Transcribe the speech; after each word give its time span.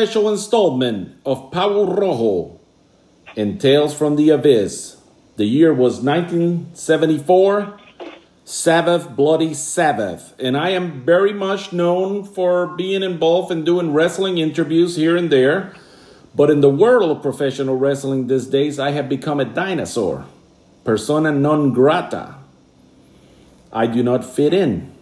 special 0.00 0.30
installment 0.30 1.14
of 1.26 1.50
Power 1.50 1.84
Rojo 1.84 2.58
and 3.36 3.60
Tales 3.60 3.94
from 3.94 4.16
the 4.16 4.30
Abyss. 4.30 4.96
The 5.36 5.44
year 5.44 5.74
was 5.74 6.00
1974, 6.00 7.78
Sabbath 8.46 9.10
Bloody 9.14 9.52
Sabbath, 9.52 10.32
and 10.38 10.56
I 10.56 10.70
am 10.70 11.04
very 11.04 11.34
much 11.34 11.74
known 11.74 12.24
for 12.24 12.68
being 12.78 13.02
involved 13.02 13.52
in 13.52 13.62
doing 13.62 13.92
wrestling 13.92 14.38
interviews 14.38 14.96
here 14.96 15.18
and 15.18 15.30
there. 15.30 15.74
But 16.34 16.48
in 16.48 16.62
the 16.62 16.70
world 16.70 17.14
of 17.14 17.22
professional 17.22 17.76
wrestling 17.76 18.26
these 18.26 18.46
days, 18.46 18.78
I 18.78 18.92
have 18.92 19.06
become 19.06 19.38
a 19.38 19.44
dinosaur, 19.44 20.24
persona 20.82 21.30
non 21.30 21.74
grata. 21.74 22.36
I 23.70 23.86
do 23.86 24.02
not 24.02 24.24
fit 24.24 24.54
in. 24.54 24.96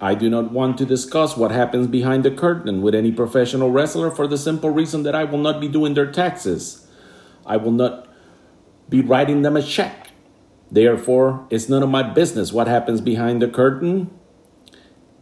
I 0.00 0.14
do 0.14 0.28
not 0.28 0.52
want 0.52 0.76
to 0.78 0.84
discuss 0.84 1.36
what 1.36 1.50
happens 1.50 1.86
behind 1.86 2.24
the 2.24 2.30
curtain 2.30 2.82
with 2.82 2.94
any 2.94 3.10
professional 3.10 3.70
wrestler 3.70 4.10
for 4.10 4.26
the 4.26 4.36
simple 4.36 4.68
reason 4.68 5.04
that 5.04 5.14
I 5.14 5.24
will 5.24 5.38
not 5.38 5.58
be 5.58 5.68
doing 5.68 5.94
their 5.94 6.10
taxes. 6.10 6.86
I 7.46 7.56
will 7.56 7.72
not 7.72 8.06
be 8.90 9.00
writing 9.00 9.40
them 9.40 9.56
a 9.56 9.62
check. 9.62 10.10
Therefore, 10.70 11.46
it's 11.48 11.68
none 11.68 11.82
of 11.82 11.88
my 11.88 12.02
business 12.02 12.52
what 12.52 12.66
happens 12.66 13.00
behind 13.00 13.40
the 13.40 13.48
curtain. 13.48 14.10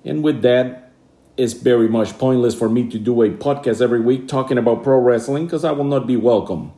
And 0.05 0.25
with 0.25 0.43
that, 0.43 0.91
it's 1.37 1.53
very 1.53 1.89
much 1.89 2.19
pointless 2.19 2.55
for 2.55 2.69
me 2.69 2.89
to 2.91 2.99
do 2.99 3.23
a 3.23 3.31
podcast 3.31 3.81
every 3.81 4.01
week 4.01 4.27
talking 4.27 4.59
about 4.59 4.83
pro 4.83 4.99
wrestling 4.99 5.47
because 5.47 5.65
I 5.65 5.71
will 5.71 5.85
not 5.85 6.07
be 6.07 6.17
welcome. 6.17 6.73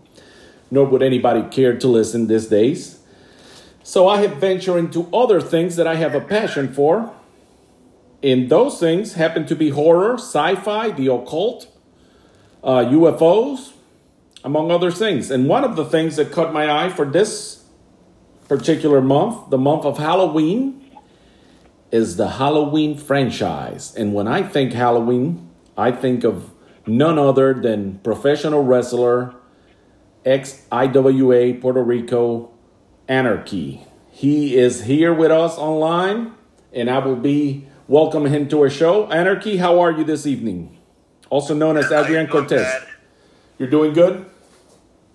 Nor 0.70 0.86
would 0.86 1.02
anybody 1.02 1.44
care 1.50 1.78
to 1.78 1.88
listen 1.88 2.26
these 2.26 2.46
days. 2.46 2.98
So 3.82 4.06
I 4.06 4.20
have 4.20 4.36
ventured 4.36 4.78
into 4.78 5.08
other 5.14 5.40
things 5.40 5.76
that 5.76 5.86
I 5.86 5.94
have 5.94 6.14
a 6.14 6.20
passion 6.20 6.74
for 6.74 7.14
and 8.26 8.50
those 8.50 8.80
things 8.80 9.14
happen 9.14 9.46
to 9.46 9.54
be 9.54 9.70
horror, 9.70 10.14
sci 10.14 10.56
fi, 10.56 10.90
the 10.90 11.06
occult, 11.06 11.68
uh, 12.64 12.78
UFOs, 12.80 13.72
among 14.42 14.72
other 14.72 14.90
things. 14.90 15.30
And 15.30 15.48
one 15.48 15.62
of 15.62 15.76
the 15.76 15.84
things 15.84 16.16
that 16.16 16.32
caught 16.32 16.52
my 16.52 16.68
eye 16.68 16.88
for 16.88 17.06
this 17.06 17.64
particular 18.48 19.00
month, 19.00 19.50
the 19.50 19.58
month 19.58 19.84
of 19.84 19.98
Halloween, 19.98 20.90
is 21.92 22.16
the 22.16 22.30
Halloween 22.30 22.98
franchise. 22.98 23.94
And 23.94 24.12
when 24.12 24.26
I 24.26 24.42
think 24.42 24.72
Halloween, 24.72 25.48
I 25.76 25.92
think 25.92 26.24
of 26.24 26.50
none 26.84 27.20
other 27.20 27.54
than 27.54 28.00
professional 28.00 28.64
wrestler, 28.64 29.36
ex 30.24 30.66
IWA 30.72 31.54
Puerto 31.60 31.82
Rico 31.82 32.50
Anarchy. 33.06 33.86
He 34.10 34.56
is 34.56 34.82
here 34.82 35.14
with 35.14 35.30
us 35.30 35.56
online, 35.58 36.32
and 36.72 36.90
I 36.90 36.98
will 36.98 37.14
be 37.14 37.68
welcome 37.88 38.26
him 38.26 38.48
to 38.48 38.62
our 38.62 38.70
show. 38.70 39.10
Anarchy, 39.10 39.58
how 39.58 39.80
are 39.80 39.92
you 39.92 40.04
this 40.04 40.26
evening? 40.26 40.78
Also 41.30 41.54
known 41.54 41.76
as 41.76 41.90
Adrian 41.90 42.26
Cortez. 42.26 42.62
Bad. 42.62 42.88
You're 43.58 43.70
doing 43.70 43.92
good? 43.92 44.26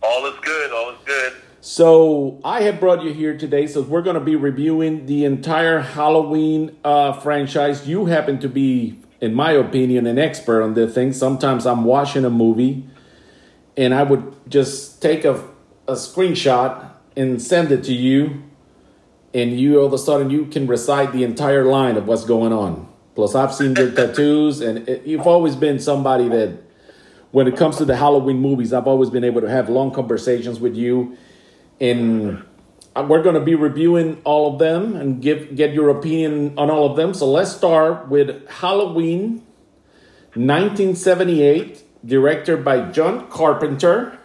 All 0.02 0.26
is 0.26 0.40
good. 0.42 0.72
All 0.72 0.92
is 0.92 0.98
good. 1.06 1.34
So 1.62 2.40
I 2.44 2.62
have 2.64 2.80
brought 2.80 3.04
you 3.04 3.14
here 3.14 3.38
today, 3.38 3.68
so 3.68 3.82
we're 3.82 4.02
going 4.02 4.16
to 4.16 4.20
be 4.20 4.36
reviewing 4.36 5.06
the 5.06 5.26
entire 5.26 5.80
Halloween 5.80 6.76
uh, 6.84 7.14
franchise. 7.14 7.88
You 7.88 8.06
happen 8.06 8.40
to 8.40 8.50
be, 8.50 9.00
in 9.20 9.36
my 9.36 9.52
opinion, 9.52 10.08
an 10.08 10.18
expert 10.18 10.64
on 10.64 10.74
this 10.74 10.96
thing. 10.96 11.14
Sometimes 11.14 11.68
I'm 11.68 11.84
watching 11.84 12.26
a 12.26 12.32
movie, 12.32 12.88
and 13.78 13.94
I 13.94 14.04
would 14.04 14.50
just 14.50 15.02
take 15.02 15.24
a, 15.24 15.36
a 15.88 15.94
screenshot 15.94 16.90
and 17.16 17.40
send 17.40 17.72
it 17.72 17.84
to 17.84 17.94
you, 17.94 18.42
and 19.34 19.60
you 19.60 19.80
all 19.80 19.86
of 19.86 19.94
a 19.94 19.98
sudden 19.98 20.30
you 20.30 20.46
can 20.46 20.68
recite 20.68 21.12
the 21.14 21.24
entire 21.24 21.66
line 21.66 21.98
of 21.98 22.08
what's 22.08 22.26
going 22.26 22.54
on. 22.54 22.88
Plus, 23.16 23.36
I've 23.36 23.54
seen 23.54 23.76
your 23.76 23.92
tattoos, 23.92 24.62
and 24.62 24.88
it, 24.88 25.06
you've 25.06 25.28
always 25.28 25.56
been 25.56 25.80
somebody 25.80 26.30
that, 26.30 26.58
when 27.32 27.48
it 27.48 27.58
comes 27.58 27.78
to 27.78 27.86
the 27.86 27.98
Halloween 27.98 28.40
movies, 28.40 28.72
I've 28.72 28.88
always 28.88 29.10
been 29.10 29.24
able 29.24 29.42
to 29.42 29.50
have 29.50 29.70
long 29.70 29.92
conversations 29.92 30.60
with 30.60 30.76
you 30.76 31.18
and 31.82 32.44
uh, 32.96 33.06
we're 33.10 33.24
going 33.24 33.36
to 33.36 33.42
be 33.42 33.56
reviewing 33.56 34.22
all 34.24 34.54
of 34.54 34.60
them 34.60 34.96
and 34.96 35.22
give 35.22 35.56
get 35.56 35.74
your 35.74 35.90
opinion 35.90 36.54
on 36.58 36.70
all 36.70 36.90
of 36.90 36.96
them. 36.96 37.14
So 37.14 37.30
let's 37.30 37.52
start 37.52 38.08
with 38.08 38.48
Halloween 38.48 39.44
1978, 40.36 41.84
directed 42.06 42.64
by 42.64 42.92
John 42.92 43.30
Carpenter. 43.30 44.18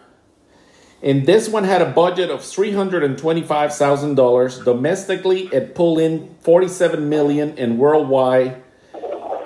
And 1.03 1.27
this 1.27 1.49
one 1.49 1.65
had 1.65 1.83
a 1.83 1.91
budget 1.91 2.31
of 2.31 2.41
$325,000. 2.41 4.65
Domestically, 4.65 5.49
it 5.53 5.75
pulled 5.75 5.99
in 5.99 6.35
47 6.41 7.09
million 7.09 7.59
and 7.59 7.79
worldwide 7.79 8.63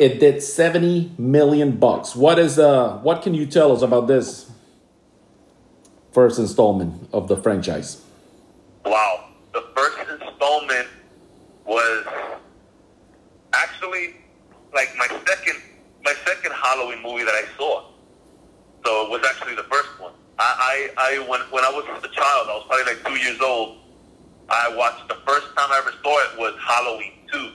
it 0.01 0.19
did 0.19 0.43
70 0.43 1.13
million 1.19 1.77
bucks. 1.77 2.17
What 2.17 2.39
is 2.39 2.59
uh 2.59 2.97
what 3.03 3.23
can 3.23 3.35
you 3.35 3.45
tell 3.45 3.71
us 3.71 3.83
about 3.83 4.09
this 4.09 4.51
first 6.11 6.39
installment 6.39 7.07
of 7.13 7.29
the 7.29 7.37
franchise? 7.37 8.03
Wow. 8.87 9.29
The 9.53 9.63
first 9.77 10.23
installment 10.23 10.89
was 11.67 12.07
actually 13.53 14.17
like 14.73 14.89
my 14.97 15.07
second 15.29 15.61
my 16.03 16.15
second 16.25 16.53
Halloween 16.53 17.03
movie 17.03 17.25
that 17.25 17.35
I 17.35 17.45
saw. 17.59 17.85
So 18.83 19.05
it 19.05 19.11
was 19.11 19.23
actually 19.29 19.55
the 19.55 19.65
first 19.65 20.01
one. 20.01 20.13
I, 20.41 20.89
I, 20.97 21.19
I 21.21 21.29
when 21.29 21.41
when 21.53 21.65
I 21.65 21.71
was 21.71 21.85
a 21.85 22.09
child, 22.09 22.49
I 22.49 22.57
was 22.57 22.65
probably 22.67 22.95
like 22.95 23.05
two 23.05 23.21
years 23.21 23.41
old. 23.41 23.77
I 24.49 24.75
watched 24.75 25.07
the 25.07 25.19
first 25.27 25.47
time 25.55 25.69
I 25.71 25.79
ever 25.79 25.93
saw 26.03 26.17
it 26.33 26.39
was 26.39 26.55
Halloween 26.59 27.13
two. 27.31 27.53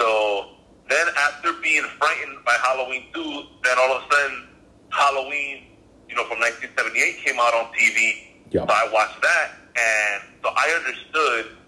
So 0.00 0.56
then 0.88 1.06
after 1.28 1.52
being 1.62 1.84
frightened 1.98 2.44
by 2.46 2.56
Halloween 2.64 3.04
two, 3.12 3.44
then 3.62 3.76
all 3.78 3.92
of 3.92 4.02
a 4.02 4.14
sudden 4.14 4.48
Halloween, 4.88 5.64
you 6.08 6.16
know, 6.16 6.24
from 6.24 6.40
1978 6.40 7.24
came 7.24 7.38
out 7.38 7.52
on 7.52 7.70
TV. 7.76 8.24
Yeah. 8.50 8.64
So 8.64 8.72
I 8.72 8.88
watched 8.90 9.20
that, 9.20 9.50
and 9.76 10.22
so 10.42 10.48
I 10.56 10.80
understood 10.80 11.58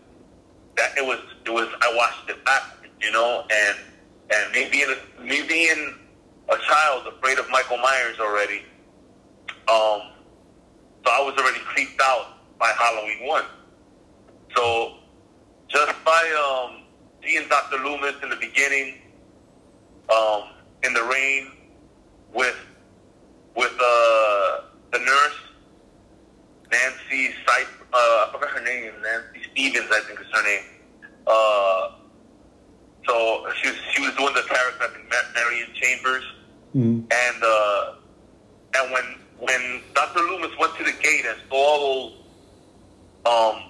that 0.77 0.97
it 0.97 1.05
was 1.05 1.21
it 1.45 1.50
was 1.50 1.69
I 1.83 1.93
watched 1.95 2.31
it 2.31 2.43
backwards, 2.47 2.94
you 3.03 3.12
know, 3.12 3.44
and 3.53 3.76
and 4.32 4.53
me 4.53 4.70
being 4.73 4.88
a, 4.88 5.23
me 5.23 5.43
being 5.47 5.94
a 6.49 6.56
child 6.56 7.12
afraid 7.12 7.38
of 7.38 7.44
Michael 7.50 7.76
Myers 7.76 8.19
already, 8.19 8.62
um, 9.69 10.17
so 11.05 11.11
I 11.11 11.20
was 11.25 11.35
already 11.38 11.61
creeped 11.61 12.00
out 12.02 12.26
by 12.58 12.73
Halloween 12.79 13.26
one. 13.26 13.44
So 14.56 14.94
just 15.69 15.93
by 16.05 16.69
um, 16.73 16.82
seeing 17.25 17.49
Dr. 17.49 17.79
Loomis 17.79 18.14
in 18.23 18.31
the 18.31 18.37
beginning, 18.37 18.97
um, 20.14 20.43
in 20.82 20.93
the 20.93 21.02
rain 21.05 21.52
with 22.35 22.56
with 23.56 23.73
uh, 23.73 24.61
the 24.93 24.99
nurse 24.99 25.37
Nancy 26.70 27.29
Sip, 27.47 27.67
uh, 27.93 27.97
I 27.97 28.29
forgot 28.32 28.50
her 28.50 28.62
name, 28.64 28.93
Nancy 29.02 29.49
Stevens, 29.52 29.88
I 29.91 30.00
think 30.06 30.20
is 30.20 30.26
her 30.32 30.43
name. 30.44 30.62
Uh, 31.26 31.91
so 33.06 33.47
she 33.61 33.69
was 33.69 33.79
she 33.93 34.02
was 34.02 34.14
doing 34.17 34.35
the 34.35 34.43
character, 34.43 34.85
I 34.85 34.88
think 34.94 35.08
Ma- 35.11 35.41
Marion 35.41 35.69
Chambers, 35.75 36.25
Mm. 36.76 37.02
and 37.12 37.43
uh, 37.43 37.94
and 38.76 38.93
when 38.93 39.02
when 39.40 39.81
Dr. 39.94 40.20
Loomis 40.20 40.50
went 40.58 40.76
to 40.76 40.84
the 40.84 40.92
gate 41.02 41.25
and 41.26 41.37
saw 41.48 41.56
all 41.56 42.10
those, 43.25 43.56
um, 43.56 43.62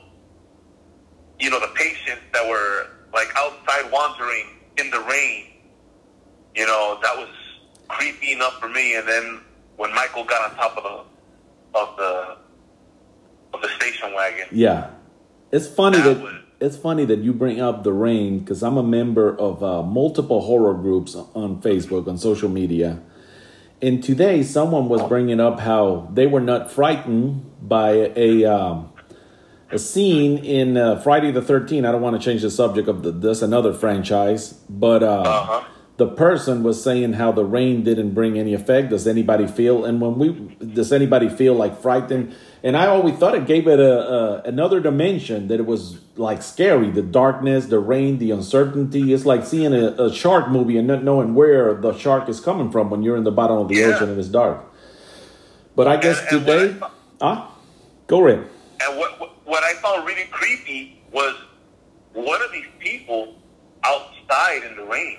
you 1.39 1.51
know, 1.51 1.61
the 1.61 1.73
patients 1.75 2.23
that 2.33 2.47
were 2.49 2.87
like 3.13 3.29
outside 3.37 3.91
wandering 3.91 4.47
in 4.79 4.91
the 4.91 5.01
rain, 5.01 5.47
you 6.55 6.67
know, 6.67 6.99
that 7.03 7.17
was 7.17 7.29
creepy 7.89 8.33
enough 8.33 8.59
for 8.61 8.69
me. 8.69 8.95
And 8.97 9.07
then 9.09 9.41
when 9.77 9.95
Michael 9.95 10.25
got 10.25 10.51
on 10.51 10.57
top 10.57 10.77
of 10.77 10.83
the 10.85 11.79
of 11.79 11.97
the 11.97 12.37
of 13.55 13.63
the 13.63 13.69
station 13.77 14.13
wagon, 14.15 14.47
Yeah, 14.53 14.91
it's 15.53 15.67
funny 15.69 15.99
That 15.99 16.15
that, 16.15 16.23
was- 16.23 16.35
it's 16.61 16.77
funny 16.77 17.05
that 17.07 17.21
you 17.21 17.33
bring 17.33 17.61
up 17.61 17.85
the 17.85 17.93
rain 17.93 18.41
because 18.41 18.63
I'm 18.63 18.77
a 18.77 18.83
member 18.83 19.35
of 19.39 19.63
uh, 19.65 19.83
multiple 19.83 20.43
horror 20.43 20.75
groups 20.75 21.15
on 21.15 21.63
Facebook 21.63 22.07
on 22.07 22.19
social 22.19 22.51
media, 22.51 23.01
and 23.83 24.03
today 24.03 24.43
someone 24.43 24.89
was 24.89 25.03
bringing 25.09 25.41
up 25.41 25.61
how 25.61 26.09
they 26.13 26.27
were 26.27 26.41
not 26.41 26.71
frightened 26.71 27.51
by 27.63 28.13
a 28.17 28.45
um, 28.45 28.93
a 29.71 29.79
scene 29.79 30.39
in 30.39 30.77
uh, 30.77 31.01
Friday 31.01 31.31
the 31.31 31.41
13th. 31.41 31.87
I 31.89 31.93
don't 31.93 32.03
want 32.03 32.21
to 32.21 32.25
change 32.25 32.43
the 32.43 32.51
subject 32.51 32.89
of 32.89 33.03
the, 33.03 33.13
this 33.13 33.41
another 33.43 33.73
franchise, 33.73 34.53
but 34.69 35.03
uh, 35.03 35.23
Uh-huh. 35.23 35.65
The 36.01 36.07
person 36.09 36.63
was 36.63 36.83
saying 36.83 37.13
how 37.13 37.31
the 37.31 37.45
rain 37.45 37.85
didn't 37.85 38.13
bring 38.15 38.39
any 38.39 38.55
effect. 38.55 38.89
Does 38.89 39.07
anybody 39.07 39.47
feel? 39.47 39.85
And 39.85 40.01
when 40.01 40.19
we 40.19 40.29
does 40.79 40.93
anybody 40.95 41.29
feel 41.29 41.53
like 41.55 41.79
frightened? 41.79 42.35
And 42.63 42.75
I 42.75 42.87
always 42.87 43.17
thought 43.19 43.35
it 43.35 43.45
gave 43.47 43.69
it 43.69 43.79
a, 43.79 43.95
a 44.11 44.43
another 44.45 44.81
dimension 44.81 45.49
that 45.49 45.61
it 45.61 45.67
was 45.67 45.99
like 46.17 46.43
scary. 46.43 46.91
The 46.91 47.03
darkness, 47.03 47.67
the 47.67 47.79
rain, 47.79 48.17
the 48.17 48.31
uncertainty. 48.31 49.13
It's 49.13 49.27
like 49.27 49.45
seeing 49.45 49.75
a, 49.75 49.89
a 50.07 50.11
shark 50.11 50.49
movie 50.49 50.79
and 50.79 50.89
not 50.89 51.05
knowing 51.05 51.35
where 51.35 51.75
the 51.75 51.93
shark 51.99 52.31
is 52.31 52.41
coming 52.41 52.71
from 52.73 52.89
when 52.89 53.03
you're 53.03 53.19
in 53.19 53.25
the 53.25 53.37
bottom 53.43 53.59
of 53.59 53.69
the 53.69 53.75
Yeah. 53.77 53.89
ocean 53.89 54.09
and 54.09 54.19
it's 54.19 54.29
dark. 54.29 54.65
But 55.77 55.87
I 55.87 55.99
guess 55.99 56.19
And- 56.21 56.39
and 56.39 56.47
today, 56.47 56.87
ah, 57.21 57.55
go 58.07 58.27
ahead. 58.27 58.47
And 58.83 58.99
what 58.99 59.11
what 59.45 59.63
I 59.63 59.75
found 59.85 60.07
really 60.07 60.25
creepy 60.31 61.03
was 61.13 61.35
one 62.15 62.41
of 62.47 62.51
these 62.53 62.71
people 62.79 63.35
outside 63.85 64.63
in 64.65 64.77
the 64.77 64.85
rain? 64.85 65.19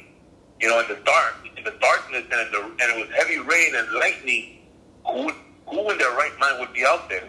You 0.62 0.70
know, 0.70 0.80
in 0.80 0.88
the 0.88 1.00
dark, 1.04 1.36
in 1.58 1.64
the 1.64 1.74
darkness, 1.82 2.24
and, 2.32 2.48
in 2.48 2.52
the, 2.52 2.64
and 2.64 2.82
it 2.82 3.08
was 3.08 3.16
heavy 3.16 3.40
rain 3.40 3.76
and 3.76 3.92
lightning. 3.94 4.60
Who 5.06 5.26
would, 5.26 5.36
who 5.68 5.90
in 5.90 5.98
their 5.98 6.12
right 6.12 6.32
mind 6.40 6.60
would 6.60 6.74
be 6.74 6.86
out 6.86 7.10
there? 7.10 7.28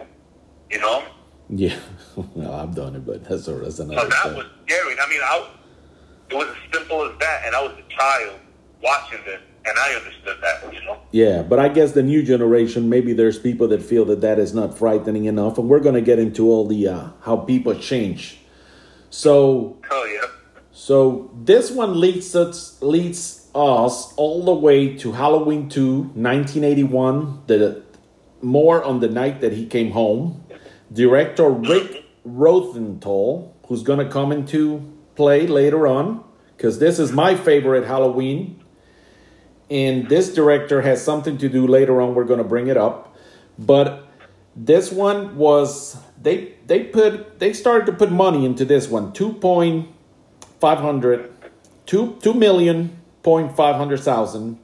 You 0.70 0.80
know. 0.80 1.04
Yeah, 1.48 1.76
well, 2.34 2.52
I've 2.52 2.74
done 2.74 2.96
it, 2.96 3.06
but 3.06 3.24
that's 3.24 3.46
that's 3.46 3.78
another. 3.78 4.00
So 4.02 4.08
that 4.08 4.22
thing. 4.24 4.36
was 4.36 4.46
scary. 4.66 4.94
I 4.98 5.08
mean, 5.08 5.20
I, 5.22 5.48
it 6.30 6.34
was 6.34 6.48
as 6.48 6.78
simple 6.78 7.04
as 7.04 7.18
that, 7.18 7.42
and 7.44 7.54
I 7.54 7.62
was 7.62 7.72
a 7.72 7.94
child 7.94 8.38
watching 8.82 9.18
this, 9.24 9.40
and 9.64 9.78
I 9.78 9.94
understood 9.94 10.38
that. 10.42 10.74
You 10.74 10.84
know. 10.84 10.98
Yeah, 11.10 11.42
but 11.42 11.58
I 11.58 11.68
guess 11.68 11.92
the 11.92 12.02
new 12.02 12.22
generation, 12.22 12.88
maybe 12.88 13.12
there's 13.12 13.38
people 13.38 13.68
that 13.68 13.82
feel 13.82 14.04
that 14.06 14.20
that 14.20 14.38
is 14.38 14.54
not 14.54 14.76
frightening 14.76 15.24
enough, 15.24 15.58
and 15.58 15.68
we're 15.68 15.80
going 15.80 15.94
to 15.94 16.00
get 16.00 16.18
into 16.18 16.48
all 16.50 16.66
the 16.66 16.88
uh, 16.88 17.08
how 17.22 17.36
people 17.36 17.74
change. 17.74 18.38
So, 19.10 19.78
Oh 19.90 20.04
yeah. 20.04 20.26
So 20.82 21.30
this 21.32 21.70
one 21.70 22.00
leads 22.00 22.34
us 22.34 22.82
leads 22.82 23.46
us 23.54 24.12
all 24.16 24.44
the 24.44 24.52
way 24.52 24.96
to 24.96 25.12
Halloween 25.12 25.68
2, 25.68 26.10
1981. 26.16 27.42
The 27.46 27.84
more 28.40 28.82
on 28.82 28.98
the 28.98 29.08
night 29.08 29.42
that 29.42 29.52
he 29.52 29.64
came 29.64 29.92
home. 29.92 30.42
Director 30.92 31.48
Rick 31.48 32.04
Rosenthal, 32.24 33.54
who's 33.68 33.84
going 33.84 34.00
to 34.00 34.12
come 34.12 34.32
into 34.32 34.92
play 35.14 35.46
later 35.46 35.86
on, 35.86 36.24
because 36.56 36.80
this 36.80 36.98
is 36.98 37.12
my 37.12 37.36
favorite 37.36 37.86
Halloween 37.86 38.60
and 39.70 40.08
this 40.08 40.34
director 40.34 40.82
has 40.82 41.00
something 41.00 41.38
to 41.38 41.48
do 41.48 41.64
later 41.64 42.00
on 42.00 42.16
we're 42.16 42.24
going 42.24 42.42
to 42.42 42.50
bring 42.54 42.66
it 42.66 42.76
up 42.76 43.16
but 43.58 44.08
this 44.56 44.90
one 44.90 45.36
was 45.36 45.96
they 46.20 46.54
they 46.66 46.82
put 46.82 47.38
they 47.38 47.52
started 47.52 47.86
to 47.86 47.92
put 47.92 48.10
money 48.10 48.44
into 48.44 48.64
this 48.64 48.88
one 48.88 49.12
2.500 50.62 51.30
2 51.86 52.18
2 52.22 52.34
million 52.34 52.96
point 53.22 53.56
five 53.56 53.76
hundred 53.76 54.00
thousand 54.00 54.58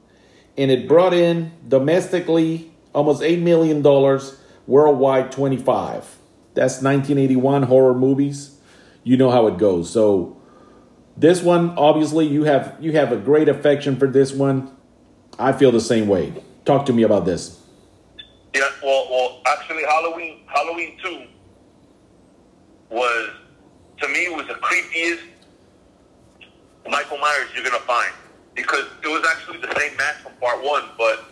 and 0.57 0.71
it 0.71 0.87
brought 0.87 1.13
in 1.13 1.51
domestically 1.67 2.71
almost 2.93 3.21
8 3.21 3.39
million 3.39 3.81
dollars 3.81 4.39
worldwide 4.67 5.31
25 5.31 6.17
that's 6.53 6.81
1981 6.81 7.63
horror 7.63 7.93
movies 7.93 8.57
you 9.03 9.17
know 9.17 9.29
how 9.29 9.47
it 9.47 9.57
goes 9.57 9.89
so 9.89 10.37
this 11.17 11.41
one 11.41 11.71
obviously 11.77 12.25
you 12.25 12.45
have 12.45 12.75
you 12.79 12.93
have 12.93 13.11
a 13.11 13.17
great 13.17 13.49
affection 13.49 13.97
for 13.97 14.07
this 14.07 14.31
one 14.31 14.71
I 15.39 15.53
feel 15.53 15.71
the 15.71 15.79
same 15.79 16.09
way. 16.09 16.33
Talk 16.65 16.85
to 16.87 16.93
me 16.93 17.03
about 17.03 17.25
this. 17.25 17.61
Yeah, 18.53 18.69
well, 18.83 19.07
well, 19.09 19.41
actually, 19.47 19.83
Halloween, 19.83 20.41
Halloween 20.47 20.97
two 21.01 21.23
was 22.89 23.29
to 24.01 24.07
me 24.09 24.27
was 24.29 24.47
the 24.47 24.55
creepiest 24.55 25.21
Michael 26.89 27.17
Myers 27.17 27.49
you're 27.55 27.63
gonna 27.63 27.79
find 27.83 28.13
because 28.55 28.85
it 29.03 29.07
was 29.07 29.23
actually 29.29 29.59
the 29.59 29.73
same 29.79 29.95
mask 29.97 30.21
from 30.21 30.33
part 30.41 30.63
one, 30.63 30.83
but 30.97 31.25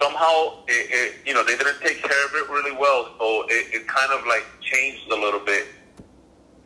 somehow 0.00 0.64
it, 0.68 0.86
it 0.90 1.14
you 1.26 1.34
know 1.34 1.44
they 1.44 1.56
didn't 1.56 1.80
take 1.80 2.02
care 2.02 2.24
of 2.26 2.32
it 2.34 2.48
really 2.50 2.72
well, 2.76 3.14
so 3.18 3.44
it, 3.48 3.74
it 3.74 3.88
kind 3.88 4.12
of 4.12 4.26
like 4.26 4.44
changed 4.60 5.10
a 5.10 5.14
little 5.16 5.40
bit, 5.40 5.66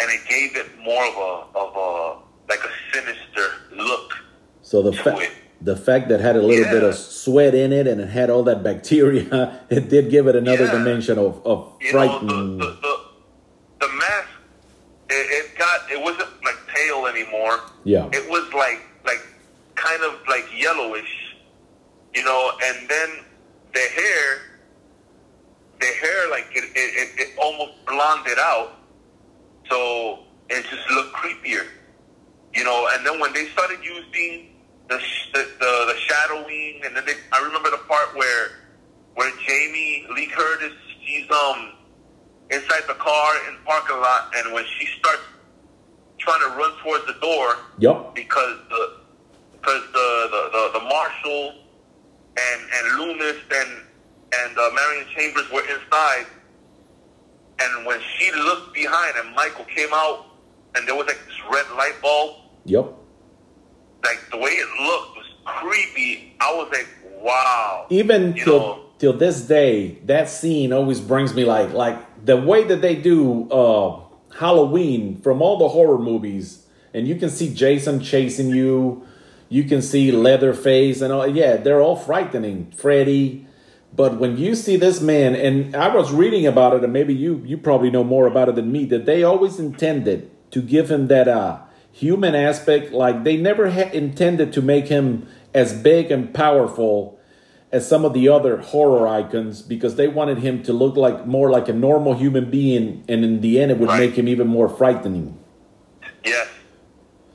and 0.00 0.10
it 0.10 0.20
gave 0.28 0.56
it 0.56 0.66
more 0.84 1.04
of 1.06 1.14
a 1.16 1.58
of 1.58 1.76
a 1.76 2.18
like 2.48 2.60
a 2.60 2.70
sinister 2.94 3.46
look. 3.72 4.12
So 4.62 4.82
the 4.82 4.92
fact 4.92 5.20
it. 5.22 5.32
the 5.62 5.76
fact 5.76 6.08
that 6.10 6.20
had 6.20 6.36
a 6.36 6.42
little 6.42 6.64
bit 6.70 6.84
of 6.84 6.94
sweat 6.94 7.54
in 7.54 7.72
it 7.72 7.86
and 7.86 8.00
it 8.00 8.08
had 8.08 8.30
all 8.30 8.42
that 8.44 8.62
bacteria, 8.62 9.60
it 9.70 9.88
did 9.88 10.10
give 10.10 10.26
it 10.28 10.36
another 10.36 10.64
Yeah. 10.64 10.72
dimension 10.72 11.18
of 11.18 11.44
of 11.46 11.72
know, 11.80 11.90
frightening. 11.90 12.58
the, 12.58 12.66
the, 12.66 13.00
the 13.80 13.88
mask, 13.88 14.28
it, 15.08 15.14
it 15.14 15.58
got, 15.58 15.90
it 15.90 16.00
wasn't 16.00 16.28
like 16.44 16.56
pale 16.68 17.06
anymore. 17.06 17.60
Yeah. 17.84 18.08
It 18.12 18.28
was 18.30 18.52
like, 18.52 18.80
like, 19.04 19.26
kind 19.74 20.02
of 20.02 20.20
like 20.28 20.44
yellowish, 20.56 21.36
you 22.14 22.24
know, 22.24 22.52
and 22.64 22.88
then 22.88 23.08
the 23.72 23.80
hair, 23.80 24.42
the 25.80 25.86
hair, 25.86 26.30
like, 26.30 26.46
it, 26.52 26.64
it, 26.64 26.70
it, 26.74 27.20
it 27.20 27.38
almost 27.38 27.72
blonded 27.86 28.38
out. 28.38 28.72
So 29.68 30.24
it 30.48 30.64
just 30.68 30.90
looked 30.90 31.14
creepier, 31.14 31.66
you 32.54 32.64
know, 32.64 32.88
and 32.92 33.06
then 33.06 33.20
when 33.20 33.32
they 33.32 33.46
started 33.48 33.78
using 33.82 34.56
the, 34.88 35.00
the, 35.32 35.46
the, 35.60 35.94
shadowing, 35.96 36.80
and 36.84 36.96
then 36.96 37.04
they, 37.06 37.14
I 37.32 37.42
remember 37.44 37.70
the 37.70 37.78
part 37.88 38.14
where, 38.16 38.48
where 39.14 39.30
Jamie 39.46 40.06
Lee 40.14 40.26
Curtis, 40.26 40.72
she's, 41.04 41.30
um, 41.30 41.72
inside 42.50 42.82
the 42.88 42.94
car 42.94 43.34
in 43.48 43.54
the 43.54 43.60
parking 43.64 43.96
lot, 43.96 44.32
and 44.36 44.52
when 44.52 44.64
she 44.78 44.86
starts 44.98 45.22
trying 46.20 46.40
to 46.40 46.56
run 46.56 46.72
towards 46.82 47.04
the 47.06 47.14
door 47.20 47.56
Yup. 47.78 48.14
because 48.14 48.56
the 48.68 48.82
because 49.52 49.82
the, 49.92 50.08
the, 50.34 50.42
the, 50.52 50.78
the 50.78 50.84
marshal 50.84 51.54
and 52.38 52.60
and 52.76 52.98
Loomis 52.98 53.36
and 53.58 53.70
and 54.42 54.58
uh, 54.58 54.70
Marion 54.74 55.06
Chambers 55.14 55.50
were 55.52 55.62
inside, 55.62 56.26
and 57.60 57.84
when 57.86 58.00
she 58.16 58.30
looked 58.32 58.72
behind 58.72 59.14
and 59.22 59.34
Michael 59.34 59.64
came 59.64 59.88
out, 59.92 60.26
and 60.76 60.86
there 60.86 60.94
was 60.94 61.06
like 61.06 61.18
this 61.26 61.36
red 61.52 61.66
light 61.76 61.94
bulb, 62.00 62.36
Yep. 62.64 62.86
like 64.04 64.20
the 64.30 64.36
way 64.38 64.50
it 64.52 64.68
looked 64.86 65.16
was 65.16 65.26
creepy. 65.44 66.36
I 66.40 66.54
was 66.54 66.68
like, 66.70 66.88
wow. 67.22 67.86
Even 67.90 68.34
You 68.36 68.44
till 68.44 68.58
know- 68.58 68.84
till 68.98 69.12
this 69.14 69.42
day, 69.42 69.98
that 70.04 70.28
scene 70.28 70.72
always 70.72 71.00
brings 71.00 71.34
me 71.34 71.44
like 71.44 71.72
like 71.72 71.98
the 72.24 72.36
way 72.36 72.64
that 72.64 72.80
they 72.82 72.94
do 72.96 73.48
uh 73.50 74.00
Halloween 74.40 75.20
from 75.20 75.42
all 75.42 75.58
the 75.58 75.68
horror 75.68 75.98
movies, 75.98 76.66
and 76.94 77.06
you 77.06 77.14
can 77.16 77.28
see 77.28 77.52
Jason 77.54 78.00
chasing 78.00 78.48
you, 78.48 79.06
you 79.50 79.64
can 79.64 79.82
see 79.82 80.10
Leatherface 80.10 81.02
and 81.02 81.12
all. 81.12 81.26
Yeah, 81.26 81.58
they're 81.58 81.82
all 81.82 81.94
frightening. 81.94 82.72
Freddy. 82.74 83.46
But 83.94 84.18
when 84.18 84.38
you 84.38 84.54
see 84.54 84.76
this 84.78 85.02
man, 85.02 85.34
and 85.34 85.76
I 85.76 85.94
was 85.94 86.10
reading 86.10 86.46
about 86.46 86.74
it, 86.74 86.82
and 86.82 86.90
maybe 86.90 87.12
you 87.12 87.42
you 87.44 87.58
probably 87.58 87.90
know 87.90 88.02
more 88.02 88.26
about 88.26 88.48
it 88.48 88.54
than 88.54 88.72
me, 88.72 88.86
that 88.86 89.04
they 89.04 89.22
always 89.22 89.58
intended 89.58 90.30
to 90.52 90.62
give 90.62 90.90
him 90.90 91.08
that 91.08 91.28
uh 91.28 91.58
human 91.92 92.34
aspect. 92.34 92.92
Like 92.92 93.24
they 93.24 93.36
never 93.36 93.70
ha- 93.70 93.90
intended 93.92 94.54
to 94.54 94.62
make 94.62 94.88
him 94.88 95.28
as 95.52 95.74
big 95.74 96.10
and 96.10 96.32
powerful 96.32 97.19
as 97.72 97.86
some 97.88 98.04
of 98.04 98.12
the 98.12 98.28
other 98.28 98.58
horror 98.58 99.06
icons 99.06 99.62
because 99.62 99.94
they 99.96 100.08
wanted 100.08 100.38
him 100.38 100.62
to 100.64 100.72
look 100.72 100.96
like 100.96 101.26
more 101.26 101.50
like 101.50 101.68
a 101.68 101.72
normal 101.72 102.14
human 102.14 102.50
being, 102.50 103.04
and 103.08 103.24
in 103.24 103.40
the 103.40 103.60
end, 103.60 103.70
it 103.70 103.78
would 103.78 103.88
Right. 103.90 103.98
make 104.10 104.14
him 104.18 104.28
even 104.28 104.46
more 104.48 104.68
frightening. 104.68 105.38
Yes, 106.24 106.48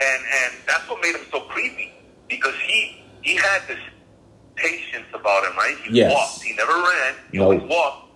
and 0.01 0.21
and 0.43 0.53
that's 0.67 0.87
what 0.89 1.01
made 1.01 1.15
him 1.15 1.25
so 1.31 1.39
creepy 1.41 1.91
because 2.27 2.55
he 2.67 3.01
he 3.21 3.35
had 3.35 3.61
this 3.67 3.79
patience 4.55 5.07
about 5.13 5.43
him, 5.45 5.57
right? 5.57 5.75
He 5.83 5.93
Yes. 5.93 6.11
walked. 6.11 6.43
He 6.43 6.53
never 6.55 6.73
ran. 6.73 7.15
He 7.31 7.37
No. 7.37 7.45
always 7.45 7.63
walked, 7.63 8.09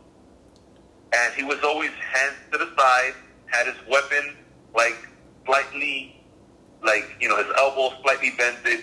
and 1.14 1.34
he 1.36 1.44
was 1.44 1.60
always 1.64 1.92
hands 1.92 2.36
to 2.52 2.58
the 2.58 2.70
side, 2.78 3.14
had 3.48 3.66
his 3.68 3.76
weapon 3.90 4.36
like 4.76 4.96
slightly, 5.46 6.16
like 6.84 7.06
you 7.22 7.30
know, 7.30 7.38
his 7.38 7.48
elbow 7.58 7.94
slightly 8.04 8.32
bended, 8.32 8.82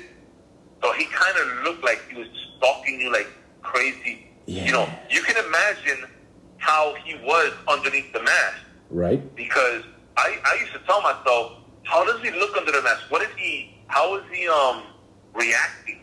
so 0.83 0.93
he 0.93 1.05
kind 1.07 1.37
of 1.39 1.65
looked 1.65 1.85
like 1.85 2.01
he 2.11 2.17
was 2.19 2.29
stalking 2.59 3.01
you 3.01 3.13
like 3.13 3.29
crazy. 3.63 4.27
You 4.67 4.73
know, 4.73 4.89
you 5.11 5.23
can 5.23 5.37
imagine 5.45 6.05
how 6.59 6.95
he 7.05 7.15
was 7.17 7.53
underneath 7.69 8.13
the 8.13 8.23
mask 8.23 8.59
Right? 8.91 9.35
because 9.35 9.83
I, 10.17 10.39
I 10.45 10.61
used 10.61 10.73
to 10.73 10.79
tell 10.87 11.03
myself, 11.03 11.53
how 11.83 12.05
does 12.05 12.21
he 12.23 12.31
look 12.31 12.57
under 12.57 12.73
the 12.73 12.83
mask? 12.83 13.11
What 13.11 13.23
is 13.23 13.35
he? 13.37 13.75
How 13.89 14.17
is 14.17 14.25
he 14.33 14.47
um 14.49 14.83
reacting? 15.35 16.01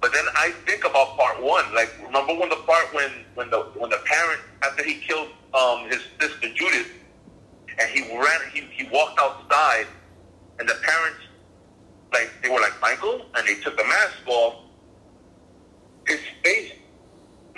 But 0.00 0.12
then 0.12 0.24
I 0.34 0.52
think 0.66 0.84
about 0.84 1.16
part 1.16 1.42
one. 1.42 1.74
Like 1.74 1.90
remember 2.04 2.34
when 2.34 2.48
the 2.48 2.56
part 2.66 2.92
when 2.94 3.10
when 3.34 3.50
the 3.50 3.60
when 3.76 3.90
the 3.90 4.00
parent 4.04 4.40
after 4.62 4.82
he 4.82 4.94
killed 4.94 5.28
um 5.54 5.88
his 5.88 6.00
sister 6.20 6.48
Judith 6.54 6.88
and 7.78 7.90
he 7.90 8.02
ran 8.16 8.40
he 8.52 8.60
he 8.72 8.88
walked 8.90 9.18
outside 9.20 9.86
and 10.58 10.68
the 10.68 10.74
parents 10.82 11.20
like 12.14 12.30
they 12.42 12.48
were 12.48 12.60
like 12.60 12.72
Michael 12.80 13.26
and 13.34 13.46
they 13.46 13.56
took 13.56 13.76
the 13.76 13.84
mask 13.84 14.16
off. 14.26 14.54
His 16.06 16.20
face 16.42 16.72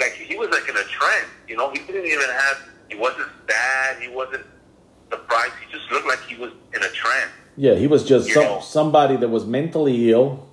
like 0.01 0.13
he 0.13 0.37
was 0.37 0.49
like 0.51 0.69
in 0.69 0.77
a 0.77 0.85
trance, 0.85 1.29
you 1.49 1.57
know. 1.57 1.71
He 1.71 1.79
didn't 1.81 2.07
even 2.07 2.29
have. 2.29 2.59
He 2.91 2.97
wasn't 2.97 3.29
sad. 3.49 4.03
He 4.03 4.09
wasn't 4.09 4.45
surprised. 5.11 5.53
He 5.65 5.73
just 5.77 5.91
looked 5.93 6.07
like 6.07 6.21
he 6.23 6.37
was 6.37 6.53
in 6.75 6.83
a 6.83 6.89
trance. 6.89 7.31
Yeah, 7.57 7.75
he 7.75 7.87
was 7.87 8.05
just 8.05 8.31
some, 8.33 8.61
somebody 8.63 9.17
that 9.17 9.29
was 9.29 9.47
mentally 9.47 10.11
ill 10.11 10.47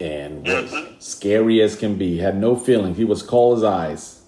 and 0.00 0.46
was 0.46 0.70
Mhm. 0.70 1.02
scary 1.02 1.62
as 1.62 1.74
can 1.76 1.96
be. 1.96 2.18
Had 2.18 2.36
no 2.38 2.54
feeling. 2.56 2.94
He 2.94 3.04
was 3.04 3.22
cold 3.22 3.58
as 3.58 3.64
ice. 3.64 4.20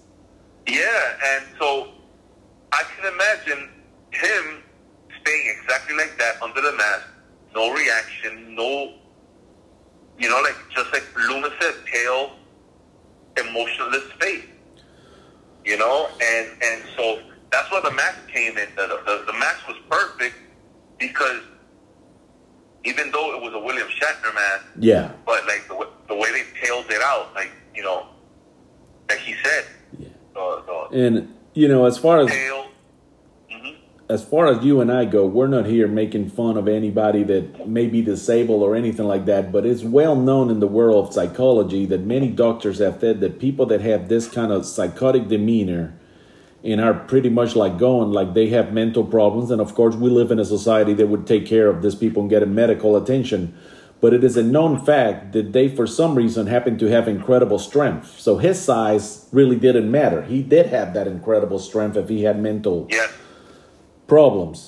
Yeah, 0.67 1.13
and 1.31 1.45
so 1.59 1.89
I 2.71 2.83
can 2.83 3.05
imagine 3.13 3.69
him 4.11 4.63
staying 5.21 5.55
exactly 5.61 5.95
like 5.95 6.17
that 6.17 6.41
under 6.41 6.61
the 6.61 6.71
mask, 6.73 7.05
no 7.53 7.73
reaction, 7.73 8.55
no, 8.55 8.93
you 10.17 10.29
know, 10.29 10.39
like 10.41 10.55
just 10.75 10.91
like 10.93 11.03
Loomis 11.29 11.51
said, 11.59 11.73
pale, 11.85 12.31
emotionless 13.37 14.03
face. 14.19 14.45
You 15.65 15.77
know, 15.77 16.07
and 16.21 16.47
and 16.63 16.81
so 16.97 17.19
that's 17.51 17.69
where 17.71 17.81
the 17.81 17.91
mask 17.91 18.17
came 18.33 18.57
in. 18.57 18.67
The, 18.75 18.87
the, 19.05 19.23
the 19.27 19.33
mask 19.33 19.67
was 19.67 19.77
perfect 19.89 20.35
because 20.97 21.41
even 22.83 23.11
though 23.11 23.35
it 23.35 23.41
was 23.41 23.53
a 23.53 23.59
William 23.59 23.87
Shatner 23.87 24.33
mask, 24.33 24.65
Yeah. 24.79 25.11
but 25.25 25.45
like 25.45 25.67
the, 25.67 25.87
the 26.07 26.15
way 26.15 26.31
they 26.31 26.43
tailed 26.65 26.85
it 26.89 27.01
out, 27.03 27.33
like 27.35 27.51
you 27.75 27.83
know, 27.83 28.07
like 29.09 29.19
he 29.19 29.35
said, 29.43 29.65
Yeah. 29.99 30.07
And 30.93 31.35
you 31.53 31.67
know, 31.67 31.85
as 31.85 31.97
far 31.97 32.21
as 32.21 32.29
tail. 32.29 32.65
As 34.11 34.25
far 34.25 34.47
as 34.47 34.61
you 34.61 34.81
and 34.81 34.91
I 34.91 35.05
go, 35.05 35.25
we're 35.25 35.47
not 35.47 35.65
here 35.65 35.87
making 35.87 36.31
fun 36.31 36.57
of 36.57 36.67
anybody 36.67 37.23
that 37.23 37.65
may 37.69 37.87
be 37.87 38.01
disabled 38.01 38.61
or 38.61 38.75
anything 38.75 39.07
like 39.07 39.23
that. 39.27 39.53
But 39.53 39.65
it's 39.65 39.83
well 39.83 40.17
known 40.17 40.49
in 40.49 40.59
the 40.59 40.67
world 40.67 41.07
of 41.07 41.13
psychology 41.13 41.85
that 41.85 42.01
many 42.01 42.27
doctors 42.27 42.79
have 42.79 42.99
said 42.99 43.21
that 43.21 43.39
people 43.39 43.65
that 43.67 43.79
have 43.79 44.09
this 44.09 44.27
kind 44.27 44.51
of 44.51 44.65
psychotic 44.65 45.29
demeanor 45.29 45.97
and 46.61 46.81
are 46.81 46.93
pretty 46.93 47.29
much 47.29 47.55
like 47.55 47.77
going 47.77 48.11
like 48.11 48.33
they 48.33 48.49
have 48.49 48.73
mental 48.73 49.05
problems. 49.05 49.49
And 49.49 49.61
of 49.61 49.73
course, 49.75 49.95
we 49.95 50.09
live 50.09 50.29
in 50.29 50.39
a 50.39 50.45
society 50.45 50.93
that 50.95 51.07
would 51.07 51.25
take 51.25 51.45
care 51.45 51.69
of 51.69 51.81
these 51.81 51.95
people 51.95 52.23
and 52.23 52.29
get 52.29 52.41
them 52.41 52.53
medical 52.53 52.97
attention. 52.97 53.57
But 54.01 54.13
it 54.13 54.25
is 54.25 54.35
a 54.35 54.43
known 54.43 54.83
fact 54.83 55.31
that 55.31 55.53
they, 55.53 55.69
for 55.69 55.87
some 55.87 56.15
reason, 56.15 56.47
happen 56.47 56.77
to 56.79 56.87
have 56.87 57.07
incredible 57.07 57.59
strength. 57.59 58.19
So 58.19 58.39
his 58.39 58.61
size 58.61 59.29
really 59.31 59.55
didn't 59.55 59.89
matter. 59.89 60.23
He 60.23 60.43
did 60.43 60.65
have 60.65 60.93
that 60.95 61.07
incredible 61.07 61.59
strength 61.59 61.95
if 61.95 62.09
he 62.09 62.23
had 62.23 62.41
mental 62.41 62.87
Yes. 62.89 63.09
Problems. 64.11 64.59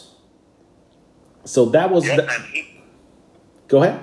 So 1.44 1.66
that 1.76 1.92
was 1.92 2.06
Yes, 2.06 2.16
the, 2.16 2.32
he. 2.54 2.80
go 3.68 3.84
ahead. 3.84 4.00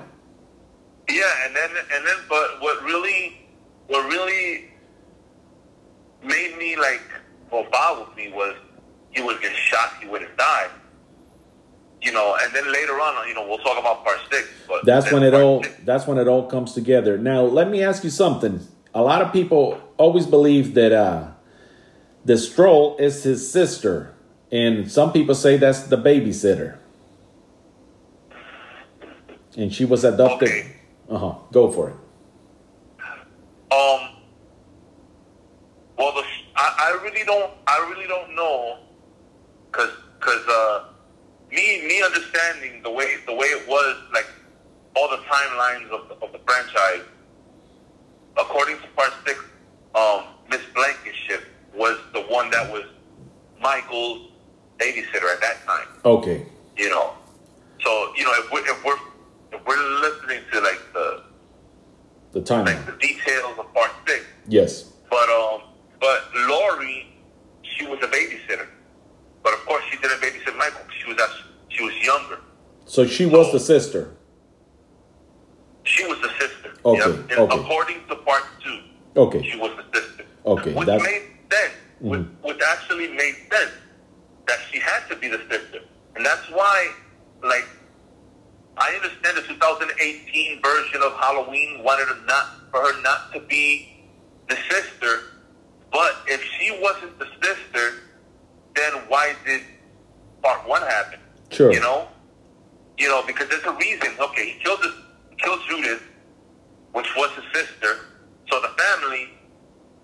Yeah, 1.09 1.25
and 1.47 1.57
then 1.57 1.71
and 1.95 2.07
then, 2.07 2.19
but 2.29 2.61
what 2.61 2.83
really, 2.85 3.41
what 3.87 4.03
really 4.15 4.69
made 6.23 6.59
me 6.59 6.77
like, 6.77 7.01
what 7.49 7.73
boggled 7.73 8.15
me 8.15 8.31
was 8.33 8.55
he 9.13 9.23
would 9.23 9.41
get 9.41 9.57
shot, 9.57 9.95
he 10.03 10.07
would 10.11 10.21
have 10.21 10.37
died. 10.37 10.69
You 12.03 12.13
know, 12.13 12.37
and 12.43 12.53
then 12.55 12.71
later 12.71 12.93
on, 13.01 13.27
you 13.27 13.33
know, 13.35 13.47
we'll 13.49 13.65
talk 13.69 13.79
about 13.79 14.05
part 14.05 14.21
six. 14.31 14.47
But 14.69 14.85
That's 14.85 15.11
when 15.11 15.23
it 15.23 15.33
all 15.33 15.63
six- 15.63 15.75
that's 15.87 16.07
when 16.07 16.19
it 16.19 16.29
all 16.29 16.45
comes 16.55 16.75
together. 16.75 17.17
Now, 17.17 17.41
let 17.45 17.71
me 17.71 17.83
ask 17.83 18.05
you 18.05 18.11
something. 18.11 18.61
A 18.95 19.03
lot 19.03 19.23
of 19.23 19.33
people 19.33 19.81
always 19.97 20.27
believe 20.27 20.75
that 20.75 20.93
uh 20.93 21.29
the 22.27 22.37
stroll 22.37 22.99
is 22.99 23.23
his 23.23 23.51
sister, 23.51 24.15
and 24.53 24.91
some 24.91 25.13
people 25.13 25.35
say 25.35 25.57
that's 25.57 25.83
the 25.85 25.97
babysitter. 25.97 26.79
And 29.57 29.73
she 29.73 29.85
was 29.85 30.05
adopted. 30.05 30.49
Okay. 30.49 30.77
Uh-huh. 31.09 31.35
Go 31.53 31.71
for 31.71 31.91
it. 31.91 31.97
Um. 33.73 34.17
Well, 35.99 36.15
the, 36.15 36.23
I, 36.57 36.95
I 36.97 37.03
really 37.03 37.25
don't. 37.25 37.53
I 37.67 37.79
really 37.91 38.07
don't 38.07 38.35
know, 38.35 38.79
cause, 39.71 39.91
cause, 40.21 40.49
uh, 40.49 40.85
me, 41.51 41.87
me 41.87 42.03
understanding 42.03 42.83
the 42.83 42.91
way 42.91 43.17
the 43.27 43.35
way 43.35 43.47
it 43.47 43.69
was, 43.69 43.97
like 44.15 44.27
all 44.97 45.11
the 45.11 45.19
timelines 45.19 45.91
of 45.91 46.09
the, 46.09 46.15
of 46.25 46.33
the 46.33 46.39
franchise. 46.47 47.03
According 48.39 48.77
to 48.77 48.87
part 48.97 49.13
six, 49.27 49.39
um, 49.95 50.25
Miss 50.49 50.63
Blankenship 50.75 51.45
was 51.75 51.99
the 52.15 52.23
one 52.23 52.51
that 52.51 52.73
was 52.73 52.85
Michael's 53.61 54.31
babysitter 54.85 55.33
at 55.35 55.41
that 55.41 55.65
time. 55.67 55.87
Okay. 56.05 56.47
You 56.77 56.89
know, 56.91 57.13
so 57.85 58.13
you 58.17 58.25
know 58.25 58.33
if 58.39 58.51
we're 58.53 58.67
if 58.67 58.85
we're 58.85 58.99
if 59.53 59.67
we're 59.67 60.01
listening 60.01 60.41
to 60.53 60.61
like 60.61 60.81
the 60.95 61.23
The 62.33 62.41
timeline. 62.41 62.67
like 62.67 62.87
the 62.87 62.93
details 63.07 63.59
of 63.59 63.73
part 63.75 63.91
six. 64.07 64.25
Yes. 64.49 64.85
But 65.11 65.29
um, 65.29 65.61
but 66.01 66.23
Laurie, 66.49 67.07
she 67.63 67.87
was 67.87 67.99
a 68.03 68.09
babysitter. 68.09 68.67
But 69.43 69.55
of 69.55 69.61
course, 69.67 69.83
she 69.91 69.97
didn't 69.99 70.21
babysit 70.21 70.57
Michael. 70.57 70.81
She 70.99 71.09
was 71.11 71.19
actually, 71.21 71.51
she 71.69 71.83
was 71.85 71.95
younger. 72.03 72.39
So 72.87 73.07
she 73.07 73.27
was 73.27 73.53
the 73.53 73.61
sister. 73.61 74.15
She 75.85 76.07
was 76.07 76.19
the 76.21 76.29
sister. 76.39 76.73
Okay, 76.85 77.03
And 77.03 77.33
okay. 77.33 77.59
According 77.61 78.07
to 78.09 78.17
part 78.17 78.45
two, 78.63 78.81
Okay. 79.17 79.43
she 79.51 79.59
was 79.59 79.71
the 79.77 79.99
sister. 80.01 80.25
Okay, 80.47 80.73
Which 80.75 80.87
that's- 80.87 81.03
made 81.03 81.23
sense. 81.51 81.73
Which, 82.01 82.21
Mhm. 82.21 82.29
which 82.43 82.61
actually 82.73 83.09
made 83.09 83.37
sense 83.53 83.73
that 84.51 84.59
she 84.73 84.81
had 84.81 85.07
to 85.09 85.15
be 85.15 85.29
the 85.29 85.39
sister, 85.49 85.79
and 86.17 86.27
that's 86.27 86.51
why, 86.51 86.91
like, 87.45 87.69
I 88.77 88.93
understand 88.95 89.37
the 89.37 89.43
2018 89.43 90.61
version 90.61 91.03
of 91.03 91.13
Halloween 91.13 91.85
wanted 91.85 92.09
her 92.09 92.19
not 92.27 92.47
for 92.73 92.81
her 92.81 93.01
not 93.03 93.33
to 93.35 93.41
be 93.41 94.09
the 94.49 94.57
sister, 94.69 95.21
but 95.93 96.17
if 96.27 96.43
she 96.43 96.77
wasn't 96.83 97.17
the 97.21 97.27
sister, 97.41 98.03
then 98.75 98.93
why 99.07 99.35
did 99.47 99.63
part 100.43 100.67
one 100.67 100.83
happen? 100.83 101.21
Sure. 101.51 101.73
You 101.73 101.81
know, 101.81 102.09
you 102.99 103.09
know 103.09 103.23
because 103.25 103.49
there's 103.49 103.65
a 103.65 103.73
reason. 103.73 104.09
Okay, 104.19 104.51
he 104.51 104.61
killed 104.65 104.81
this, 104.83 104.95
killed 105.39 105.61
Judith, 105.69 106.03
which 106.93 107.09
was 107.17 107.31
his 107.33 107.45
sister. 107.53 108.07
So 108.51 108.61
the 108.61 108.73
family, 108.83 109.31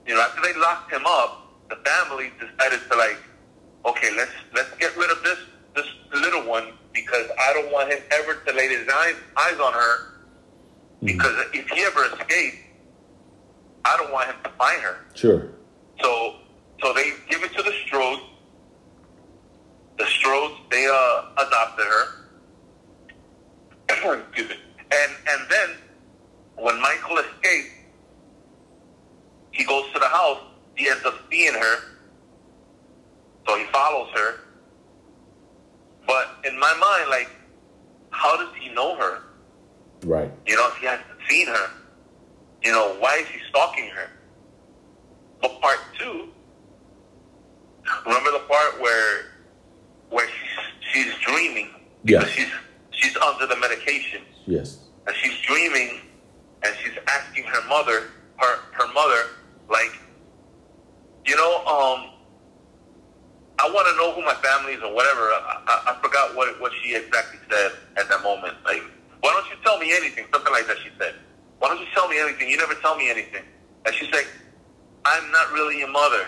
you 0.07 0.15
know, 0.15 0.21
after 0.21 0.41
they 0.43 0.59
locked 0.61 0.93
him 0.93 1.03
up, 1.05 1.53
the 1.69 1.77
family 1.77 2.31
decided 2.39 2.81
to 2.89 2.97
like, 2.97 3.19
okay, 3.87 4.11
let's 4.17 4.33
let's 4.55 4.71
get 4.79 4.97
rid 4.97 5.11
of 5.11 5.23
this 5.23 5.39
this 5.75 5.87
little 6.15 6.43
one 6.49 6.73
because 6.93 7.29
I 7.39 7.53
don't 7.55 7.73
want 7.73 7.93
him 7.93 8.03
ever 8.11 8.35
to 8.35 8.53
lay 8.53 8.69
his 8.69 8.89
eyes 8.89 9.15
eyes 9.37 9.59
on 9.61 9.73
her. 9.73 10.13
Because 11.03 11.35
if 11.53 11.69
he 11.69 11.83
ever 11.83 12.07
escapes, 12.07 12.57
I 13.85 13.97
don't 13.99 14.13
want 14.13 14.29
him 14.29 14.37
to 14.45 14.51
find 14.51 14.81
her. 14.81 15.05
Sure. 15.15 15.51
So 16.03 16.37
so 16.83 16.93
they 16.93 17.13
give 17.29 17.43
it 17.43 17.53
to 17.57 17.63
the 17.63 17.73
Strodes. 17.87 18.23
The 19.99 20.05
Strodes 20.05 20.57
they 20.71 20.87
uh, 20.87 21.47
adopted 21.47 21.87
her. 21.87 22.07
Excuse 24.19 24.49
me. 24.49 24.57
And 24.91 25.13
and 25.29 25.51
then 25.51 25.69
when 26.57 26.81
Michael 26.81 27.19
escapes, 27.19 27.71
he 29.53 29.65
goes 29.65 29.85
to 29.93 29.99
the 29.99 30.09
house. 30.09 30.41
He 30.75 30.89
ends 30.89 31.05
up 31.05 31.15
seeing 31.31 31.55
her. 31.55 31.96
So 33.47 33.57
he 33.57 33.65
follows 33.67 34.09
her. 34.15 34.35
But 36.07 36.29
in 36.45 36.59
my 36.59 36.73
mind, 36.81 37.11
like, 37.11 37.31
how 38.11 38.37
does 38.37 38.55
he 38.61 38.69
know 38.71 38.97
her? 38.97 39.23
Right. 40.05 40.31
You 40.47 40.57
know, 40.57 40.69
if 40.69 40.77
he 40.77 40.87
hasn't 40.87 41.07
seen 41.29 41.47
her, 41.49 41.71
you 42.63 42.73
know, 42.73 42.97
why 42.99 43.17
is 43.19 43.27
he 43.29 43.39
stalking 43.51 43.89
her? 43.91 44.09
But 45.41 45.61
part 45.61 45.79
two, 45.99 46.29
remember 48.07 48.33
the 48.33 48.45
part 48.49 48.81
where 48.81 49.27
where 50.11 50.27
she's 50.29 50.93
she's 50.93 51.15
dreaming 51.21 51.69
Yes. 52.05 52.29
she's 52.29 52.49
she's 52.93 53.17
under 53.17 53.47
the 53.47 53.57
medication 53.57 54.23
Yes. 54.47 54.79
and 55.07 55.15
she's 55.17 55.37
dreaming 55.41 56.01
and 56.65 56.75
she's 56.83 56.95
asking 57.09 57.45
her 57.45 57.69
mother 57.69 58.05
her 58.39 58.57
her 58.73 58.93
mother 58.93 59.23
like 59.69 59.93
you 61.27 61.37
know 61.37 61.65
um 61.67 62.11
I 63.59 63.71
want 63.71 63.89
to 63.89 63.97
know 63.97 64.13
who 64.13 64.23
my 64.23 64.35
family 64.35 64.73
is 64.75 64.83
or 64.83 64.93
whatever. 64.93 65.33
I, 65.33 65.63
I, 65.67 65.93
I 65.93 66.03
forgot 66.03 66.35
what 66.35 66.61
what 66.61 66.73
she 66.83 66.95
exactly 66.95 67.39
said 67.51 67.73
at 67.97 68.09
that 68.09 68.23
moment. 68.23 68.55
Like 68.65 68.83
why 69.21 69.33
don't 69.33 69.49
you 69.51 69.57
tell 69.65 69.79
me 69.79 69.95
anything? 69.97 70.27
Something 70.33 70.53
like 70.53 70.67
that 70.67 70.79
she 70.79 70.91
said. 70.99 71.15
Why 71.59 71.69
don't 71.69 71.81
you 71.81 71.87
tell 71.95 72.09
me 72.09 72.19
anything? 72.21 72.51
You 72.51 72.57
never 72.59 72.75
tell 72.75 72.97
me 72.97 73.11
anything. 73.11 73.45
And 73.85 73.95
she's 73.95 74.11
like 74.13 74.29
I'm 75.05 75.31
not 75.31 75.53
really 75.53 75.79
your 75.79 75.91
mother. 75.91 76.27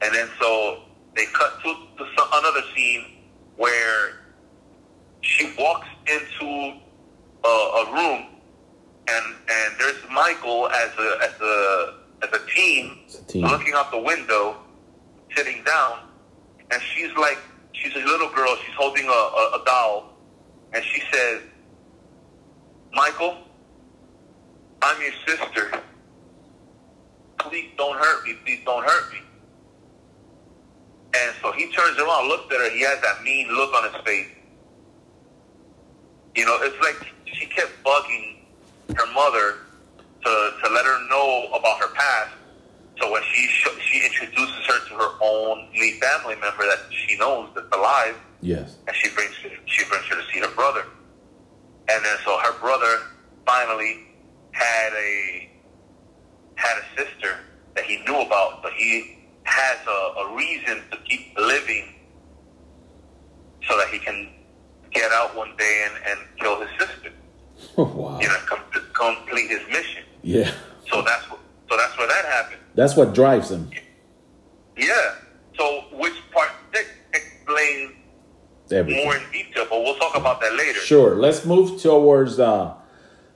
And 0.00 0.14
then 0.14 0.28
so 0.40 0.82
they 1.14 1.26
cut 1.26 1.60
to, 1.62 1.74
to 1.98 2.06
some, 2.16 2.28
another 2.32 2.62
scene 2.74 3.18
where 3.56 4.22
she 5.20 5.54
walks 5.58 5.86
into 6.06 6.80
a, 7.44 7.48
a 7.48 7.92
room 7.92 8.26
and 9.08 9.34
and 9.48 9.74
there's 9.78 10.02
Michael 10.10 10.68
as 10.68 10.90
a 10.98 11.18
as 11.22 11.40
a 11.40 11.94
as 12.22 12.28
a 12.32 12.46
teen, 12.54 12.98
a 13.08 13.24
teen. 13.24 13.46
looking 13.46 13.74
out 13.74 13.90
the 13.90 13.98
window, 13.98 14.56
sitting 15.36 15.62
down, 15.64 15.98
and 16.72 16.82
she's 16.94 17.14
like 17.16 17.38
she's 17.72 17.94
a 17.94 17.98
little 17.98 18.30
girl. 18.30 18.56
She's 18.64 18.74
holding 18.74 19.06
a, 19.06 19.10
a, 19.10 19.60
a 19.60 19.62
doll, 19.66 20.14
and 20.72 20.82
she 20.84 21.02
says, 21.12 21.42
"Michael, 22.92 23.36
I'm 24.80 25.00
your 25.00 25.12
sister. 25.26 25.72
Please 27.38 27.70
don't 27.76 27.96
hurt 27.98 28.24
me. 28.24 28.34
Please 28.44 28.60
don't 28.64 28.84
hurt 28.84 29.12
me." 29.12 29.18
And 31.14 31.34
so 31.42 31.52
he 31.52 31.70
turns 31.72 31.98
around, 31.98 32.28
looks 32.28 32.52
at 32.54 32.60
her. 32.60 32.70
He 32.70 32.80
has 32.80 33.00
that 33.02 33.22
mean 33.22 33.48
look 33.48 33.74
on 33.74 33.92
his 33.92 34.02
face. 34.02 34.28
You 36.34 36.46
know, 36.46 36.56
it's 36.62 36.80
like 36.80 37.12
she 37.26 37.46
kept 37.46 37.70
bugging 37.84 38.38
her 38.96 39.12
mother 39.12 39.58
to 40.24 40.52
to 40.64 40.70
let 40.72 40.86
her 40.86 41.08
know 41.10 41.48
about 41.52 41.78
her 41.80 41.88
past. 41.94 42.30
So 43.00 43.10
when 43.10 43.22
she 43.32 43.46
sh- 43.46 43.80
she 43.80 44.04
introduces 44.04 44.66
her 44.66 44.88
to 44.88 44.94
her 44.94 45.10
only 45.22 45.92
family 46.00 46.36
member 46.36 46.64
that 46.64 46.80
she 46.90 47.16
knows 47.16 47.48
that's 47.54 47.66
alive, 47.72 48.16
Yes. 48.40 48.76
and 48.86 48.94
she 48.96 49.08
brings 49.14 49.32
she 49.66 49.84
brings 49.88 50.04
her 50.06 50.16
to 50.16 50.22
see 50.32 50.40
her 50.40 50.50
brother. 50.54 50.84
And 51.88 52.04
then 52.04 52.16
so 52.24 52.38
her 52.38 52.58
brother 52.60 52.98
finally 53.46 54.00
had 54.52 54.92
a 54.92 55.48
had 56.56 56.76
a 56.78 56.84
sister 57.00 57.38
that 57.74 57.84
he 57.84 57.96
knew 58.04 58.20
about, 58.20 58.62
but 58.62 58.72
he 58.74 59.18
has 59.44 59.78
a, 59.86 60.20
a 60.20 60.34
reason 60.36 60.82
to 60.90 60.96
keep 61.08 61.36
living 61.38 61.94
so 63.68 63.76
that 63.78 63.88
he 63.88 63.98
can 63.98 64.28
get 64.92 65.10
out 65.12 65.34
one 65.34 65.56
day 65.56 65.86
and, 65.86 66.04
and 66.18 66.20
kill 66.38 66.60
his 66.60 66.70
sister. 66.78 67.10
wow. 67.76 68.18
You 68.20 68.28
know, 68.28 68.36
com- 68.46 68.82
complete 68.92 69.48
his 69.50 69.66
mission. 69.68 70.04
Yeah. 70.22 70.50
So 70.90 71.02
that's 71.02 71.24
so 71.26 71.76
that's 71.76 71.96
where 71.98 72.06
that 72.08 72.24
happened. 72.26 72.60
That's 72.74 72.96
what 72.96 73.14
drives 73.14 73.50
him. 73.50 73.70
Yeah. 74.76 75.14
So 75.58 75.84
which 75.92 76.14
part 76.32 76.50
six 76.74 76.88
explains 77.12 77.92
Everything. 78.70 79.04
more 79.04 79.16
in 79.16 79.22
detail, 79.30 79.66
but 79.68 79.82
we'll 79.82 79.96
talk 79.96 80.16
about 80.16 80.40
that 80.40 80.54
later. 80.56 80.78
Sure. 80.80 81.14
Let's 81.14 81.44
move 81.44 81.80
towards 81.82 82.40
uh, 82.40 82.72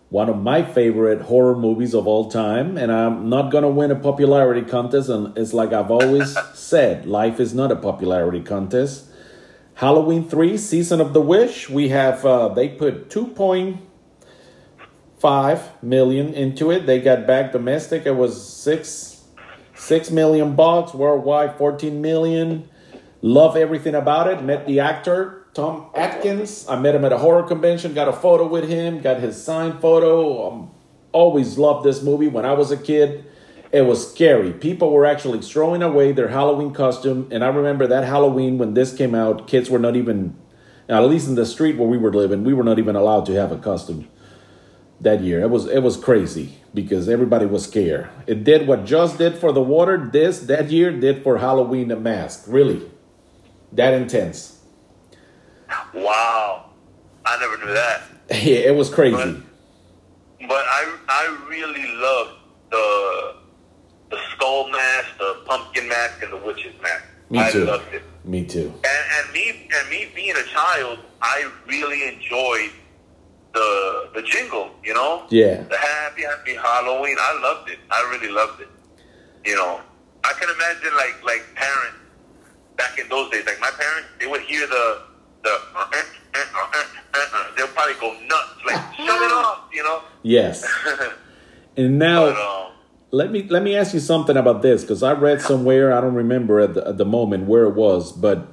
one 0.08 0.30
of 0.30 0.38
my 0.40 0.62
favorite 0.62 1.20
horror 1.22 1.54
movies 1.56 1.92
of 1.94 2.06
all 2.06 2.30
time. 2.30 2.78
And 2.78 2.90
I'm 2.90 3.28
not 3.28 3.50
going 3.52 3.62
to 3.62 3.68
win 3.68 3.90
a 3.90 3.96
popularity 3.96 4.62
contest. 4.62 5.10
And 5.10 5.36
it's 5.36 5.52
like 5.52 5.74
I've 5.74 5.90
always 5.90 6.34
said 6.54 7.04
life 7.06 7.38
is 7.38 7.52
not 7.52 7.70
a 7.70 7.76
popularity 7.76 8.40
contest. 8.40 9.04
Halloween 9.74 10.26
3, 10.26 10.56
Season 10.56 11.02
of 11.02 11.12
the 11.12 11.20
Witch. 11.20 11.68
We 11.68 11.90
have, 11.90 12.24
uh, 12.24 12.48
they 12.48 12.70
put 12.70 13.10
2.5 13.10 15.82
million 15.82 16.32
into 16.32 16.70
it. 16.70 16.86
They 16.86 16.98
got 16.98 17.26
back 17.26 17.52
domestic. 17.52 18.06
It 18.06 18.16
was 18.16 18.42
6, 18.54 19.15
6 19.76 20.10
million 20.10 20.56
bucks. 20.56 20.94
Worldwide, 20.94 21.56
14 21.56 22.00
million. 22.00 22.68
Love 23.22 23.56
everything 23.56 23.94
about 23.94 24.28
it. 24.28 24.42
Met 24.42 24.66
the 24.66 24.80
actor, 24.80 25.46
Tom 25.54 25.86
Atkins. 25.94 26.66
I 26.68 26.78
met 26.78 26.94
him 26.94 27.04
at 27.04 27.12
a 27.12 27.18
horror 27.18 27.42
convention, 27.42 27.94
got 27.94 28.08
a 28.08 28.12
photo 28.12 28.46
with 28.46 28.68
him, 28.68 29.00
got 29.00 29.20
his 29.20 29.42
signed 29.42 29.80
photo. 29.80 30.50
Um, 30.50 30.70
always 31.12 31.58
loved 31.58 31.84
this 31.84 32.02
movie. 32.02 32.28
When 32.28 32.44
I 32.44 32.52
was 32.52 32.70
a 32.70 32.76
kid, 32.76 33.24
it 33.72 33.82
was 33.82 34.10
scary. 34.10 34.52
People 34.52 34.90
were 34.90 35.06
actually 35.06 35.40
throwing 35.40 35.82
away 35.82 36.12
their 36.12 36.28
Halloween 36.28 36.72
costume. 36.72 37.28
And 37.30 37.44
I 37.44 37.48
remember 37.48 37.86
that 37.86 38.04
Halloween 38.04 38.58
when 38.58 38.74
this 38.74 38.94
came 38.94 39.14
out, 39.14 39.48
kids 39.48 39.70
were 39.70 39.78
not 39.78 39.96
even, 39.96 40.36
at 40.88 41.00
least 41.00 41.28
in 41.28 41.34
the 41.34 41.46
street 41.46 41.76
where 41.76 41.88
we 41.88 41.98
were 41.98 42.12
living, 42.12 42.44
we 42.44 42.54
were 42.54 42.64
not 42.64 42.78
even 42.78 42.96
allowed 42.96 43.26
to 43.26 43.32
have 43.32 43.50
a 43.50 43.58
costume 43.58 44.08
that 45.00 45.20
year. 45.20 45.40
It 45.40 45.50
was 45.50 45.66
it 45.66 45.80
was 45.80 45.96
crazy 45.96 46.58
because 46.76 47.08
everybody 47.08 47.46
was 47.46 47.64
scared. 47.64 48.06
It 48.26 48.44
did 48.44 48.68
what 48.68 48.84
Jaws 48.84 49.16
did 49.16 49.34
for 49.36 49.50
the 49.50 49.62
water. 49.62 49.96
This 50.12 50.40
that 50.40 50.70
year 50.70 50.92
did 50.92 51.24
for 51.24 51.38
Halloween 51.38 51.88
the 51.88 51.96
mask. 51.96 52.44
Really, 52.46 52.82
that 53.72 53.94
intense. 53.94 54.60
Wow. 55.94 56.70
I 57.24 57.40
never 57.40 57.56
knew 57.58 57.72
that. 57.72 58.02
Yeah, 58.28 58.70
it 58.70 58.74
was 58.74 58.90
crazy. 58.90 59.42
But 60.48 60.64
I 60.78 60.82
I 61.08 61.46
really 61.48 61.86
love 61.94 62.28
the 62.70 63.36
the 64.10 64.18
skull 64.32 64.68
mask, 64.68 65.16
the 65.18 65.42
pumpkin 65.46 65.88
mask, 65.88 66.22
and 66.22 66.32
the 66.32 66.36
witch's 66.38 66.74
mask. 66.82 67.04
Me 67.30 67.38
I 67.38 67.50
too. 67.50 67.64
loved 67.64 67.94
it. 67.94 68.02
Me 68.24 68.44
too. 68.44 68.72
And, 68.84 69.04
and 69.16 69.32
me 69.32 69.68
and 69.72 69.88
me 69.88 70.10
being 70.14 70.36
a 70.36 70.44
child, 70.52 70.98
I 71.22 71.48
really 71.66 72.08
enjoyed 72.08 72.72
the 73.58 73.68
the 74.16 74.22
jingle. 74.32 74.66
You 74.84 74.94
know, 74.98 75.12
Yeah. 75.30 75.62
the 75.72 75.76
happy 75.76 76.22
happy 76.22 76.54
Halloween. 76.54 77.16
I 77.18 77.32
loved 77.46 77.70
it. 77.70 77.78
I 77.90 78.00
really 78.12 78.32
loved 78.40 78.60
it. 78.64 78.68
You 79.48 79.56
know, 79.56 79.80
I 80.24 80.32
can 80.38 80.48
imagine 80.56 80.92
like 81.02 81.16
like 81.30 81.42
parents 81.54 81.98
back 82.76 82.98
in 82.98 83.08
those 83.08 83.30
days. 83.30 83.44
Like 83.46 83.60
my 83.60 83.72
parents, 83.82 84.08
they 84.20 84.26
would 84.26 84.42
hear 84.42 84.66
the 84.66 84.84
the 85.44 85.54
uh, 85.74 85.86
uh, 86.34 87.18
uh, 87.18 87.44
they'll 87.56 87.68
probably 87.68 87.94
go 88.00 88.12
nuts. 88.32 88.56
Like 88.68 88.80
shut 89.06 89.22
it 89.28 89.32
off. 89.32 89.60
You 89.72 89.82
know. 89.82 89.98
Yes. 90.22 90.64
And 91.78 91.98
now 91.98 92.20
but 92.32 92.36
um, 92.40 92.72
let 93.10 93.30
me 93.30 93.42
let 93.50 93.62
me 93.62 93.76
ask 93.76 93.92
you 93.92 94.00
something 94.00 94.34
about 94.34 94.62
this 94.62 94.80
because 94.80 95.02
I 95.02 95.12
read 95.12 95.42
somewhere 95.42 95.92
I 95.92 96.00
don't 96.00 96.14
remember 96.14 96.58
at 96.58 96.72
the, 96.72 96.88
at 96.88 96.96
the 96.96 97.04
moment 97.04 97.46
where 97.46 97.64
it 97.64 97.74
was, 97.74 98.12
but 98.12 98.48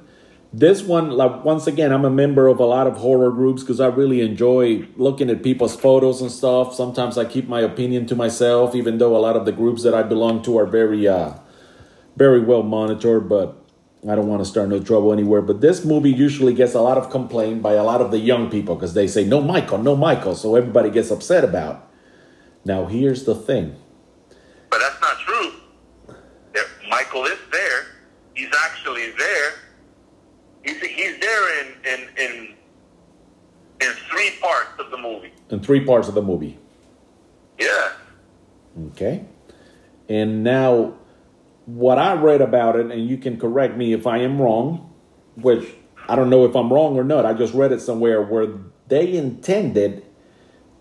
this 0.58 0.82
one 0.82 1.10
like 1.10 1.44
once 1.44 1.66
again 1.66 1.92
I'm 1.92 2.04
a 2.04 2.10
member 2.10 2.46
of 2.46 2.60
a 2.60 2.64
lot 2.64 2.86
of 2.86 2.98
horror 2.98 3.30
groups 3.32 3.62
because 3.62 3.80
I 3.80 3.88
really 3.88 4.20
enjoy 4.20 4.86
looking 4.96 5.28
at 5.30 5.42
people's 5.42 5.74
photos 5.74 6.20
and 6.20 6.30
stuff. 6.30 6.74
Sometimes 6.74 7.18
I 7.18 7.24
keep 7.24 7.48
my 7.48 7.60
opinion 7.60 8.06
to 8.06 8.14
myself, 8.16 8.74
even 8.74 8.98
though 8.98 9.16
a 9.16 9.18
lot 9.18 9.36
of 9.36 9.46
the 9.46 9.52
groups 9.52 9.82
that 9.82 9.94
I 9.94 10.04
belong 10.04 10.42
to 10.42 10.56
are 10.58 10.66
very 10.66 11.08
uh 11.08 11.34
very 12.16 12.40
well 12.40 12.62
monitored, 12.62 13.28
but 13.28 13.56
I 14.08 14.14
don't 14.14 14.28
want 14.28 14.42
to 14.42 14.44
start 14.44 14.68
no 14.68 14.80
trouble 14.80 15.12
anywhere. 15.12 15.42
But 15.42 15.60
this 15.60 15.84
movie 15.84 16.12
usually 16.12 16.54
gets 16.54 16.74
a 16.74 16.80
lot 16.80 16.98
of 16.98 17.10
complaint 17.10 17.60
by 17.60 17.72
a 17.72 17.82
lot 17.82 18.00
of 18.00 18.12
the 18.12 18.18
young 18.18 18.48
people 18.50 18.76
because 18.76 18.94
they 18.94 19.08
say 19.08 19.24
no 19.24 19.40
Michael, 19.40 19.78
no 19.78 19.96
Michael, 19.96 20.36
so 20.36 20.54
everybody 20.54 20.90
gets 20.90 21.10
upset 21.10 21.42
about. 21.42 21.90
Now 22.64 22.86
here's 22.86 23.24
the 23.24 23.34
thing. 23.34 23.76
but 24.70 24.78
that's 24.78 25.00
not 25.00 25.18
true. 25.20 25.52
Michael 26.88 27.24
is 27.24 27.38
there. 27.50 27.86
He's 28.34 28.52
actually 28.64 29.10
there. 29.18 29.63
He's 30.64 30.80
he's 30.80 31.18
there 31.20 31.60
in 31.60 31.74
in 31.84 32.00
in 32.16 32.54
in 33.80 33.92
three 34.10 34.32
parts 34.40 34.70
of 34.78 34.90
the 34.90 34.96
movie. 34.96 35.32
in 35.50 35.60
three 35.60 35.84
parts 35.84 36.08
of 36.08 36.14
the 36.14 36.22
movie. 36.22 36.58
Yeah. 37.58 37.92
Okay. 38.88 39.24
And 40.08 40.42
now, 40.42 40.94
what 41.66 41.98
I 41.98 42.14
read 42.14 42.40
about 42.40 42.76
it, 42.76 42.90
and 42.90 43.08
you 43.08 43.16
can 43.18 43.38
correct 43.38 43.76
me 43.76 43.92
if 43.92 44.06
I 44.06 44.18
am 44.18 44.40
wrong, 44.40 44.92
which 45.36 45.66
I 46.08 46.16
don't 46.16 46.30
know 46.30 46.44
if 46.44 46.54
I'm 46.56 46.72
wrong 46.72 46.96
or 46.96 47.04
not. 47.04 47.24
I 47.26 47.34
just 47.34 47.54
read 47.54 47.72
it 47.72 47.80
somewhere 47.80 48.22
where 48.22 48.48
they 48.88 49.14
intended 49.16 50.04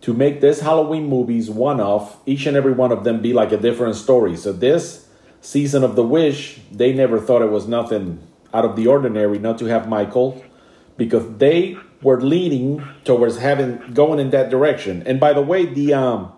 to 0.02 0.14
make 0.14 0.42
this 0.42 0.60
Halloween 0.60 1.08
movies 1.08 1.50
one 1.50 1.80
off, 1.80 2.18
each 2.26 2.46
and 2.46 2.58
every 2.58 2.74
one 2.74 2.92
of 2.92 3.04
them 3.04 3.22
be 3.22 3.32
like 3.34 3.52
a 3.52 3.58
different 3.58 3.96
story. 3.96 4.36
So, 4.36 4.52
this 4.54 5.08
season 5.42 5.84
of 5.84 5.96
The 5.96 6.04
Witch, 6.04 6.60
they 6.72 6.94
never 6.94 7.20
thought 7.20 7.42
it 7.42 7.52
was 7.52 7.68
nothing 7.68 8.26
out 8.54 8.66
of 8.66 8.76
the 8.76 8.88
ordinary 8.88 9.40
not 9.40 9.58
to 9.60 9.66
have 9.66 9.88
Michael 9.88 10.44
because 10.98 11.38
they 11.38 11.78
were 12.02 12.22
leaning 12.22 12.84
towards 13.04 13.38
having 13.38 13.80
going 13.94 14.20
in 14.20 14.30
that 14.30 14.50
direction. 14.50 15.04
And 15.06 15.20
by 15.20 15.34
the 15.34 15.42
way, 15.42 15.66
the 15.66 15.94
um 15.94 16.32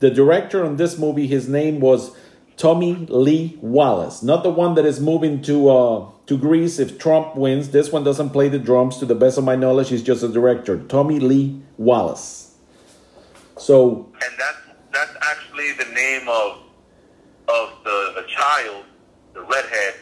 the 0.00 0.10
director 0.10 0.64
on 0.64 0.76
this 0.76 0.98
movie, 0.98 1.26
his 1.26 1.48
name 1.48 1.78
was 1.78 2.16
Tommy 2.56 2.94
Lee 3.08 3.58
Wallace, 3.60 4.22
not 4.22 4.42
the 4.42 4.50
one 4.50 4.74
that 4.74 4.84
is 4.84 5.00
moving 5.00 5.40
to 5.42 5.68
uh 5.70 6.08
to 6.26 6.38
Greece 6.38 6.78
if 6.78 6.98
Trump 6.98 7.36
wins. 7.36 7.70
This 7.70 7.92
one 7.92 8.04
doesn't 8.04 8.30
play 8.30 8.48
the 8.48 8.58
drums, 8.58 8.98
to 8.98 9.06
the 9.06 9.14
best 9.14 9.38
of 9.38 9.44
my 9.44 9.56
knowledge. 9.56 9.90
He's 9.90 10.02
just 10.02 10.22
a 10.22 10.28
director, 10.28 10.78
Tommy 10.78 11.20
Lee 11.20 11.60
Wallace. 11.76 12.56
So 13.58 14.10
And 14.14 14.32
that's 14.38 14.58
that's 14.92 15.14
actually 15.22 15.72
the 15.72 15.92
name 15.92 16.28
of 16.28 16.58
of 17.48 17.70
the, 17.84 18.12
the 18.16 18.26
child, 18.28 18.84
the 19.34 19.42
redhead, 19.42 19.94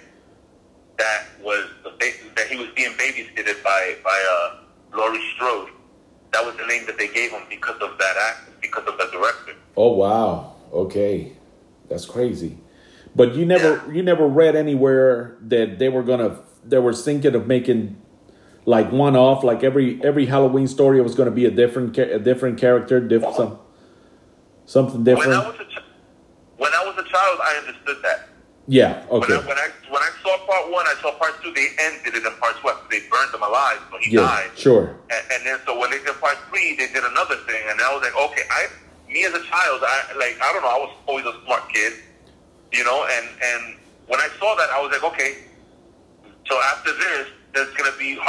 that 1.01 1.21
was 1.43 1.65
the 1.83 1.91
ba- 1.99 2.31
that 2.37 2.47
he 2.49 2.57
was 2.57 2.69
being 2.77 2.93
babysitted 2.93 3.63
by 3.65 3.97
by 4.05 4.19
uh, 4.35 4.97
Laurie 4.97 5.25
Strode. 5.35 5.71
That 6.33 6.45
was 6.47 6.55
the 6.57 6.67
name 6.67 6.87
that 6.87 6.97
they 6.99 7.09
gave 7.09 7.31
him 7.33 7.43
because 7.49 7.81
of 7.81 7.99
that 7.99 8.17
act, 8.29 8.61
because 8.61 8.85
of 8.87 8.97
the 8.99 9.07
director. 9.11 9.55
Oh 9.77 9.93
wow. 9.93 10.55
Okay. 10.73 11.33
That's 11.89 12.05
crazy. 12.05 12.59
But 13.17 13.35
you 13.35 13.45
never 13.47 13.83
you 13.93 14.03
never 14.03 14.27
read 14.29 14.55
anywhere 14.55 15.37
that 15.49 15.79
they 15.79 15.89
were 15.89 16.03
gonna 16.05 16.39
they 16.65 16.79
were 16.79 16.93
thinking 16.95 17.35
of 17.35 17.47
making 17.49 17.97
like 18.67 18.93
one 18.93 19.17
off 19.17 19.43
like 19.43 19.65
every 19.65 20.01
every 20.05 20.27
Halloween 20.27 20.69
story 20.69 21.01
was 21.01 21.15
gonna 21.17 21.31
be 21.33 21.47
a 21.47 21.51
different 21.51 21.97
a 21.99 22.19
different 22.21 22.59
character, 22.59 23.01
different 23.01 23.35
some 23.37 23.59
something 24.67 25.03
When 25.05 25.17
I 25.17 25.21
different. 25.21 25.47
was 25.49 25.57
a 25.61 25.65
ch- 25.65 25.85
when 26.59 26.73
I 26.75 26.85
was 26.87 26.95
a 26.99 27.09
child, 27.09 27.39
I 27.43 27.57
understood 27.67 27.97
that. 28.05 28.29
Yeah, 28.71 29.03
When, 29.11 29.25
okay. 29.27 29.35
I, 29.35 29.39
when 29.51 29.59
I 29.59 29.69
when 29.91 29.99
I 30.01 30.11
saw 30.23 30.39
part 30.47 30.71
one, 30.71 30.87
I 30.87 30.95
saw 31.03 31.11
part 31.19 31.43
two. 31.43 31.51
They 31.53 31.75
ended 31.83 32.15
it 32.15 32.23
in 32.23 32.35
part 32.39 32.55
two. 32.63 32.71
They 32.89 33.03
burned 33.11 33.35
him 33.35 33.43
alive, 33.43 33.83
so 33.91 33.99
he 33.99 34.15
Yeah, 34.15 34.23
died. 34.23 34.51
sure. 34.55 34.95
And, 35.11 35.23
and 35.35 35.41
then 35.45 35.59
so 35.67 35.75
when 35.77 35.91
they 35.91 35.99
did 35.99 36.15
part 36.23 36.39
three, 36.49 36.77
they 36.79 36.87
did 36.87 37.03
another 37.03 37.35
thing, 37.51 37.59
and 37.67 37.81
I 37.83 37.91
was 37.93 37.99
like, 38.07 38.15
okay, 38.31 38.47
I, 38.47 38.71
me 39.11 39.25
as 39.27 39.35
a 39.35 39.43
child, 39.51 39.83
I 39.83 40.15
like, 40.17 40.39
I 40.41 40.53
don't 40.55 40.63
know, 40.63 40.71
I 40.71 40.79
was 40.87 40.95
always 41.11 41.27
a 41.27 41.35
smart 41.45 41.67
kid, 41.75 41.95
you 42.71 42.85
know, 42.85 43.05
and 43.11 43.27
and 43.43 43.75
when 44.07 44.21
I 44.21 44.29
saw 44.39 44.55
that, 44.55 44.71
I 44.71 44.79
was 44.81 44.95
like, 44.95 45.03
okay, 45.03 45.51
so 46.47 46.55
after 46.71 46.93
this, 46.95 47.27
there's 47.53 47.75
gonna 47.75 47.97
be 47.99 48.23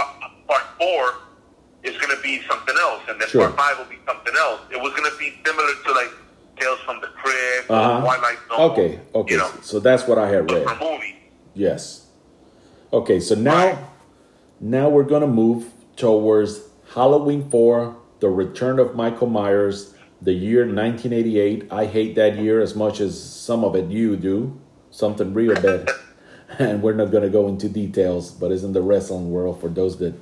part 0.49 0.65
four 0.81 1.21
is 1.83 1.95
gonna 2.01 2.19
be 2.23 2.41
something 2.49 2.75
else, 2.81 3.03
and 3.09 3.21
then 3.21 3.29
Sure. 3.29 3.45
part 3.45 3.57
five 3.61 3.77
will 3.77 3.93
be 3.93 4.01
something 4.09 4.33
else. 4.41 4.61
It 4.73 4.81
was 4.81 4.89
gonna 4.97 5.13
be 5.19 5.37
similar 5.45 5.69
to 5.85 5.91
like 5.93 6.09
Tales 6.61 6.79
from 6.85 7.01
the 7.01 7.07
Crypt, 7.07 7.69
Uh-huh. 7.69 8.01
Twilight 8.01 8.37
Zone, 8.49 8.71
Okay, 8.71 8.99
okay. 9.15 9.33
you 9.33 9.39
know, 9.39 9.49
So 9.61 9.79
that's 9.79 10.07
what 10.07 10.17
I 10.17 10.29
had 10.29 10.51
read. 10.51 10.63
for 10.67 10.75
movies. 10.83 11.15
Yes. 11.55 12.07
Okay, 12.93 13.19
so 13.19 13.35
now 13.35 13.89
now 14.59 14.89
we're 14.89 15.03
gonna 15.03 15.27
move 15.27 15.65
towards 15.95 16.61
Halloween 16.93 17.49
4, 17.49 17.95
the 18.19 18.29
return 18.29 18.77
of 18.79 18.95
Michael 18.95 19.27
Myers, 19.27 19.95
the 20.21 20.33
year 20.33 20.65
1988. 20.65 21.65
I 21.71 21.85
hate 21.85 22.13
that 22.15 22.37
year 22.37 22.61
as 22.61 22.75
much 22.75 22.99
as 22.99 23.17
some 23.21 23.63
of 23.63 23.75
it 23.75 23.89
you 23.89 24.15
do. 24.15 24.59
Something 24.91 25.33
real 25.33 25.55
bad. 25.55 25.89
and 26.59 26.83
we're 26.83 26.93
not 26.93 27.11
gonna 27.11 27.29
go 27.29 27.47
into 27.47 27.67
details, 27.69 28.29
but 28.31 28.51
it's 28.51 28.61
in 28.63 28.73
the 28.73 28.81
wrestling 28.83 29.31
world 29.31 29.59
for 29.59 29.69
those 29.69 29.97
that 29.97 30.13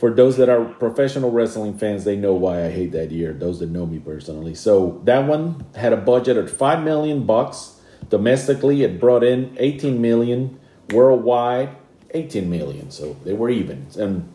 for 0.00 0.10
those 0.10 0.38
that 0.38 0.48
are 0.48 0.64
professional 0.64 1.30
wrestling 1.30 1.76
fans, 1.76 2.04
they 2.04 2.16
know 2.16 2.32
why 2.32 2.64
I 2.64 2.70
hate 2.70 2.92
that 2.92 3.10
year. 3.10 3.34
Those 3.34 3.58
that 3.60 3.68
know 3.68 3.84
me 3.84 3.98
personally. 3.98 4.54
So 4.54 4.98
that 5.04 5.26
one 5.26 5.66
had 5.76 5.92
a 5.92 5.98
budget 5.98 6.38
of 6.38 6.50
five 6.50 6.82
million 6.82 7.26
bucks. 7.26 7.78
Domestically, 8.08 8.82
it 8.82 8.98
brought 8.98 9.22
in 9.22 9.54
18 9.58 10.00
million. 10.00 10.58
Worldwide, 10.90 11.76
18 12.14 12.48
million. 12.50 12.90
So 12.90 13.14
they 13.24 13.34
were 13.34 13.50
even. 13.50 13.88
And 13.98 14.32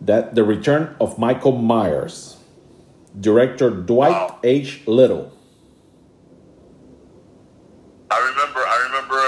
that 0.00 0.34
the 0.34 0.42
return 0.42 0.96
of 1.00 1.16
Michael 1.16 1.52
Myers. 1.52 2.36
Director 3.20 3.70
Dwight 3.70 4.10
Wow. 4.10 4.38
H. 4.42 4.82
Little. 4.86 5.32
I 8.10 8.18
remember. 8.18 8.60
I 8.60 8.76
remember 8.86 9.20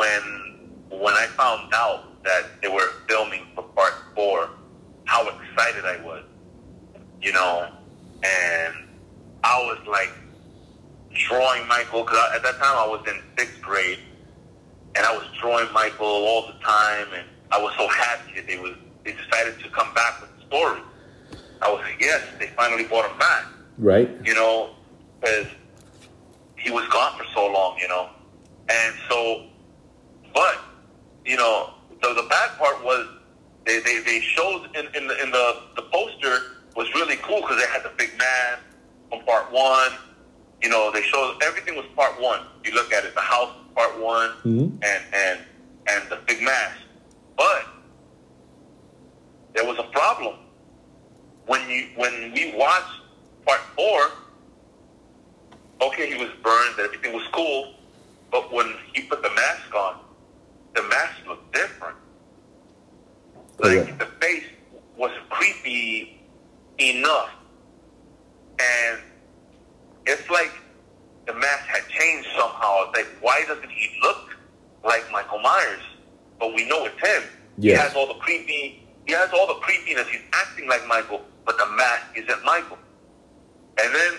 when 0.00 1.00
when 1.00 1.14
I 1.14 1.26
found 1.26 1.72
out 1.74 2.22
that 2.24 2.60
they 2.62 2.68
were 2.68 2.88
filming 3.08 3.46
for 3.54 3.62
part 3.62 3.94
four, 4.14 4.50
how 5.04 5.28
excited 5.52 5.84
I 5.84 6.02
was. 6.04 6.24
You 7.20 7.32
know, 7.32 7.68
and 8.24 8.74
I 9.44 9.58
was 9.60 9.78
like 9.86 10.10
drawing 11.14 11.66
Michael 11.68 12.02
because 12.02 12.18
at 12.34 12.42
that 12.42 12.56
time 12.58 12.76
I 12.76 12.86
was 12.86 13.06
in 13.06 13.20
sixth 13.38 13.60
grade, 13.62 14.00
and 14.96 15.06
I 15.06 15.12
was 15.16 15.24
drawing 15.40 15.72
Michael 15.72 16.06
all 16.06 16.46
the 16.46 16.58
time, 16.64 17.06
and 17.14 17.26
I 17.50 17.62
was 17.62 17.72
so 17.78 17.86
happy 17.88 18.32
that 18.36 18.46
they 18.46 18.58
was 18.58 18.72
they 19.04 19.12
decided 19.12 19.58
to 19.60 19.68
come 19.70 19.92
back 19.94 20.20
with 20.20 20.30
the 20.38 20.46
story. 20.46 20.80
I 21.60 21.70
was 21.70 21.80
like, 21.82 22.00
yes, 22.00 22.22
they 22.40 22.48
finally 22.48 22.84
brought 22.84 23.08
him 23.08 23.18
back 23.18 23.44
Right? 23.78 24.10
you 24.24 24.34
know, 24.34 24.70
because 25.20 25.46
he 26.56 26.70
was 26.70 26.86
gone 26.88 27.16
for 27.18 27.24
so 27.34 27.50
long, 27.50 27.76
you 27.80 27.88
know. 27.88 28.10
And 28.68 28.94
so, 29.08 29.46
but, 30.34 30.60
you 31.24 31.36
know, 31.36 31.74
the, 32.00 32.14
the 32.14 32.26
bad 32.28 32.50
part 32.58 32.84
was 32.84 33.06
they, 33.66 33.80
they, 33.80 34.00
they 34.00 34.20
showed 34.20 34.66
in, 34.74 34.86
in, 34.94 35.06
the, 35.08 35.22
in 35.22 35.30
the, 35.30 35.60
the 35.76 35.82
poster 35.92 36.38
was 36.76 36.92
really 36.94 37.16
cool 37.22 37.40
because 37.40 37.56
they 37.60 37.68
had 37.70 37.82
the 37.84 37.92
big 37.96 38.10
man 38.18 38.58
from 39.08 39.24
part 39.24 39.50
one. 39.52 39.92
You 40.62 40.68
know, 40.68 40.90
they 40.92 41.02
showed 41.02 41.38
everything 41.42 41.76
was 41.76 41.86
part 41.96 42.20
one. 42.20 42.40
You 42.64 42.72
look 42.74 42.92
at 42.92 43.04
it, 43.04 43.14
the 43.14 43.20
house 43.20 43.50
part 43.74 43.98
one 44.00 44.30
Mhm. 44.44 44.72
and, 44.82 45.02
and, 45.14 45.40
and 45.88 46.10
the 46.10 46.18
big 46.26 46.42
mask. 46.42 46.76
But 47.36 47.66
there 49.54 49.64
was 49.66 49.78
a 49.78 49.84
problem 49.84 50.36
when 51.46 51.68
you 51.68 51.88
when 51.96 52.32
we 52.32 52.54
watched 52.56 53.00
part 53.44 53.60
four, 53.76 54.00
okay, 55.80 56.12
he 56.12 56.18
was 56.22 56.30
burned, 56.42 56.78
everything 56.78 57.12
was 57.12 57.26
cool, 57.32 57.74
but 58.30 58.52
when 58.52 58.72
he 58.94 59.02
put 59.02 59.22
the 59.22 59.30
mask 59.30 59.74
on, 59.74 59.96
the 60.74 60.82
mask 60.84 61.14
looked 61.26 61.52
different. 61.52 61.96
Like 63.62 63.98
the 63.98 64.06
face 64.20 64.44
was 64.96 65.12
creepy 65.30 66.20
enough, 66.78 67.30
and 68.58 69.00
it's 70.06 70.28
like 70.30 70.50
the 71.26 71.34
mask 71.34 71.66
had 71.66 71.86
changed 71.88 72.28
somehow. 72.36 72.84
It's 72.88 72.98
like 72.98 73.08
why 73.22 73.44
doesn't 73.46 73.70
he 73.70 73.90
look 74.02 74.36
like 74.84 75.04
Michael 75.12 75.38
Myers? 75.40 75.82
But 76.40 76.54
we 76.54 76.68
know 76.68 76.84
it's 76.86 77.00
him. 77.00 77.22
He 77.60 77.76
has 77.76 77.94
all 77.94 78.06
the 78.08 78.14
creepy. 78.20 78.86
He 79.06 79.12
has 79.12 79.30
all 79.32 79.46
the 79.46 79.60
creepiness. 79.60 80.08
He's 80.08 80.22
acting 80.32 80.68
like 80.68 80.86
Michael, 80.86 81.22
but 81.46 81.56
the 81.58 81.66
mask 81.76 82.06
isn't 82.16 82.44
Michael. 82.44 82.78
And 83.78 83.94
then 83.94 84.12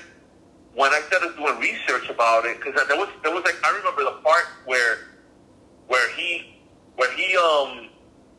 when 0.75 0.91
I 0.93 1.01
started 1.07 1.35
doing 1.37 1.59
research 1.59 2.09
about 2.09 2.45
it, 2.45 2.57
because 2.61 2.75
there 2.87 2.97
was 2.97 3.09
there 3.23 3.33
was 3.33 3.43
like 3.43 3.57
I 3.63 3.75
remember 3.77 4.03
the 4.03 4.19
part 4.23 4.45
where 4.65 4.99
where 5.87 6.09
he 6.15 6.59
where 6.95 7.11
he 7.13 7.35
um 7.37 7.89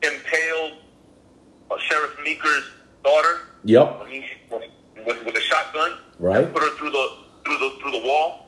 impaled 0.03 0.73
uh, 1.71 1.77
Sheriff 1.79 2.17
Meeker's 2.25 2.65
daughter 3.05 3.41
Yep. 3.65 4.01
when 4.01 4.11
he 4.11 4.25
with, 4.51 5.25
with 5.25 5.37
a 5.37 5.41
shotgun, 5.41 5.93
Right. 6.19 6.53
put 6.53 6.63
her 6.63 6.71
through 6.77 6.91
the 6.91 7.09
through 7.45 7.59
the 7.59 7.71
through 7.81 7.93
the 7.93 8.03
wall. 8.07 8.47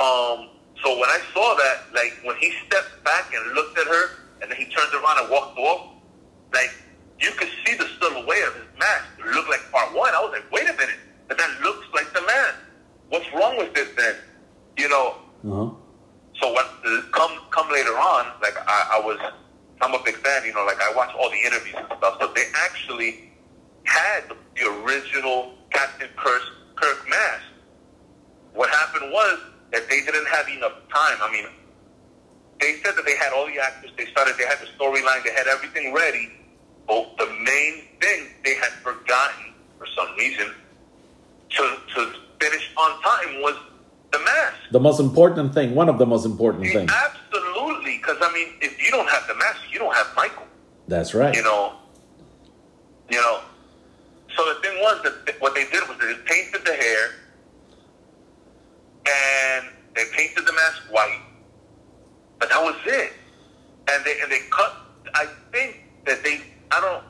Um. 0.00 0.48
So 0.82 0.88
when 0.98 1.10
I 1.10 1.20
saw 1.34 1.54
that, 1.56 1.92
like 1.94 2.18
when 2.24 2.36
he 2.36 2.52
stepped 2.66 3.04
back 3.04 3.32
and 3.34 3.52
looked 3.54 3.78
at 3.78 3.86
her, 3.86 4.10
and 4.40 4.50
then 4.50 4.56
he 4.58 4.64
turned 4.66 4.94
around 4.94 5.18
and 5.20 5.30
walked 5.30 5.58
off, 5.58 5.88
like 6.54 6.70
you 7.20 7.30
could 7.32 7.48
see 7.66 7.76
the 7.76 7.86
silhouette 8.00 8.48
of 8.48 8.54
his 8.54 8.64
mask. 8.78 9.04
It 9.18 9.26
looked 9.26 9.50
like 9.50 9.60
part 9.70 9.94
one. 9.94 10.14
I 10.14 10.20
was 10.20 10.30
like, 10.32 10.50
wait 10.50 10.68
a 10.70 10.72
minute, 10.72 10.96
but 11.28 11.36
that 11.36 11.50
looks 11.62 11.86
like 11.94 12.10
the 12.14 12.22
man. 12.22 12.54
What's 13.10 13.26
wrong 13.34 13.58
with 13.58 13.74
this 13.74 13.88
then? 13.96 14.14
You 14.78 14.88
know. 14.88 15.14
Uh-huh. 15.44 15.70
So 16.40 16.54
when 16.54 16.64
come 17.12 17.32
come 17.50 17.70
later 17.70 17.92
on, 17.98 18.26
like 18.40 18.56
I, 18.66 18.96
I 19.02 19.04
was, 19.04 19.18
I'm 19.80 19.94
a 19.94 20.02
big 20.04 20.16
fan. 20.16 20.44
You 20.44 20.52
know, 20.54 20.64
like 20.64 20.80
I 20.80 20.92
watch 20.94 21.14
all 21.18 21.30
the 21.30 21.38
interviews 21.38 21.76
and 21.76 21.86
stuff. 21.98 22.18
So 22.20 22.32
they 22.34 22.44
actually 22.54 23.30
had 23.84 24.28
the, 24.28 24.36
the 24.56 24.68
original 24.82 25.54
Captain 25.70 26.08
Kirk 26.16 26.42
Kirk 26.76 27.08
mask. 27.08 27.44
What 28.54 28.70
happened 28.70 29.12
was 29.12 29.38
that 29.72 29.88
they 29.88 30.00
didn't 30.00 30.26
have 30.28 30.48
enough 30.48 30.74
time. 30.92 31.18
I 31.22 31.30
mean, 31.32 31.46
they 32.60 32.76
said 32.84 32.96
that 32.96 33.06
they 33.06 33.16
had 33.16 33.32
all 33.32 33.46
the 33.46 33.58
actors. 33.58 33.90
They 33.96 34.06
started. 34.06 34.36
They 34.36 34.46
had 34.46 34.58
the 34.58 34.68
storyline. 34.78 35.24
They 35.24 35.32
had 35.32 35.46
everything 35.46 35.94
ready. 35.94 36.30
But 36.86 37.16
the 37.18 37.26
main 37.26 37.84
thing 38.00 38.26
they 38.44 38.54
had 38.54 38.72
forgotten 38.82 39.54
for 39.78 39.86
some 39.96 40.08
reason 40.18 40.52
to 41.50 41.76
to 41.94 42.12
finish 42.40 42.70
on 42.76 43.00
time 43.02 43.42
was 43.42 43.56
the 44.12 44.18
mask. 44.18 44.56
The 44.70 44.80
most 44.80 45.00
important 45.00 45.54
thing, 45.54 45.74
one 45.74 45.88
of 45.88 45.98
the 45.98 46.06
most 46.06 46.24
important 46.24 46.66
things. 46.66 46.90
Absolutely, 46.90 47.98
because 47.98 48.18
I 48.20 48.32
mean, 48.32 48.48
if 48.60 48.82
you 48.84 48.90
don't 48.90 49.08
have 49.08 49.26
the 49.26 49.34
mask, 49.36 49.60
you 49.70 49.78
don't 49.78 49.94
have 49.94 50.08
Michael. 50.16 50.46
That's 50.88 51.14
right. 51.14 51.34
You 51.34 51.42
know, 51.42 51.74
you 53.08 53.18
know. 53.18 53.40
So 54.36 54.44
the 54.54 54.60
thing 54.60 54.78
was 54.80 55.02
that 55.04 55.40
what 55.40 55.54
they 55.54 55.64
did 55.64 55.86
was 55.88 55.98
they 55.98 56.14
painted 56.24 56.64
the 56.64 56.74
hair, 56.74 57.10
and 59.06 59.66
they 59.94 60.04
painted 60.16 60.46
the 60.46 60.52
mask 60.52 60.82
white, 60.90 61.20
but 62.38 62.48
that 62.48 62.62
was 62.62 62.76
it. 62.86 63.12
And 63.92 64.04
they 64.04 64.20
and 64.22 64.30
they 64.30 64.40
cut. 64.50 64.76
I 65.14 65.26
think 65.52 65.82
that 66.06 66.22
they. 66.22 66.40
I 66.70 66.80
don't. 66.80 67.04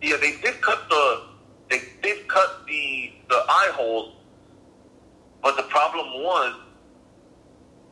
Yeah, 0.00 0.16
they 0.16 0.36
did 0.42 0.60
cut 0.60 0.88
the. 0.88 1.22
They 1.70 1.80
did 2.02 2.26
cut 2.28 2.66
the 2.66 3.12
the 3.28 3.36
eye 3.48 3.70
holes, 3.74 4.14
but 5.42 5.56
the 5.56 5.64
problem 5.64 6.22
was 6.22 6.54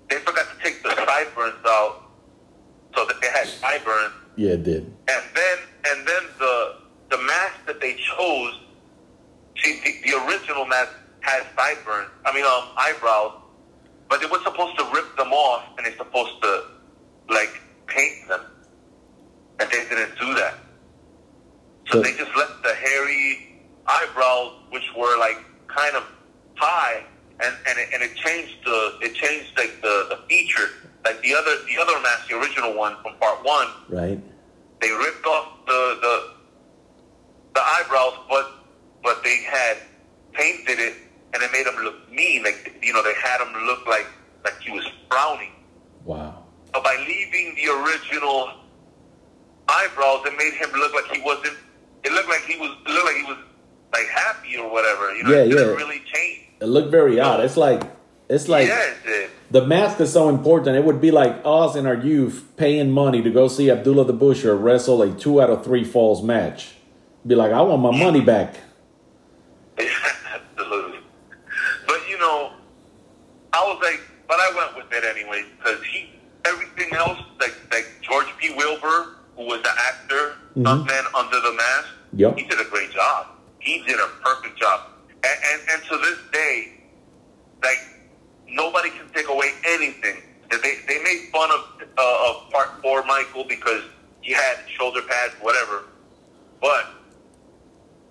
they 0.08 0.16
forgot 0.18 0.46
to 0.56 0.64
take 0.64 0.82
the 0.82 0.94
sideburns 0.94 1.54
out, 1.66 2.02
so 2.94 3.04
that 3.06 3.20
they 3.20 3.28
had 3.28 3.46
sideburns. 3.46 4.12
Yeah, 4.36 4.52
it 4.52 4.64
did. 4.64 4.82
And 4.84 5.22
then 5.34 5.58
and 5.88 6.06
then 6.06 6.22
the 6.38 6.76
the 7.10 7.18
mask 7.18 7.54
that 7.66 7.80
they 7.80 7.94
chose, 8.16 8.54
see 9.62 9.80
the, 9.84 10.10
the 10.10 10.24
original 10.26 10.64
mask 10.66 10.92
has 11.20 11.44
sideburns. 11.56 12.08
I 12.24 12.34
mean 12.34 12.44
um 12.44 12.68
eyebrows, 12.76 13.32
but 14.08 14.20
they 14.20 14.26
were 14.26 14.40
supposed 14.42 14.78
to 14.78 14.84
rip 14.94 15.16
them 15.16 15.32
off 15.32 15.64
and 15.76 15.86
they're 15.86 15.96
supposed 15.96 16.40
to 16.42 16.64
like 17.28 17.60
paint 17.86 18.28
them, 18.28 18.40
and 19.60 19.70
they 19.70 19.84
didn't 19.88 20.18
do 20.18 20.34
that. 20.34 20.54
So 21.88 21.94
So- 21.98 22.02
they 22.02 22.12
just 22.16 22.34
left 22.36 22.62
the 22.62 22.74
hairy 22.74 23.60
eyebrows, 23.86 24.52
which 24.70 24.84
were 24.96 25.18
like 25.18 25.38
kind 25.68 25.96
of 25.96 26.04
high, 26.56 27.04
and 27.42 27.54
and 27.68 27.78
it, 27.78 27.88
and 27.94 28.02
it 28.02 28.14
changed 28.16 28.56
the 28.64 28.98
it 29.02 29.14
changed 29.14 29.56
like 29.56 29.80
the 29.82 30.06
the 30.10 30.18
feature. 30.28 30.68
Like 31.04 31.20
the 31.22 31.34
other 31.34 31.56
the 31.66 31.78
other 31.80 31.98
mask, 32.02 32.28
the 32.28 32.38
original 32.38 32.74
one 32.76 32.94
from 33.02 33.14
part 33.18 33.42
one, 33.44 33.68
Right? 33.88 34.20
they 34.80 34.90
ripped 34.90 35.24
off 35.26 35.46
the 35.66 35.98
the 36.02 36.14
the 37.54 37.60
eyebrows, 37.60 38.14
but 38.28 38.50
but 39.02 39.22
they 39.24 39.38
had 39.42 39.78
painted 40.32 40.78
it 40.78 40.94
and 41.32 41.42
it 41.42 41.50
made 41.52 41.66
him 41.66 41.82
look 41.82 42.10
mean. 42.12 42.42
Like 42.44 42.78
you 42.82 42.92
know, 42.92 43.02
they 43.02 43.14
had 43.14 43.40
him 43.40 43.52
look 43.66 43.86
like 43.86 44.06
like 44.44 44.58
he 44.60 44.70
was 44.72 44.86
frowning. 45.10 45.52
Wow. 46.04 46.44
But 46.72 46.84
by 46.84 46.96
leaving 47.08 47.54
the 47.56 47.72
original 47.72 48.50
eyebrows, 49.68 50.22
it 50.26 50.36
made 50.36 50.54
him 50.54 50.70
look 50.78 50.92
like 50.94 51.06
he 51.16 51.22
wasn't. 51.22 51.56
It 52.04 52.12
looked 52.12 52.28
like 52.28 52.42
he 52.42 52.58
was. 52.58 52.76
It 52.86 52.90
looked 52.90 53.06
like 53.06 53.16
he 53.16 53.24
was 53.24 53.38
like 53.92 54.06
happy 54.08 54.56
or 54.56 54.70
whatever. 54.70 55.14
You 55.14 55.24
know, 55.24 55.30
Yeah, 55.30 55.36
it 55.44 55.48
didn't 55.48 55.68
yeah. 55.68 55.74
really 55.74 56.02
change. 56.12 56.46
It 56.60 56.66
looked 56.66 56.90
very 56.90 57.18
odd. 57.20 57.40
It's 57.40 57.56
like 57.56 57.82
it's 58.28 58.48
like 58.48 58.68
yeah, 58.68 58.92
it 59.04 59.30
the 59.50 59.66
mask 59.66 60.00
is 60.00 60.12
so 60.12 60.28
important. 60.28 60.76
It 60.76 60.84
would 60.84 61.00
be 61.00 61.10
like 61.10 61.40
us 61.44 61.74
in 61.74 61.86
our 61.86 61.94
youth 61.96 62.44
paying 62.56 62.90
money 62.90 63.22
to 63.22 63.30
go 63.30 63.48
see 63.48 63.70
Abdullah 63.70 64.04
the 64.04 64.12
Butcher 64.12 64.54
wrestle 64.56 65.02
a 65.02 65.10
two 65.12 65.40
out 65.40 65.50
of 65.50 65.64
three 65.64 65.84
falls 65.84 66.22
match. 66.22 66.74
Be 67.26 67.34
like, 67.34 67.52
I 67.52 67.60
want 67.62 67.82
my 67.82 67.90
money 67.98 68.20
back. 68.20 68.56
Absolutely. 69.78 70.98
But 71.86 72.08
you 72.08 72.18
know, 72.18 72.52
I 73.52 73.60
was 73.64 73.78
like, 73.82 74.00
but 74.28 74.38
I 74.38 74.52
went 74.56 74.76
with 74.76 74.92
it 74.96 75.04
anyway 75.04 75.44
because 75.58 75.82
he 75.84 76.10
everything 76.44 76.94
else 76.94 77.18
like 77.40 77.54
like 77.72 77.86
George 78.02 78.26
P. 78.38 78.54
Wilbur, 78.54 79.16
who 79.36 79.44
was 79.46 79.62
the 79.62 79.70
actor, 79.70 80.34
Mhm. 80.56 80.62
stuntman 80.64 81.04
under 81.14 81.40
the 81.40 81.52
mask. 81.52 81.88
Yep. 82.14 82.38
He 82.38 82.44
did 82.46 82.60
a 82.60 82.64
great 82.70 82.90
job. 82.92 83.26
He 83.60 83.82
did 83.82 83.98
a 83.98 84.08
perfect 84.22 84.58
job. 84.58 84.80
And 85.22 85.38
and, 85.52 85.60
and 85.72 85.82
to 85.84 85.96
this 85.98 86.18
day, 86.32 86.72
like 87.62 87.78
nobody 88.48 88.90
can 88.90 89.08
take 89.14 89.28
away 89.28 89.50
anything. 89.66 90.16
That 90.50 90.62
They 90.62 90.76
they 90.88 91.02
made 91.02 91.28
fun 91.32 91.50
of 91.50 91.60
uh, 91.98 92.28
of 92.30 92.50
Part 92.50 92.80
Four 92.82 93.04
Michael 93.04 93.44
because 93.44 93.82
he 94.22 94.32
had 94.32 94.56
shoulder 94.76 95.00
pads, 95.02 95.34
whatever. 95.40 95.84
But 96.60 96.86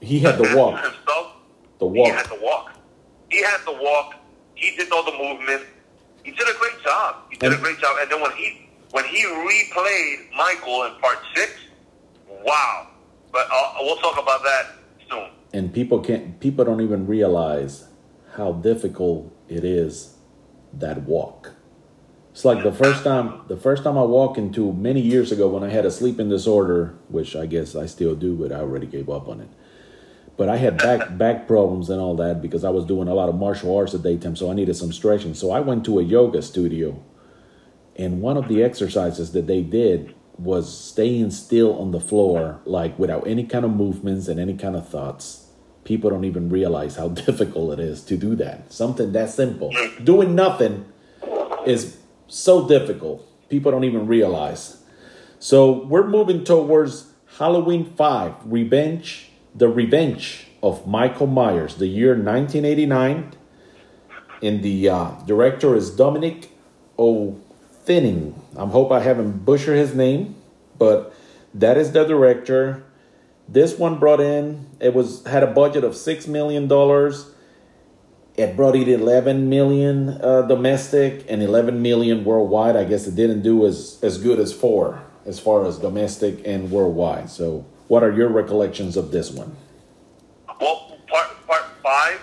He 0.02 0.20
had 0.20 0.38
the 0.38 0.56
walk. 0.56 0.82
himself, 0.82 1.34
The 1.80 1.90
he 1.90 2.08
had 2.10 2.26
to 2.26 2.40
walk. 2.42 2.72
He 3.30 3.44
had 3.44 3.58
to 3.66 3.72
walk. 3.72 4.16
He 4.56 4.76
did 4.76 4.92
all 4.92 5.04
the 5.04 5.18
movement. 5.18 5.64
He 6.24 6.32
did 6.32 6.48
a 6.48 6.58
great 6.60 6.82
job. 6.84 7.16
He 7.30 7.38
did 7.38 7.54
a 7.54 7.58
great 7.58 7.80
job. 7.80 7.98
And 8.02 8.10
then 8.12 8.22
when 8.22 8.32
he 8.32 8.68
when 8.92 9.06
he 9.06 9.24
replayed 9.26 10.32
Michael 10.36 10.84
in 10.84 10.96
part 11.00 11.20
six, 11.36 11.52
wow! 12.46 12.88
But 13.32 13.48
uh, 13.52 13.74
we'll 13.82 13.98
talk 13.98 14.18
about 14.22 14.42
that 14.44 14.66
soon. 15.10 15.30
And 15.54 15.74
people 15.74 16.00
can't 16.00 16.40
people 16.40 16.66
don't 16.66 16.82
even 16.82 17.08
realize 17.08 17.90
how 18.36 18.54
difficult 18.54 19.34
it 19.48 19.64
is 19.64 20.16
that 20.74 21.04
walk. 21.04 21.54
It's 22.32 22.46
like 22.46 22.64
the 22.64 22.72
first 22.72 23.04
time 23.04 23.42
the 23.48 23.58
first 23.58 23.84
time 23.84 23.98
I 23.98 24.04
walked 24.04 24.38
into 24.38 24.72
many 24.72 25.02
years 25.02 25.32
ago 25.32 25.48
when 25.50 25.64
I 25.64 25.70
had 25.70 25.86
a 25.86 25.92
sleeping 25.92 26.30
disorder, 26.30 26.96
which 27.10 27.36
I 27.36 27.46
guess 27.46 27.76
I 27.76 27.86
still 27.86 28.16
do, 28.16 28.36
but 28.36 28.52
I 28.52 28.60
already 28.60 28.88
gave 28.88 29.10
up 29.10 29.28
on 29.28 29.42
it. 29.42 29.50
But 30.38 30.48
I 30.48 30.56
had 30.56 30.78
back 30.78 31.18
back 31.18 31.48
problems 31.48 31.90
and 31.90 32.00
all 32.00 32.16
that 32.16 32.42
because 32.42 32.64
I 32.64 32.70
was 32.70 32.86
doing 32.86 33.08
a 33.08 33.14
lot 33.14 33.30
of 33.30 33.36
martial 33.36 33.76
arts 33.76 33.94
at 33.94 34.04
daytime, 34.04 34.36
so 34.36 34.50
I 34.50 34.54
needed 34.54 34.76
some 34.76 34.94
stretching. 34.94 35.34
So 35.34 35.52
I 35.52 35.60
went 35.60 35.84
to 35.86 36.00
a 36.00 36.04
yoga 36.04 36.42
studio, 36.42 37.04
and 37.98 38.22
one 38.22 38.38
of 38.38 38.48
the 38.48 38.64
exercises 38.64 39.34
that 39.34 39.48
they 39.48 39.62
did 39.62 40.16
was 40.40 40.76
staying 40.76 41.32
still 41.32 41.78
on 41.80 41.92
the 41.92 42.00
floor, 42.00 42.62
like 42.66 42.98
without 42.98 43.28
any 43.28 43.44
kind 43.44 43.66
of 43.66 43.72
movements 43.72 44.28
and 44.28 44.40
any 44.40 44.56
kind 44.56 44.76
of 44.76 44.88
thoughts. 44.88 45.48
People 45.84 46.10
don't 46.10 46.26
even 46.26 46.50
realize 46.50 46.96
how 46.96 47.08
difficult 47.26 47.74
it 47.74 47.80
is 47.80 48.04
to 48.04 48.18
do 48.18 48.36
that. 48.36 48.72
Something 48.72 49.12
that 49.12 49.30
simple. 49.30 49.74
Doing 50.04 50.36
nothing 50.36 50.86
is 51.66 51.98
so 52.28 52.68
difficult. 52.68 53.26
People 53.50 53.72
don't 53.72 53.84
even 53.84 54.08
realize. 54.08 54.84
So 55.40 55.86
we're 55.86 56.08
moving 56.08 56.44
towards 56.44 57.12
Halloween 57.38 57.94
5 57.96 58.36
Revenge 58.46 59.30
the 59.56 59.68
Revenge 59.68 60.48
of 60.62 60.88
Michael 60.88 61.28
Myers, 61.28 61.76
the 61.76 61.88
year 61.88 62.12
1989. 62.12 63.34
And 64.42 64.64
the 64.64 64.90
uh, 64.90 65.12
director 65.26 65.76
is 65.76 65.96
Dominic 65.96 66.50
Othenin. 66.98 68.39
I 68.58 68.66
hope 68.66 68.92
I 68.92 69.00
haven't 69.00 69.46
butchered 69.46 69.78
his 69.78 69.94
name, 69.94 70.36
but 70.78 71.14
that 71.54 71.78
is 71.78 71.92
the 71.92 72.06
director. 72.06 72.84
This 73.48 73.78
one 73.78 74.00
brought 74.00 74.20
in, 74.20 74.68
it 74.80 74.94
was 74.94 75.26
had 75.26 75.44
a 75.44 75.48
budget 75.48 75.84
of 75.84 75.94
$6 75.94 76.28
million. 76.28 76.64
It 78.36 78.56
brought 78.56 78.76
in 78.76 78.88
11 78.88 79.50
million 79.50 80.10
uh, 80.22 80.44
domestic 80.44 81.26
and 81.30 81.42
11 81.42 81.82
million 81.82 82.24
worldwide. 82.24 82.76
I 82.76 82.86
guess 82.86 83.08
it 83.08 83.16
didn't 83.16 83.42
do 83.42 83.66
as, 83.66 84.00
as 84.02 84.18
good 84.18 84.40
as 84.40 84.54
four 84.54 85.04
as 85.26 85.40
far 85.40 85.66
as 85.66 85.78
domestic 85.78 86.42
and 86.46 86.72
worldwide. 86.72 87.30
So 87.30 87.66
what 87.88 88.04
are 88.04 88.12
your 88.12 88.30
recollections 88.30 88.98
of 88.98 89.12
this 89.12 89.32
one? 89.32 89.56
Well, 90.60 90.98
part 91.08 91.48
part 91.48 91.66
five, 91.84 92.20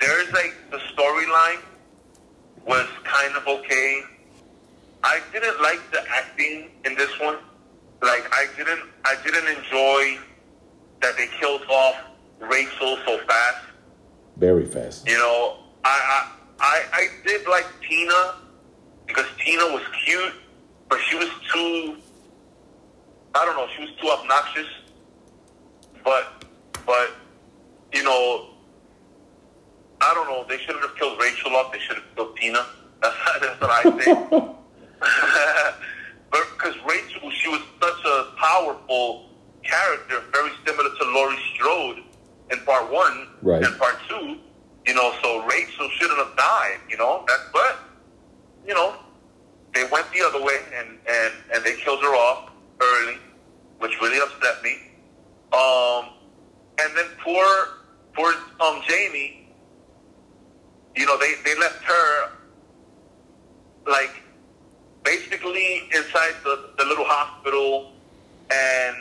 there 0.00 0.20
is 0.20 0.32
like 0.32 0.54
the 0.70 0.78
storyline 0.78 1.60
was 2.66 2.88
kind 3.04 3.34
of 3.36 3.46
okay. 3.46 4.02
I 5.02 5.20
didn't 5.32 5.60
like 5.62 5.80
the 5.90 6.02
acting 6.08 6.70
in 6.84 6.94
this 6.96 7.18
one. 7.20 7.38
Like 8.02 8.26
I 8.32 8.46
didn't 8.56 8.82
I 9.04 9.16
didn't 9.24 9.46
enjoy 9.46 10.18
that 11.00 11.16
they 11.16 11.28
killed 11.38 11.62
off 11.68 11.96
Rachel 12.40 12.98
so 13.06 13.18
fast. 13.26 13.64
Very 14.36 14.66
fast. 14.66 15.08
You 15.08 15.18
know, 15.18 15.58
I 15.84 15.88
I 15.88 16.32
I, 16.60 16.82
I 16.92 17.08
did 17.26 17.46
like 17.48 17.66
Tina 17.86 18.34
because 19.06 19.26
Tina 19.38 19.64
was 19.64 19.82
cute, 20.04 20.34
but 20.88 20.98
she 21.08 21.16
was 21.16 21.30
too 21.52 21.96
I 23.34 23.44
don't 23.44 23.56
know, 23.56 23.68
she 23.76 23.82
was 23.82 23.90
too 24.00 24.08
obnoxious. 24.08 24.66
But, 26.04 26.44
but, 26.86 27.12
you 27.92 28.02
know, 28.02 28.50
I 30.00 30.14
don't 30.14 30.28
know. 30.28 30.44
They 30.48 30.58
shouldn't 30.58 30.82
have 30.84 30.96
killed 30.96 31.20
Rachel 31.20 31.54
off. 31.56 31.72
They 31.72 31.78
should 31.78 31.96
have 31.96 32.16
killed 32.16 32.36
Tina. 32.36 32.66
That's, 33.02 33.16
that's 33.40 33.60
what 33.60 33.70
I 33.70 33.90
think. 33.90 34.56
but 36.30 36.42
because 36.56 36.74
Rachel, 36.86 37.30
she 37.30 37.48
was 37.48 37.60
such 37.80 38.04
a 38.04 38.36
powerful 38.36 39.30
character, 39.62 40.22
very 40.32 40.50
similar 40.66 40.90
to 40.90 41.04
Laurie 41.12 41.38
Strode 41.54 41.98
in 42.50 42.60
part 42.60 42.90
one 42.90 43.28
right. 43.42 43.62
and 43.62 43.78
part 43.78 43.96
two. 44.08 44.36
You 44.86 44.94
know, 44.94 45.12
so 45.22 45.44
Rachel 45.46 45.88
shouldn't 45.98 46.18
have 46.18 46.36
died. 46.36 46.78
You 46.88 46.96
know, 46.96 47.24
that's 47.26 47.42
but 47.52 47.78
you 48.66 48.74
know 48.74 48.94
they 49.74 49.84
went 49.90 50.06
the 50.12 50.22
other 50.22 50.42
way 50.42 50.58
and 50.74 50.98
and 51.08 51.32
and 51.54 51.64
they 51.64 51.76
killed 51.76 52.00
her 52.00 52.14
off 52.14 52.50
early, 52.80 53.18
which 53.78 54.00
really 54.00 54.18
upset 54.20 54.62
me. 54.62 54.76
Um, 55.52 56.10
and 56.80 56.96
then 56.96 57.06
poor, 57.22 57.44
poor 58.14 58.32
um, 58.60 58.80
Jamie, 58.88 59.48
you 60.94 61.06
know, 61.06 61.18
they, 61.18 61.34
they 61.44 61.58
left 61.58 61.82
her 61.82 62.30
like 63.86 64.22
basically 65.10 65.88
inside 65.94 66.34
the, 66.44 66.70
the 66.78 66.84
little 66.84 67.04
hospital 67.06 67.92
and 68.50 68.96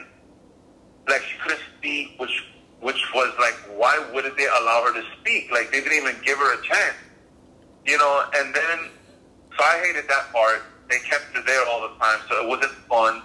like 1.08 1.22
she 1.22 1.38
couldn't 1.44 1.62
speak, 1.78 2.20
which 2.20 2.46
which 2.82 3.02
was 3.14 3.34
like, 3.40 3.56
why 3.78 3.94
wouldn't 4.14 4.38
they 4.38 4.48
allow 4.48 4.84
her 4.86 4.94
to 4.94 5.04
speak? 5.20 5.52
Like 5.52 5.72
they 5.72 5.82
didn't 5.82 5.98
even 5.98 6.16
give 6.24 6.38
her 6.38 6.58
a 6.58 6.62
chance, 6.64 6.96
you 7.86 7.98
know. 7.98 8.24
And 8.36 8.56
then, 8.56 8.90
so 9.58 9.64
I 9.64 9.82
hated 9.84 10.10
that 10.10 10.32
part. 10.32 10.64
They 10.90 11.00
kept 11.00 11.36
her 11.36 11.44
there 11.46 11.68
all 11.68 11.82
the 11.82 11.94
time, 12.00 12.20
so 12.30 12.42
it 12.42 12.48
wasn't 12.48 12.72
fun 12.88 13.22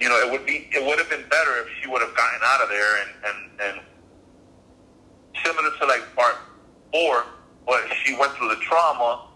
you 0.00 0.08
know, 0.08 0.16
it 0.16 0.32
would 0.32 0.46
be 0.46 0.66
it 0.72 0.84
would 0.84 0.98
have 0.98 1.10
been 1.10 1.28
better 1.28 1.60
if 1.60 1.68
she 1.80 1.88
would 1.88 2.00
have 2.00 2.16
gotten 2.16 2.40
out 2.42 2.62
of 2.62 2.68
there 2.70 3.02
and 3.02 3.10
and 3.26 3.60
and 3.60 3.80
similar 5.44 5.70
to 5.78 5.86
like 5.86 6.02
part 6.16 6.36
four, 6.90 7.26
but 7.66 7.82
she 8.02 8.16
went 8.16 8.32
through 8.32 8.48
the 8.48 8.60
trauma, 8.62 9.26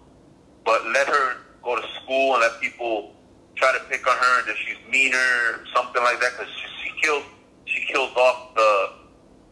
but 0.64 0.85
let 0.87 1.07
her 1.07 1.37
go 1.64 1.81
to 1.81 1.87
school 2.03 2.35
and 2.35 2.42
let 2.42 2.61
people 2.61 3.12
try 3.57 3.72
to 3.72 3.83
pick 3.85 4.07
on 4.07 4.16
her 4.16 4.40
and 4.40 4.48
that 4.48 4.57
she's 4.57 4.77
meaner, 4.90 5.64
something 5.74 6.03
like 6.03 6.20
that, 6.20 6.33
because 6.37 6.53
she, 6.53 6.88
she 6.88 7.00
killed 7.00 7.24
she 7.66 7.85
killed 7.87 8.16
off 8.16 8.55
the 8.55 8.90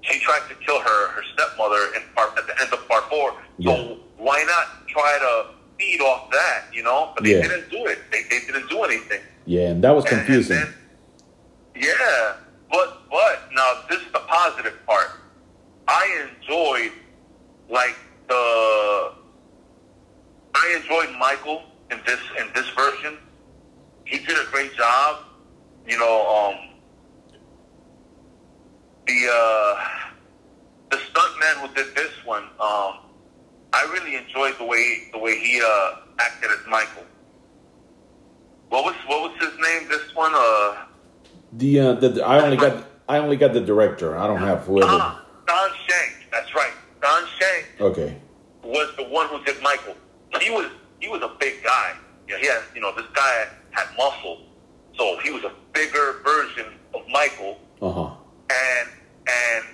she 0.02 0.18
tried 0.20 0.42
to 0.48 0.54
kill 0.66 0.80
her 0.80 1.08
her 1.08 1.22
stepmother 1.34 1.94
in 1.96 2.02
part 2.14 2.36
at 2.36 2.46
the 2.46 2.60
end 2.60 2.72
of 2.72 2.86
part 2.88 3.04
four. 3.08 3.34
Yeah. 3.58 3.74
So 3.74 3.98
why 4.18 4.44
not 4.46 4.88
try 4.88 5.18
to 5.18 5.54
feed 5.78 6.00
off 6.00 6.30
that, 6.30 6.64
you 6.72 6.82
know? 6.82 7.12
But 7.14 7.24
they 7.24 7.36
yeah. 7.36 7.42
didn't 7.42 7.70
do 7.70 7.86
it. 7.86 7.98
They, 8.10 8.22
they 8.24 8.40
didn't 8.46 8.68
do 8.68 8.82
anything. 8.82 9.20
Yeah, 9.46 9.70
and 9.70 9.82
that 9.82 9.94
was 9.94 10.04
confusing. 10.04 10.56
And, 10.56 10.66
and 10.66 10.74
then, 11.82 11.94
yeah, 11.98 12.36
but 12.70 13.02
but 13.10 13.48
now 13.52 13.82
this 13.88 14.00
is 14.00 14.12
the 14.12 14.20
positive 14.20 14.74
part. 14.86 15.10
I 15.88 16.26
enjoyed 16.28 16.92
like 17.68 17.96
the 18.28 19.12
I 20.54 20.80
enjoyed 20.80 21.16
Michael 21.18 21.62
in 21.92 22.00
this 22.06 22.20
in 22.40 22.48
this 22.54 22.68
version. 22.70 23.18
He 24.04 24.18
did 24.18 24.36
a 24.38 24.50
great 24.50 24.74
job. 24.74 25.24
You 25.86 25.98
know, 25.98 26.26
um, 26.28 26.68
the 29.06 29.28
uh, 29.30 29.84
the 30.90 30.96
stuntman 30.96 31.54
who 31.60 31.74
did 31.74 31.94
this 31.94 32.12
one, 32.24 32.44
um, 32.60 32.98
I 33.72 33.88
really 33.92 34.16
enjoyed 34.16 34.58
the 34.58 34.64
way 34.64 35.08
the 35.12 35.18
way 35.18 35.38
he 35.38 35.60
uh, 35.64 35.96
acted 36.18 36.50
as 36.50 36.66
Michael. 36.68 37.04
What 38.68 38.84
was 38.84 38.94
what 39.06 39.30
was 39.30 39.38
his 39.38 39.58
name? 39.60 39.88
This 39.88 40.14
one, 40.14 40.32
uh, 40.34 40.84
the, 41.52 41.80
uh, 41.80 41.92
the 41.94 42.24
I 42.24 42.40
only 42.40 42.56
got 42.56 42.86
I 43.08 43.18
only 43.18 43.36
got 43.36 43.52
the 43.52 43.60
director. 43.60 44.16
I 44.16 44.26
don't 44.26 44.38
have 44.38 44.64
whoever. 44.64 44.90
Ah, 44.90 45.24
Don 45.46 45.70
Shank. 45.86 46.30
That's 46.30 46.54
right. 46.54 46.72
Don 47.02 47.24
Shank. 47.38 47.80
Okay. 47.80 48.16
Was 48.62 48.94
the 48.96 49.04
one 49.04 49.28
who 49.28 49.42
did 49.44 49.60
Michael. 49.60 49.96
He 50.40 50.50
was 50.50 50.70
he 51.02 51.08
was 51.08 51.20
a 51.20 51.32
big 51.40 51.62
guy. 51.64 51.94
Yeah, 52.28 52.38
he 52.38 52.46
had 52.46 52.62
you 52.74 52.80
know 52.80 52.94
this 52.94 53.10
guy 53.12 53.48
had 53.72 53.88
muscle, 53.98 54.46
so 54.96 55.18
he 55.18 55.30
was 55.32 55.42
a 55.42 55.52
bigger 55.72 56.20
version 56.24 56.66
of 56.94 57.02
Michael. 57.08 57.58
Uh 57.82 57.90
huh. 57.90 58.14
And 58.48 58.88
and 59.26 59.64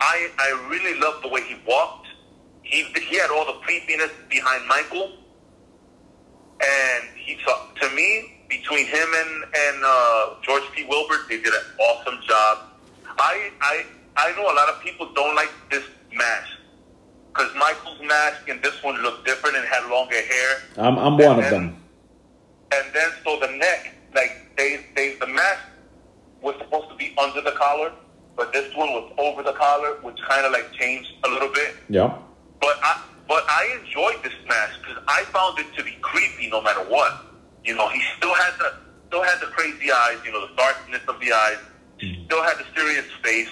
I 0.00 0.28
I 0.38 0.68
really 0.68 0.98
loved 0.98 1.22
the 1.24 1.28
way 1.28 1.42
he 1.44 1.56
walked. 1.66 2.08
He 2.62 2.82
he 3.08 3.16
had 3.16 3.30
all 3.30 3.46
the 3.46 3.58
creepiness 3.60 4.10
behind 4.28 4.66
Michael, 4.66 5.12
and 6.60 7.04
he 7.14 7.38
saw 7.46 7.68
to 7.82 7.88
me 7.94 8.42
between 8.48 8.86
him 8.86 9.08
and 9.22 9.44
and 9.44 9.84
uh, 9.84 10.34
George 10.42 10.64
P. 10.74 10.84
Wilbur, 10.84 11.18
they 11.28 11.36
did 11.36 11.54
an 11.54 11.66
awesome 11.78 12.18
job. 12.26 12.58
I 13.20 13.52
I 13.60 13.84
I 14.16 14.32
know 14.36 14.50
a 14.52 14.56
lot 14.60 14.68
of 14.68 14.82
people 14.82 15.12
don't 15.14 15.36
like 15.36 15.52
this 15.70 15.84
mask 16.12 16.55
because 17.36 17.54
Michael's 17.54 18.00
mask 18.02 18.48
and 18.48 18.62
this 18.62 18.82
one 18.82 19.00
looked 19.02 19.26
different 19.26 19.56
and 19.56 19.66
had 19.66 19.88
longer 19.90 20.14
hair. 20.14 20.62
I'm 20.76 20.98
I'm 20.98 21.18
one 21.18 21.38
of 21.38 21.50
them. 21.50 21.82
And 22.72 22.94
then 22.94 23.10
so 23.24 23.38
the 23.40 23.52
neck, 23.52 23.94
like 24.14 24.56
they 24.56 24.84
they 24.94 25.16
the 25.16 25.26
mask 25.26 25.60
was 26.40 26.54
supposed 26.58 26.88
to 26.90 26.96
be 26.96 27.14
under 27.22 27.40
the 27.40 27.52
collar, 27.52 27.92
but 28.36 28.52
this 28.52 28.74
one 28.74 28.90
was 28.90 29.12
over 29.18 29.42
the 29.42 29.52
collar, 29.52 29.98
which 30.02 30.18
kind 30.28 30.46
of 30.46 30.52
like 30.52 30.72
changed 30.72 31.12
a 31.24 31.28
little 31.28 31.52
bit. 31.52 31.76
Yeah. 31.88 32.16
But 32.60 32.78
I 32.82 33.02
but 33.28 33.44
I 33.48 33.78
enjoyed 33.80 34.22
this 34.22 34.34
mask 34.48 34.80
because 34.80 35.02
I 35.08 35.24
found 35.24 35.58
it 35.58 35.66
to 35.76 35.84
be 35.84 35.96
creepy 36.00 36.48
no 36.48 36.62
matter 36.62 36.80
what. 36.80 37.24
You 37.64 37.74
know, 37.74 37.88
he 37.88 38.02
still 38.16 38.34
had 38.34 38.52
the 38.58 38.74
still 39.08 39.22
had 39.22 39.40
the 39.40 39.46
crazy 39.46 39.90
eyes, 39.90 40.18
you 40.24 40.32
know, 40.32 40.46
the 40.46 40.54
darkness 40.56 41.02
of 41.08 41.20
the 41.20 41.32
eyes, 41.32 41.58
mm-hmm. 42.00 42.24
still 42.24 42.42
had 42.42 42.56
the 42.58 42.66
serious 42.74 43.06
face. 43.22 43.50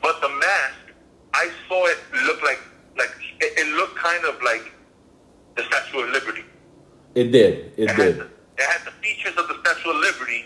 But 0.00 0.20
the 0.20 0.28
mask, 0.28 0.94
I 1.34 1.50
saw 1.68 1.86
it 1.86 1.98
look 2.24 2.42
like 2.42 2.60
like 2.98 3.10
it, 3.40 3.58
it 3.58 3.76
looked 3.76 3.96
kind 3.96 4.24
of 4.24 4.42
like 4.42 4.72
the 5.56 5.62
Statue 5.64 6.00
of 6.00 6.10
Liberty. 6.10 6.44
It 7.14 7.30
did. 7.32 7.72
It, 7.76 7.90
it 7.90 7.96
did. 7.96 8.16
Had 8.16 8.18
the, 8.18 8.24
it 8.58 8.66
had 8.66 8.86
the 8.86 8.90
features 9.02 9.36
of 9.36 9.48
the 9.48 9.58
Statue 9.64 9.90
of 9.90 9.96
Liberty, 9.96 10.44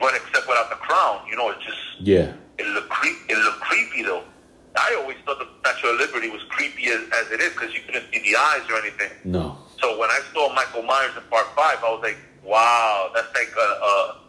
but 0.00 0.14
except 0.14 0.48
without 0.48 0.70
the 0.70 0.76
crown. 0.76 1.26
You 1.28 1.36
know, 1.36 1.50
it 1.50 1.58
just 1.60 2.00
yeah. 2.00 2.32
It 2.58 2.66
looked 2.66 2.90
creep. 2.90 3.16
It 3.28 3.38
looked 3.38 3.60
creepy 3.60 4.02
though. 4.02 4.24
I 4.76 4.96
always 5.00 5.16
thought 5.24 5.38
the 5.38 5.48
Statue 5.60 5.88
of 5.88 6.00
Liberty 6.00 6.30
was 6.30 6.42
creepy 6.48 6.88
as, 6.88 7.02
as 7.12 7.30
it 7.30 7.40
is 7.40 7.52
because 7.52 7.74
you 7.74 7.80
couldn't 7.84 8.04
see 8.12 8.20
the 8.20 8.36
eyes 8.36 8.62
or 8.70 8.78
anything. 8.78 9.10
No. 9.24 9.58
So 9.80 9.98
when 9.98 10.08
I 10.10 10.20
saw 10.32 10.52
Michael 10.54 10.82
Myers 10.82 11.12
in 11.16 11.22
Part 11.30 11.46
Five, 11.54 11.78
I 11.84 11.90
was 11.90 12.00
like, 12.02 12.16
"Wow, 12.42 13.10
that's 13.14 13.28
like 13.34 13.52
a, 13.56 13.68
a 13.84 14.21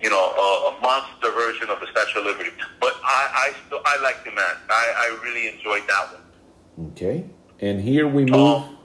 you 0.00 0.10
know, 0.10 0.16
a, 0.16 0.76
a 0.76 0.80
monster 0.80 1.30
version 1.32 1.68
of 1.70 1.80
the 1.80 1.86
Statue 1.92 2.20
of 2.20 2.26
Liberty. 2.26 2.50
But 2.80 2.94
I, 3.04 3.50
I 3.50 3.52
still, 3.66 3.80
I 3.84 4.00
like 4.02 4.24
the 4.24 4.30
man. 4.30 4.54
I, 4.70 4.92
I 4.96 5.18
really 5.24 5.48
enjoyed 5.48 5.82
that 5.88 6.12
one. 6.12 6.90
Okay. 6.92 7.24
And 7.60 7.80
here 7.80 8.06
we 8.06 8.24
move. 8.24 8.34
Um, 8.34 8.78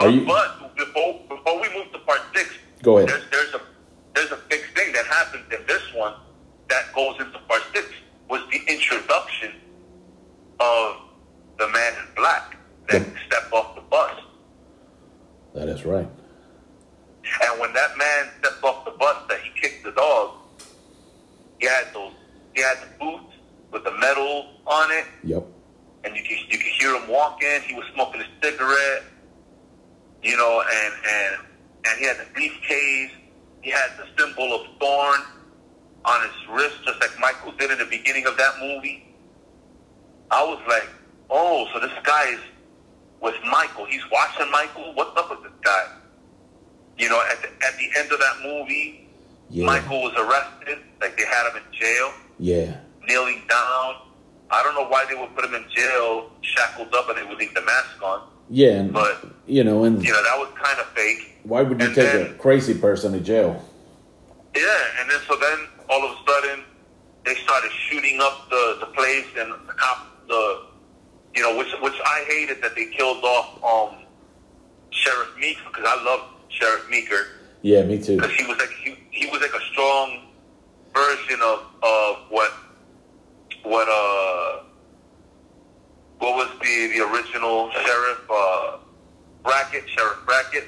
Are 0.00 0.06
but, 0.06 0.14
you- 0.14 0.26
but 0.26 0.76
before 0.76 1.20
before 1.28 1.60
we 1.60 1.68
move 1.76 1.90
to 1.92 1.98
part 2.00 2.20
six, 2.34 2.50
Go 2.82 2.98
ahead. 2.98 3.08
There's, 3.08 3.24
there's 3.30 3.54
a 3.54 3.60
there's 4.14 4.30
a 4.32 4.38
big 4.48 4.60
thing 4.76 4.92
that 4.92 5.06
happens 5.06 5.44
in 5.52 5.66
this 5.66 5.82
one 5.94 6.14
that 6.68 6.92
goes 6.94 7.16
into 7.18 7.38
part 7.48 7.62
six 7.74 7.86
was 8.28 8.40
the 8.52 8.60
introduction 8.72 9.52
of 10.60 10.96
the 11.58 11.68
man 11.68 11.92
in 11.94 12.14
black 12.14 12.56
that 12.88 13.02
stepped 13.26 13.52
off 13.52 13.74
the 13.74 13.80
bus. 13.82 14.12
That 15.54 15.68
is 15.68 15.84
right. 15.84 16.08
And 17.50 17.60
when 17.60 17.72
that 17.72 17.96
man 17.96 18.28
stepped 18.40 18.62
off 18.62 18.84
the 18.84 18.90
bus 18.92 19.16
that 19.28 19.38
he 19.40 19.50
kicked 19.60 19.84
the 19.84 19.92
dog, 19.92 20.32
he 21.58 21.66
had 21.66 21.86
those 21.94 22.12
he 22.54 22.62
had 22.62 22.76
the 22.82 22.88
boots 23.00 23.32
with 23.72 23.82
the 23.84 23.90
metal 23.98 24.46
on 24.66 24.90
it, 24.92 25.06
Yep. 25.24 25.42
and 26.04 26.14
you 26.16 26.22
could 26.22 26.38
you 26.52 26.58
could 26.58 26.72
hear 26.78 26.94
him 26.94 27.08
walking. 27.08 27.60
He 27.66 27.74
was 27.74 27.84
smoking 27.94 28.20
a 28.20 28.26
cigarette, 28.42 29.02
you 30.22 30.36
know, 30.36 30.62
and 30.62 30.94
and 31.08 31.36
and 31.86 31.98
he 31.98 32.06
had 32.06 32.18
the 32.18 32.26
briefcase. 32.32 33.10
He 33.62 33.70
had 33.70 33.90
the 33.98 34.06
symbol 34.22 34.52
of 34.54 34.66
thorn 34.78 35.20
on 36.04 36.20
his 36.22 36.48
wrist, 36.50 36.76
just 36.84 37.00
like 37.00 37.18
Michael 37.18 37.52
did 37.52 37.70
in 37.70 37.78
the 37.78 37.86
beginning 37.86 38.26
of 38.26 38.36
that 38.36 38.54
movie. 38.60 39.06
I 40.30 40.44
was 40.44 40.60
like, 40.68 40.88
oh, 41.30 41.66
so 41.72 41.80
this 41.80 41.92
guy 42.02 42.28
is 42.28 42.40
with 43.22 43.34
Michael. 43.50 43.86
He's 43.86 44.02
watching 44.12 44.50
Michael. 44.50 44.92
What's 44.94 45.18
up 45.18 45.30
with 45.30 45.42
this 45.42 45.52
guy? 45.62 45.86
You 46.98 47.08
know, 47.08 47.20
at 47.30 47.42
the, 47.42 47.48
at 47.66 47.76
the 47.76 47.88
end 47.98 48.12
of 48.12 48.18
that 48.20 48.36
movie, 48.42 49.08
Yeah. 49.50 49.66
Michael 49.66 50.02
was 50.02 50.14
arrested. 50.16 50.78
Like 51.00 51.16
they 51.16 51.24
had 51.26 51.50
him 51.50 51.56
in 51.62 51.78
jail 51.78 52.12
Yeah. 52.38 52.76
kneeling 53.08 53.42
down. 53.48 53.96
I 54.50 54.62
don't 54.62 54.74
know 54.74 54.86
why 54.88 55.04
they 55.08 55.14
would 55.14 55.34
put 55.34 55.44
him 55.44 55.54
in 55.54 55.64
jail, 55.74 56.30
shackled 56.42 56.94
up, 56.94 57.08
and 57.08 57.18
they 57.18 57.24
would 57.24 57.38
leave 57.38 57.54
the 57.54 57.62
mask 57.62 58.00
on. 58.02 58.22
Yeah. 58.48 58.70
And, 58.80 58.92
But 58.92 59.24
you 59.46 59.64
know, 59.64 59.84
and 59.84 60.02
you 60.04 60.12
know 60.12 60.22
that 60.22 60.38
was 60.38 60.48
kind 60.62 60.78
of 60.78 60.86
fake. 60.94 61.38
why 61.44 61.62
would 61.62 61.80
you 61.80 61.86
and 61.86 61.94
take 61.94 62.14
a 62.14 62.32
crazy 62.34 62.74
person 62.74 63.12
to 63.12 63.20
jail? 63.20 63.62
Yeah, 64.54 65.00
and 65.00 65.10
then 65.10 65.18
so 65.26 65.34
then 65.36 65.58
all 65.90 66.04
of 66.04 66.12
a 66.16 66.30
sudden 66.30 66.64
they 67.24 67.34
started 67.36 67.70
shooting 67.88 68.20
up 68.20 68.48
the 68.50 68.76
the 68.80 68.86
place, 68.86 69.26
and 69.36 69.50
the 69.68 69.72
cop 69.74 70.06
the 70.28 70.62
you 71.34 71.42
know 71.42 71.56
which 71.58 71.72
which 71.82 71.98
I 72.04 72.24
hated 72.28 72.62
that 72.62 72.74
they 72.76 72.86
killed 72.86 73.24
off 73.24 73.48
um 73.64 73.98
Sheriff 74.90 75.30
Meeker 75.38 75.60
because 75.68 75.84
I 75.86 76.02
love 76.04 76.20
Sheriff 76.58 76.88
Meeker 76.90 77.26
Yeah, 77.62 77.82
me 77.84 77.98
too. 78.02 78.16
because 78.16 78.32
he 78.34 78.46
was 78.46 78.58
like 78.58 78.70
he, 78.82 78.96
he 79.10 79.26
was 79.30 79.40
like 79.40 79.54
a 79.54 79.60
strong 79.72 80.22
version 80.94 81.40
of 81.42 81.60
of 81.82 82.16
what 82.30 82.52
what 83.64 83.88
uh 83.88 84.62
what 86.18 86.36
was 86.36 86.48
the 86.62 86.86
the 86.94 87.00
original 87.10 87.70
sheriff 87.70 88.20
uh 88.30 88.76
Brackett 89.42 89.88
Sheriff 89.88 90.18
Brackett 90.26 90.64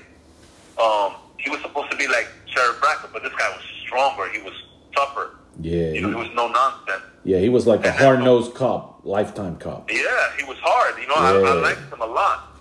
um 0.79 1.15
he 1.39 1.51
was 1.51 1.61
supposed 1.61 1.91
to 1.91 1.97
be 1.97 2.07
like 2.09 2.29
Sheriff 2.47 2.81
Brackett 2.81 3.13
but 3.13 3.23
this 3.23 3.33
guy 3.39 3.49
was 3.51 3.63
stronger 3.83 4.29
he 4.31 4.43
was 4.43 4.55
tougher 4.95 5.37
Yeah. 5.61 5.93
you 5.93 6.01
know 6.03 6.09
he 6.09 6.15
was 6.15 6.29
no 6.35 6.49
nonsense 6.49 7.03
yeah, 7.25 7.39
he 7.39 7.49
was 7.49 7.67
like 7.67 7.85
a 7.85 7.91
hard 7.91 8.21
nosed 8.21 8.55
cop, 8.55 9.01
lifetime 9.05 9.57
cop. 9.57 9.91
yeah, 9.91 9.99
he 10.39 10.45
was 10.45 10.57
hard. 10.63 10.95
You 11.03 11.09
know, 11.09 11.15
I, 11.17 11.33
I 11.33 11.55
liked 11.55 11.93
him 11.93 12.01
a 12.01 12.07
lot. 12.07 12.56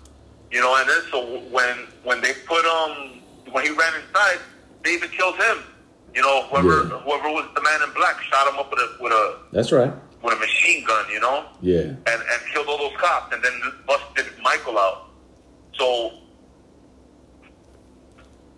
You 0.50 0.60
know, 0.60 0.74
and 0.76 0.88
then 0.88 1.00
so 1.10 1.40
when 1.50 1.76
when 2.04 2.20
they 2.20 2.32
put 2.46 2.64
um 2.64 3.20
when 3.52 3.64
he 3.64 3.70
ran 3.70 3.92
inside, 4.00 4.38
they 4.84 4.92
even 4.94 5.08
killed 5.10 5.36
him. 5.36 5.58
You 6.14 6.22
know, 6.22 6.42
whoever 6.44 6.82
Yeah. 6.88 6.98
whoever 7.00 7.28
was 7.30 7.46
the 7.54 7.62
man 7.62 7.82
in 7.82 7.92
black 7.94 8.20
shot 8.22 8.52
him 8.52 8.58
up 8.58 8.70
with 8.70 8.80
a 8.80 9.02
with 9.02 9.12
a 9.12 9.38
That's 9.52 9.72
right. 9.72 9.92
with 10.22 10.34
a 10.34 10.38
machine 10.38 10.84
gun. 10.86 11.04
You 11.10 11.20
know, 11.20 11.44
Yeah. 11.60 11.80
and 11.82 11.98
and 12.06 12.40
killed 12.52 12.68
all 12.68 12.78
those 12.78 12.96
cops, 12.96 13.34
and 13.34 13.42
then 13.42 13.52
busted 13.86 14.26
Michael 14.42 14.78
out. 14.78 15.08
So 15.74 16.12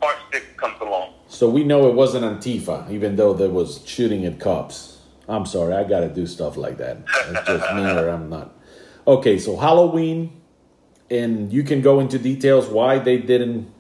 part 0.01 0.17
six 0.33 0.45
comes 0.57 0.77
along. 0.81 1.15
So 1.29 1.49
we 1.51 1.65
know 1.65 1.89
it 1.89 1.95
wasn't 1.95 2.25
Antifa, 2.25 2.91
even 2.91 3.17
though 3.17 3.33
there 3.35 3.51
was 3.51 3.83
shooting 3.87 4.25
at 4.27 4.39
cops. 4.41 4.99
I'm 5.29 5.45
sorry, 5.47 5.75
I 5.75 5.85
gotta 5.85 6.09
do 6.09 6.27
stuff 6.27 6.57
like 6.57 6.79
that. 6.79 6.99
It's 7.31 7.47
just 7.47 7.75
me 7.75 7.83
or 7.99 8.09
I'm 8.09 8.31
not. 8.31 8.55
Okay, 9.07 9.39
so 9.39 9.57
Halloween, 9.57 10.38
and 11.11 11.53
you 11.53 11.63
can 11.63 11.81
go 11.81 12.01
into 12.01 12.19
details 12.19 12.67
why 12.69 12.99
they 12.99 13.19
didn't 13.19 13.73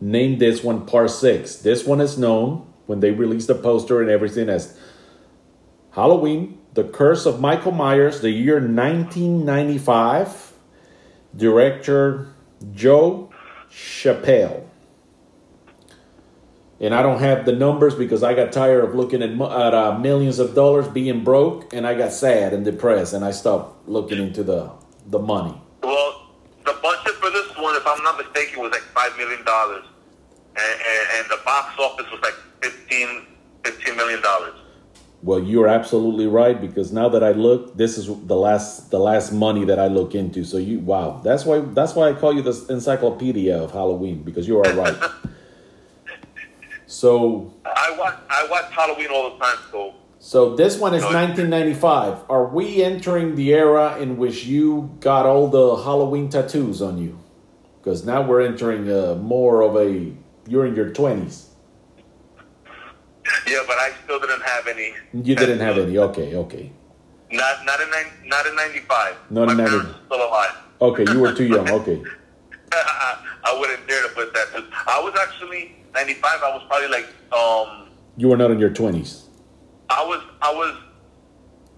name 0.00 0.38
this 0.38 0.62
one 0.62 0.86
Part 0.86 1.10
6. 1.10 1.56
This 1.56 1.84
one 1.84 2.00
is 2.00 2.18
known 2.18 2.66
when 2.86 3.00
they 3.00 3.10
released 3.10 3.48
the 3.48 3.54
poster 3.54 4.00
and 4.00 4.10
everything 4.10 4.48
as 4.48 4.78
Halloween, 5.92 6.58
The 6.74 6.84
Curse 6.84 7.26
of 7.26 7.40
Michael 7.40 7.72
Myers, 7.72 8.20
the 8.20 8.30
year 8.30 8.56
1995. 8.56 10.52
Director 11.34 12.32
Joe 12.72 13.30
Chappelle 13.70 14.66
and 16.80 16.94
I 16.94 17.02
don't 17.02 17.20
have 17.20 17.46
the 17.46 17.52
numbers 17.52 17.94
because 17.94 18.22
I 18.22 18.34
got 18.34 18.52
tired 18.52 18.84
of 18.84 18.94
looking 18.94 19.22
at, 19.22 19.30
at 19.30 19.74
uh, 19.74 19.98
millions 19.98 20.38
of 20.38 20.54
dollars 20.54 20.86
being 20.88 21.24
broke, 21.24 21.72
and 21.72 21.86
I 21.86 21.94
got 21.94 22.12
sad 22.12 22.52
and 22.52 22.64
depressed, 22.64 23.14
and 23.14 23.24
I 23.24 23.30
stopped 23.30 23.88
looking 23.88 24.18
into 24.18 24.42
the 24.42 24.70
the 25.06 25.18
money. 25.18 25.58
Well, 25.82 26.28
the 26.64 26.76
budget 26.82 27.14
for 27.14 27.30
this 27.30 27.56
one, 27.56 27.76
if 27.76 27.86
I'm 27.86 28.02
not 28.02 28.18
mistaken, 28.36 28.62
was 28.62 28.72
like 28.72 28.82
five 28.82 29.16
million 29.16 29.44
dollars, 29.44 29.84
and, 30.56 30.80
and, 30.80 31.08
and 31.16 31.30
the 31.30 31.42
box 31.44 31.78
office 31.78 32.06
was 32.10 32.20
like 32.22 32.34
15, 32.62 33.26
15 33.64 33.96
million 33.96 34.22
dollars. 34.22 34.54
Well, 35.22 35.40
you're 35.40 35.66
absolutely 35.66 36.26
right 36.26 36.60
because 36.60 36.92
now 36.92 37.08
that 37.08 37.24
I 37.24 37.32
look, 37.32 37.76
this 37.76 37.98
is 37.98 38.06
the 38.26 38.36
last 38.36 38.90
the 38.90 38.98
last 38.98 39.32
money 39.32 39.64
that 39.64 39.78
I 39.78 39.88
look 39.88 40.14
into. 40.14 40.44
So 40.44 40.58
you, 40.58 40.80
wow, 40.80 41.20
that's 41.24 41.44
why 41.44 41.60
that's 41.60 41.94
why 41.94 42.10
I 42.10 42.12
call 42.12 42.34
you 42.34 42.42
the 42.42 42.66
encyclopedia 42.68 43.56
of 43.56 43.72
Halloween 43.72 44.22
because 44.22 44.46
you 44.46 44.58
are 44.58 44.72
right. 44.74 44.96
so 46.86 47.52
I 47.64 47.96
watch 47.98 48.18
I 48.28 48.46
watch 48.50 48.70
Halloween 48.72 49.08
all 49.10 49.30
the 49.30 49.44
time, 49.44 49.56
so 49.72 49.94
So 50.18 50.54
this 50.54 50.78
one 50.78 50.94
is 50.94 51.02
1995. 51.02 52.30
Are 52.30 52.46
we 52.46 52.84
entering 52.84 53.36
the 53.36 53.52
era 53.54 53.98
in 53.98 54.18
which 54.18 54.44
you 54.44 54.96
got 55.00 55.24
all 55.24 55.48
the 55.48 55.82
Halloween 55.82 56.28
tattoos 56.28 56.82
on 56.82 56.98
you? 56.98 57.18
Because 57.86 58.04
now 58.04 58.20
we're 58.20 58.40
entering 58.40 58.90
uh, 58.90 59.14
more 59.14 59.62
of 59.62 59.76
a 59.76 60.12
you're 60.48 60.66
in 60.66 60.74
your 60.74 60.90
20s. 60.90 61.50
yeah, 63.46 63.62
but 63.64 63.78
I 63.78 63.92
still 64.02 64.18
didn't 64.18 64.42
have 64.42 64.66
any. 64.66 64.92
You 65.14 65.36
didn't 65.36 65.60
have 65.60 65.78
any. 65.78 65.96
Okay, 65.96 66.34
okay, 66.34 66.72
Not 67.30 67.64
not 67.64 67.78
in 67.80 67.88
not 68.24 68.44
in 68.44 68.56
ninety 68.56 68.80
five. 68.80 69.14
Not 69.30 69.46
My 69.46 69.52
in 69.52 69.58
90 69.58 69.70
parents 69.70 69.90
are 69.92 70.04
still 70.06 70.28
alive. 70.28 70.56
okay. 70.80 71.04
You 71.12 71.20
were 71.20 71.32
too 71.32 71.46
young. 71.46 71.70
Okay, 71.70 72.02
I, 72.72 73.24
I 73.44 73.56
wouldn't 73.56 73.86
dare 73.86 74.02
to 74.02 74.08
put 74.08 74.34
that. 74.34 74.48
I 74.88 75.00
was 75.00 75.16
actually 75.22 75.76
ninety 75.94 76.14
five. 76.14 76.40
I 76.42 76.50
was 76.56 76.64
probably 76.66 76.88
like 76.88 77.06
um 77.32 77.86
you 78.16 78.26
were 78.26 78.36
not 78.36 78.50
in 78.50 78.58
your 78.58 78.70
20s. 78.70 79.26
I 79.90 80.04
was 80.04 80.22
I 80.42 80.52
was 80.52 80.76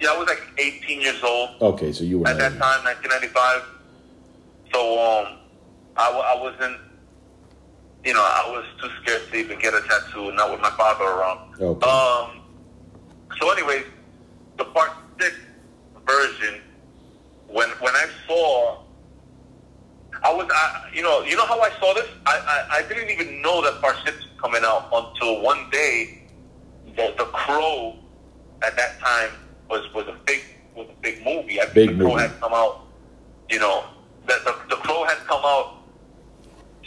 yeah 0.01 0.13
I 0.13 0.17
was 0.17 0.27
like 0.27 0.41
eighteen 0.57 1.03
years 1.03 1.23
old. 1.23 1.61
Okay, 1.61 1.93
so 1.93 2.03
you 2.03 2.21
were 2.21 2.29
at 2.29 2.39
that 2.39 2.53
time, 2.53 2.83
1995. 2.85 3.63
So 4.73 4.81
um, 4.99 5.39
I, 5.99 6.34
I 6.36 6.40
wasn't, 6.40 6.78
you 8.05 8.14
know, 8.14 8.22
I 8.22 8.49
was 8.51 8.64
too 8.80 8.88
scared 9.03 9.30
to 9.30 9.36
even 9.36 9.59
get 9.59 9.74
a 9.74 9.80
tattoo, 9.82 10.32
not 10.32 10.51
with 10.51 10.61
my 10.61 10.70
father 10.70 11.05
around. 11.05 11.61
Okay. 11.61 11.86
Um. 11.86 12.42
So, 13.38 13.51
anyways, 13.51 13.84
the 14.57 14.64
part 14.66 14.92
six 15.20 15.34
version, 16.07 16.61
when 17.49 17.68
when 17.80 17.94
I 17.94 18.07
saw, 18.26 18.78
I 20.22 20.32
was, 20.32 20.49
I, 20.55 20.90
you 20.94 21.03
know, 21.03 21.22
you 21.22 21.36
know 21.36 21.46
how 21.46 21.61
I 21.61 21.70
saw 21.80 21.92
this? 21.94 22.09
I, 22.26 22.66
I 22.70 22.78
I 22.78 22.82
didn't 22.88 23.11
even 23.11 23.42
know 23.42 23.61
that 23.62 23.80
part 23.80 23.96
six 24.05 24.16
was 24.18 24.40
coming 24.40 24.62
out 24.64 24.88
until 24.92 25.42
one 25.42 25.68
day, 25.70 26.22
the 26.96 27.14
the 27.18 27.24
Crow, 27.32 27.96
at 28.62 28.76
that 28.76 28.99
time 29.01 29.30
was 29.68 29.92
was 29.94 30.07
a 30.07 30.16
big 30.24 30.42
was 30.76 30.86
a 30.88 31.01
big 31.03 31.24
movie. 31.24 31.61
I 31.61 31.64
think 31.64 31.74
Big 31.74 31.88
the 31.99 32.05
Crow 32.05 32.12
movie. 32.14 32.22
had 32.22 32.40
come 32.40 32.53
out, 32.55 32.86
you 33.51 33.59
know, 33.59 33.84
that 34.28 34.44
the 34.44 34.55
the 34.70 34.76
Crow 34.76 35.05
had 35.05 35.18
come 35.26 35.42
out 35.44 35.78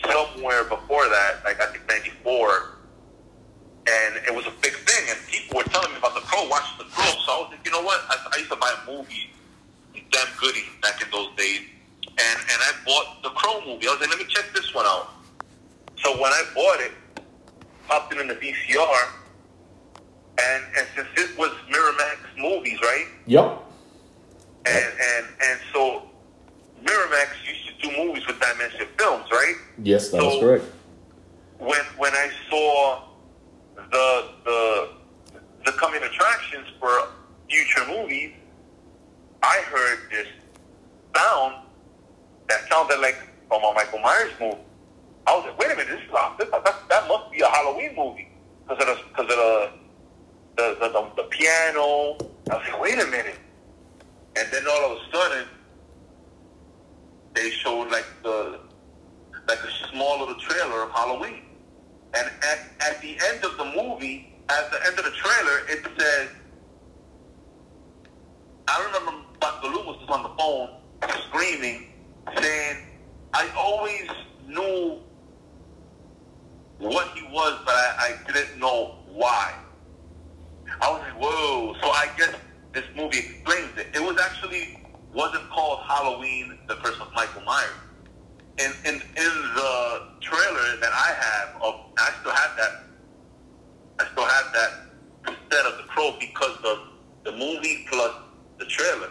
somewhere 0.06 0.64
before 0.64 1.08
that, 1.10 1.42
like 1.44 1.62
I 1.62 1.68
think 1.68 1.88
'94 1.88 2.78
and 3.88 4.16
it 4.28 4.34
was 4.34 4.46
a 4.46 4.54
big 4.62 4.74
thing. 4.74 5.10
And 5.10 5.18
people 5.28 5.58
were 5.58 5.64
telling 5.64 5.92
me 5.92 5.98
about 5.98 6.14
the 6.14 6.22
Crow, 6.22 6.48
watch 6.48 6.78
the 6.78 6.86
Crow. 6.86 7.12
So 7.26 7.32
I 7.32 7.38
was 7.42 7.48
like, 7.52 7.66
you 7.66 7.72
know 7.72 7.82
what? 7.82 8.02
I, 8.10 8.18
I 8.34 8.38
used 8.38 8.52
to 8.52 8.58
buy 8.58 8.72
a 8.72 8.92
movie, 8.92 9.32
Sam 10.14 10.28
Goody, 10.40 10.66
back 10.82 11.02
in 11.02 11.10
those 11.12 11.34
days. 11.36 11.62
And 12.08 12.40
and 12.40 12.60
I 12.62 12.72
bought 12.86 13.24
the 13.24 13.30
Crow 13.30 13.62
movie. 13.66 13.88
I 13.88 13.92
was 13.92 14.02
like, 14.02 14.10
let 14.10 14.20
me 14.20 14.26
check 14.28 14.46
this 14.54 14.74
one 14.74 14.86
out. 14.86 15.10
So 15.98 16.14
when 16.14 16.32
I 16.32 16.44
bought 16.54 16.80
it, 16.80 16.92
popped 17.88 18.14
it 18.14 18.20
in 18.20 18.28
the 18.28 18.36
VCR, 18.36 19.08
and 20.40 20.64
and 20.78 20.88
since 20.96 21.08
it 21.16 21.38
was 21.38 21.52
Miramax 21.70 22.18
movies, 22.38 22.80
right? 22.82 23.06
Yep. 23.28 23.64
And 24.66 24.86
and 24.86 25.26
and 25.44 25.60
so 25.74 26.04
Miramax 26.84 27.28
used 27.48 27.68
to 27.82 27.90
do 27.90 27.98
movies 28.06 28.26
with 28.28 28.40
Dimension 28.40 28.88
Films, 28.98 29.26
right? 29.32 29.56
Yes, 29.84 30.10
that 30.10 30.24
is 30.24 30.34
So- 30.34 30.40
correct. 30.40 30.66
when 31.60 31.82
when 31.98 32.14
I 32.14 32.30
saw 32.50 33.04
the 33.76 34.26
the 34.46 34.90
the 35.66 35.72
coming 35.74 36.02
attractions 36.04 36.68
for 36.80 37.08
future 37.50 37.86
movies, 37.88 38.34
I 39.44 39.58
heard 39.72 40.00
this 40.12 40.28
sound 41.16 41.56
that 42.50 42.68
sounded 42.70 43.00
like 43.00 43.18
from 43.48 43.64
a 43.64 43.74
Michael 43.74 44.00
Myers 44.00 44.32
movie. 44.40 44.58
I 45.28 45.36
was 45.36 45.46
like, 45.46 45.58
wait 45.60 45.72
a 45.72 45.76
minute, 45.76 45.88
this 45.90 46.02
is 46.02 46.10
a, 46.10 46.34
this, 46.40 46.50
that, 46.50 46.90
that 46.90 47.08
must 47.08 47.32
be 47.32 47.42
a 47.42 47.48
Halloween 47.48 47.94
movie 47.96 48.30
because 48.68 48.82
of 48.84 48.88
the 48.98 49.04
because 49.10 49.30
of 49.32 49.38
the 49.38 49.70
the, 50.58 50.78
the 50.80 50.88
the 50.90 51.12
the 51.18 51.24
piano. 51.30 52.18
I 52.50 52.56
was 52.58 52.68
like, 52.68 52.82
wait 52.82 53.00
a 53.00 53.06
minute, 53.06 53.38
and 54.36 54.48
then 54.52 54.64
all 54.68 54.92
of 54.92 54.98
a 54.98 55.02
sudden 55.16 55.48
they 57.34 57.50
showed 57.50 57.90
like 57.90 58.06
the 58.24 58.60
like 59.48 59.60
a 59.60 59.72
small 59.90 60.20
little 60.20 60.36
trailer 60.36 60.84
of 60.84 60.92
Halloween. 60.92 61.44
And 62.14 62.30
at, 62.44 62.60
at 62.82 63.02
the 63.02 63.18
end 63.30 63.44
of 63.44 63.58
the 63.58 63.66
movie, 63.66 64.34
at 64.50 64.72
the 64.72 64.86
end 64.86 65.00
of 65.00 65.06
the 65.06 65.12
trailer, 65.12 65.60
it 65.70 65.86
says, 65.98 66.30
I 68.68 68.86
remember 68.86 69.26
Dr. 69.40 69.68
Loomis 69.68 70.02
was 70.02 70.10
on 70.10 70.24
the 70.24 70.30
phone 70.38 70.70
screaming, 71.28 71.88
saying, 72.38 72.78
I 73.34 73.50
always 73.58 74.10
knew 74.48 75.00
what 76.80 77.08
he 77.16 77.24
was, 77.24 77.60
but 77.66 77.74
I, 77.74 78.18
I 78.28 78.32
didn't 78.32 78.60
know 78.60 78.96
why. 79.08 79.54
I 80.82 80.92
was 80.92 81.02
like, 81.02 81.22
whoa. 81.22 81.76
So 81.82 81.90
I 81.90 82.10
guess 82.18 82.36
this 82.74 82.86
movie 82.96 83.20
explains 83.20 83.78
it. 83.78 83.88
It 83.94 84.02
was 84.02 84.20
actually, 84.20 84.81
wasn't 85.14 85.50
called 85.50 85.80
Halloween, 85.88 86.58
the 86.68 86.76
curse 86.76 87.00
of 87.00 87.12
Michael 87.14 87.42
Myers 87.42 87.70
in, 88.60 88.72
in 88.86 88.96
in 88.96 89.34
the 89.56 90.02
trailer 90.20 90.78
that 90.82 90.92
I 90.92 91.14
have 91.20 91.62
of 91.62 91.76
I 91.98 92.12
still 92.20 92.32
have 92.32 92.58
that 92.58 92.84
I 94.00 94.12
still 94.12 94.26
have 94.26 94.54
that 94.54 94.72
instead 95.28 95.66
of 95.66 95.78
the 95.78 95.84
crow 95.84 96.16
because 96.20 96.58
of 96.66 96.80
the 97.24 97.32
movie 97.32 97.86
plus 97.90 98.14
the 98.58 98.66
trailer. 98.66 99.10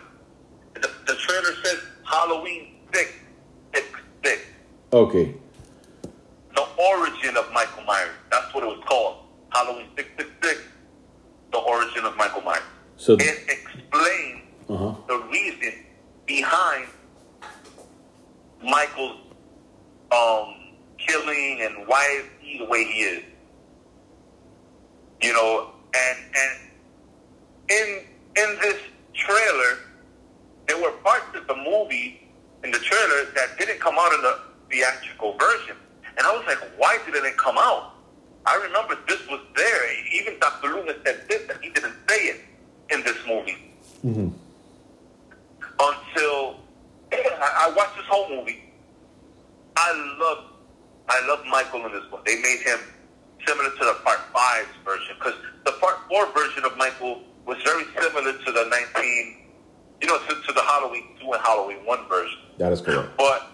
The, 0.74 0.90
the 1.07 1.14
trailer 1.14 1.55
says 1.64 1.78
Halloween 2.05 2.76
six 2.92 3.12
six 3.74 3.86
six. 4.24 4.42
Okay. 4.92 5.34
The 6.55 6.66
origin 6.92 7.36
of 7.36 7.53
Michael 7.53 7.84
Myers. 7.84 8.11
That's 8.30 8.53
what 8.55 8.64
it 8.64 8.66
was 8.66 8.82
called. 8.86 9.24
Halloween 9.53 9.86
six 9.96 10.09
six 10.16 10.30
six. 10.42 10.61
The 11.53 11.59
origin 11.59 12.05
of 12.05 12.16
Michael 12.16 12.42
Myers. 12.42 12.62
So, 12.96 13.14
It 13.14 13.38
explains 13.48 14.42
uh 14.68 14.76
huh. 14.76 14.94
the 15.09 15.18
reason 15.30 15.72
behind 16.31 16.87
Michael's 18.62 19.16
um, 20.12 20.55
killing 20.97 21.59
and 21.62 21.89
why 21.89 22.05
is 22.20 22.26
he 22.41 22.59
the 22.59 22.66
way 22.66 22.85
he 22.85 23.01
is. 23.01 23.24
You 25.20 25.33
know, 25.33 25.72
and 25.95 26.18
and 26.43 26.53
in 27.68 27.87
in 28.43 28.59
this 28.61 28.78
trailer, 29.12 29.78
there 30.68 30.81
were 30.81 30.93
parts 31.03 31.35
of 31.35 31.49
the 31.49 31.57
movie 31.57 32.31
in 32.62 32.70
the 32.70 32.78
trailer 32.78 33.24
that 33.35 33.59
didn't 33.59 33.81
come 33.81 33.97
out 33.99 34.12
in 34.12 34.22
the 34.22 34.39
theatrical 34.70 35.37
version, 35.37 35.76
and 36.16 36.26
I 36.26 36.33
was 36.37 36.45
like, 36.47 36.59
why 36.78 36.99
didn't 37.05 37.26
it 37.26 37.37
come 37.37 37.59
out? 37.59 37.95
I 38.47 38.55
remember 38.57 38.97
this 39.09 39.26
was 39.28 39.41
there. 39.57 39.83
Even 40.12 40.39
Dr. 40.39 40.68
Loomis 40.68 40.97
said 41.05 41.28
this, 41.28 41.43
and 41.51 41.59
he 41.61 41.70
didn't 41.70 41.97
say 42.09 42.20
it 42.33 42.41
in 42.91 43.03
this 43.03 43.18
movie 43.26 43.59
hmm 44.03 44.28
until 45.81 46.61
I, 47.12 47.72
watched 47.76 47.97
this 47.97 48.07
whole 48.07 48.28
movie. 48.28 48.62
I 49.76 50.16
love, 50.20 50.45
I 51.09 51.26
love 51.26 51.45
Michael 51.47 51.87
in 51.87 51.93
this 51.93 52.05
one. 52.11 52.22
They 52.26 52.41
made 52.43 52.61
him 52.61 52.78
similar 53.47 53.70
to 53.70 53.85
the 53.85 53.97
Part 54.05 54.20
Five's 54.33 54.68
version 54.85 55.16
because 55.18 55.35
the 55.64 55.72
Part 55.72 55.99
Four 56.09 56.31
version 56.33 56.64
of 56.64 56.76
Michael 56.76 57.22
was 57.47 57.57
very 57.64 57.85
similar 57.99 58.33
to 58.33 58.53
the 58.53 58.68
nineteen, 58.70 59.49
you 60.01 60.09
know, 60.09 60.18
to, 60.18 60.35
to 60.35 60.53
the 60.53 60.62
Halloween 60.62 61.16
two 61.20 61.33
and 61.33 61.43
Halloween 61.43 61.78
one 61.85 62.07
version. 62.09 62.39
That 62.59 62.72
is 62.72 62.81
correct. 62.81 63.09
But 63.16 63.51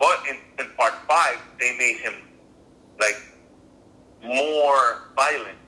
but 0.00 0.18
in, 0.28 0.36
in 0.58 0.70
part 0.76 0.94
five, 1.06 1.38
they 1.60 1.76
made 1.76 1.98
him 1.98 2.14
like 2.98 3.16
more 4.24 5.10
violent 5.14 5.58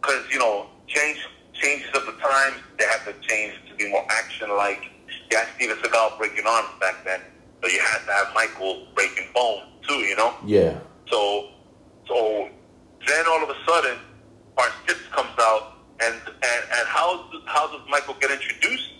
because 0.00 0.24
you 0.32 0.38
know 0.38 0.66
change 0.86 1.18
changes 1.54 1.88
of 1.94 2.06
the 2.06 2.12
times. 2.12 2.56
They 2.78 2.84
had 2.84 3.04
to 3.04 3.14
change 3.26 3.54
be 3.80 3.90
more 3.90 4.04
action 4.10 4.48
like. 4.50 4.90
You 5.30 5.38
had 5.38 5.48
Steven 5.56 5.76
Seagal 5.78 6.18
breaking 6.18 6.46
arms 6.46 6.68
back 6.80 7.04
then, 7.04 7.20
so 7.62 7.68
you 7.68 7.80
had 7.80 8.04
to 8.06 8.12
have 8.12 8.34
Michael 8.34 8.86
breaking 8.94 9.26
bones 9.34 9.62
too. 9.86 9.94
You 9.94 10.16
know. 10.16 10.34
Yeah. 10.44 10.78
So, 11.08 11.48
so 12.06 12.48
then 13.06 13.24
all 13.28 13.42
of 13.42 13.50
a 13.50 13.56
sudden, 13.66 13.98
part 14.56 14.72
six 14.86 15.00
comes 15.10 15.34
out, 15.40 15.78
and 16.00 16.14
and, 16.14 16.62
and 16.78 16.88
how 16.88 17.28
how 17.46 17.66
does 17.72 17.80
Michael 17.88 18.14
get 18.20 18.30
introduced? 18.30 18.90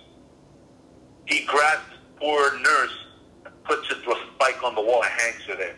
He 1.27 1.45
grabs 1.47 1.83
poor 2.17 2.59
nurse, 2.59 2.97
and 3.45 3.65
puts 3.65 3.89
her 3.89 3.95
through 4.03 4.15
a 4.15 4.25
spike 4.35 4.63
on 4.65 4.75
the 4.75 4.83
wall, 4.83 5.03
and 5.03 5.13
hangs 5.13 5.45
her 5.45 5.57
there, 5.57 5.77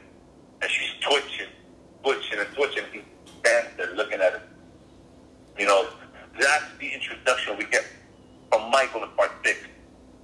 and 0.62 0.70
she's 0.70 1.00
twitching, 1.00 1.52
twitching, 2.02 2.38
and 2.38 2.48
twitching. 2.54 2.84
He 2.92 3.02
stands 3.40 3.76
there 3.76 3.94
looking 3.94 4.20
at 4.20 4.32
her. 4.32 4.42
You 5.58 5.66
know, 5.66 5.88
that's 6.40 6.64
the 6.80 6.88
introduction 6.90 7.58
we 7.58 7.64
get 7.64 7.84
from 8.52 8.70
Michael 8.70 9.02
in 9.04 9.10
part 9.10 9.30
six. 9.44 9.58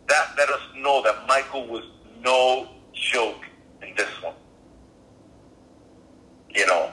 That 0.08 0.34
let 0.36 0.48
us 0.50 0.60
know 0.76 1.02
that 1.02 1.26
Michael 1.26 1.66
was 1.66 1.84
no 2.22 2.68
joke 2.92 3.44
in 3.82 3.94
this 3.96 4.10
one 4.22 4.34
you 6.54 6.66
know. 6.66 6.90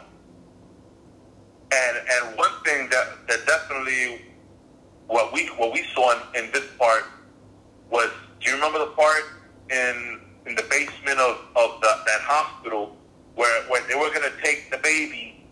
And 1.74 1.98
and 1.98 2.38
one 2.38 2.52
thing 2.64 2.90
that, 2.90 3.28
that 3.28 3.46
definitely 3.48 4.22
what 5.08 5.34
we 5.34 5.48
what 5.58 5.74
we 5.74 5.84
saw 5.94 6.14
in, 6.36 6.46
in 6.46 6.52
this 6.52 6.66
part 6.78 7.04
was 7.90 8.10
do 8.40 8.50
you 8.50 8.56
remember 8.56 8.80
the 8.80 8.92
part 8.92 9.24
in 9.72 10.22
in 10.46 10.56
the 10.56 10.64
basement 10.70 11.20
of, 11.20 11.38
of 11.56 11.82
the, 11.82 11.88
that 12.06 12.22
hospital 12.22 12.96
where 13.36 13.64
where 13.64 13.82
they 13.88 13.96
were 13.96 14.14
gonna 14.14 14.34
take 14.44 14.70
the 14.72 14.78
baby 14.78 15.44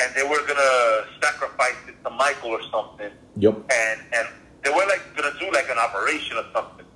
and 0.00 0.14
they 0.14 0.22
were 0.22 0.46
gonna 0.46 1.06
sacrifice 1.22 1.76
it 1.88 1.94
to 2.04 2.10
Michael 2.10 2.50
or 2.50 2.62
something 2.70 3.10
Yep. 3.36 3.54
and 3.72 4.00
and 4.12 4.28
they 4.64 4.70
were 4.70 4.86
like 4.86 5.02
gonna 5.14 5.38
do 5.38 5.50
like 5.52 5.68
an 5.68 5.78
operation 5.78 6.38
or 6.38 6.44
something. 6.52 6.86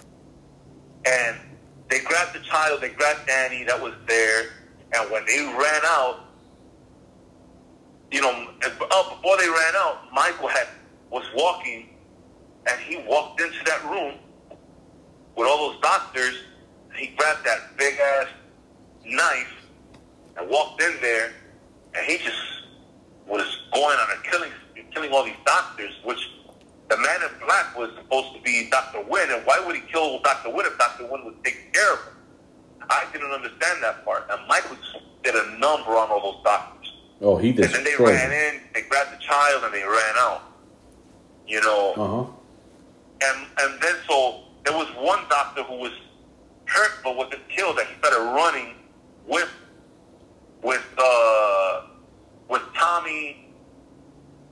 And 1.04 1.36
they 1.88 2.00
grabbed 2.00 2.34
the 2.34 2.40
child, 2.40 2.80
they 2.80 2.88
grabbed 2.88 3.26
Danny 3.26 3.64
that 3.64 3.80
was 3.80 3.94
there, 4.06 4.50
and 4.94 5.10
when 5.10 5.24
they 5.26 5.38
ran 5.40 5.80
out, 5.84 6.24
you 8.10 8.22
know, 8.22 8.48
oh, 8.90 9.16
before 9.16 9.36
they 9.36 9.48
ran 9.48 9.74
out, 9.76 10.12
Michael 10.12 10.48
had 10.48 10.66
was 11.10 11.24
walking, 11.34 11.90
and 12.66 12.80
he 12.80 12.96
walked 13.06 13.40
into 13.40 13.62
that 13.66 13.84
room 13.84 14.14
with 15.36 15.46
all 15.46 15.72
those 15.72 15.80
doctors. 15.80 16.34
He 16.96 17.08
grabbed 17.16 17.44
that 17.44 17.76
big 17.76 17.94
ass 17.98 18.26
knife 19.04 19.52
and 20.36 20.48
walked 20.48 20.82
in 20.82 20.94
there, 21.00 21.32
and 21.94 22.06
he 22.06 22.18
just 22.18 22.40
was 23.26 23.62
going 23.72 23.98
on 23.98 24.08
a 24.10 24.30
killing, 24.30 24.50
killing 24.92 25.12
all 25.12 25.24
these 25.24 25.34
doctors, 25.44 25.92
which 26.04 26.18
the 26.90 26.96
man 26.96 27.20
in 27.22 27.46
black 27.46 27.76
was 27.76 27.90
supposed 27.96 28.34
to 28.34 28.40
be 28.42 28.68
Dr. 28.70 29.02
Wynn, 29.08 29.30
and 29.30 29.44
why 29.44 29.60
would 29.64 29.76
he 29.76 29.82
kill 29.82 30.20
Dr. 30.22 30.50
Wynn 30.50 30.66
if 30.66 30.78
Dr. 30.78 31.04
Wynn 31.04 31.24
was 31.24 31.34
taking 31.44 31.70
care 31.72 31.92
of 31.94 31.98
him? 32.00 32.12
I 32.90 33.04
didn't 33.12 33.30
understand 33.30 33.82
that 33.82 34.04
part. 34.04 34.26
And 34.30 34.40
Michael 34.48 34.76
did 35.22 35.34
a 35.34 35.50
number 35.58 35.90
on 35.96 36.08
all 36.10 36.32
those 36.32 36.42
doctors. 36.44 36.92
Oh, 37.20 37.36
he 37.36 37.52
did. 37.52 37.66
And 37.66 37.74
then 37.74 37.84
they 37.84 37.90
destroyed. 37.90 38.14
ran 38.14 38.32
in, 38.54 38.60
they 38.72 38.82
grabbed 38.82 39.12
the 39.12 39.22
child, 39.22 39.64
and 39.64 39.74
they 39.74 39.82
ran 39.82 40.14
out. 40.18 40.42
You 41.46 41.60
know, 41.62 41.92
Uh 41.96 42.24
huh. 42.24 42.30
and 43.28 43.46
and 43.60 43.80
then 43.82 43.94
so 44.08 44.44
there 44.64 44.76
was 44.76 44.86
one 44.96 45.20
doctor 45.30 45.62
who 45.64 45.76
was 45.76 45.92
hurt 46.66 46.92
but 47.02 47.16
wasn't 47.16 47.46
killed. 47.48 47.76
That 47.78 47.86
he 47.86 47.94
started 47.98 48.20
running 48.32 48.74
with 49.26 49.48
with 50.62 50.84
uh, 50.98 51.82
with 52.48 52.62
Tommy 52.74 53.47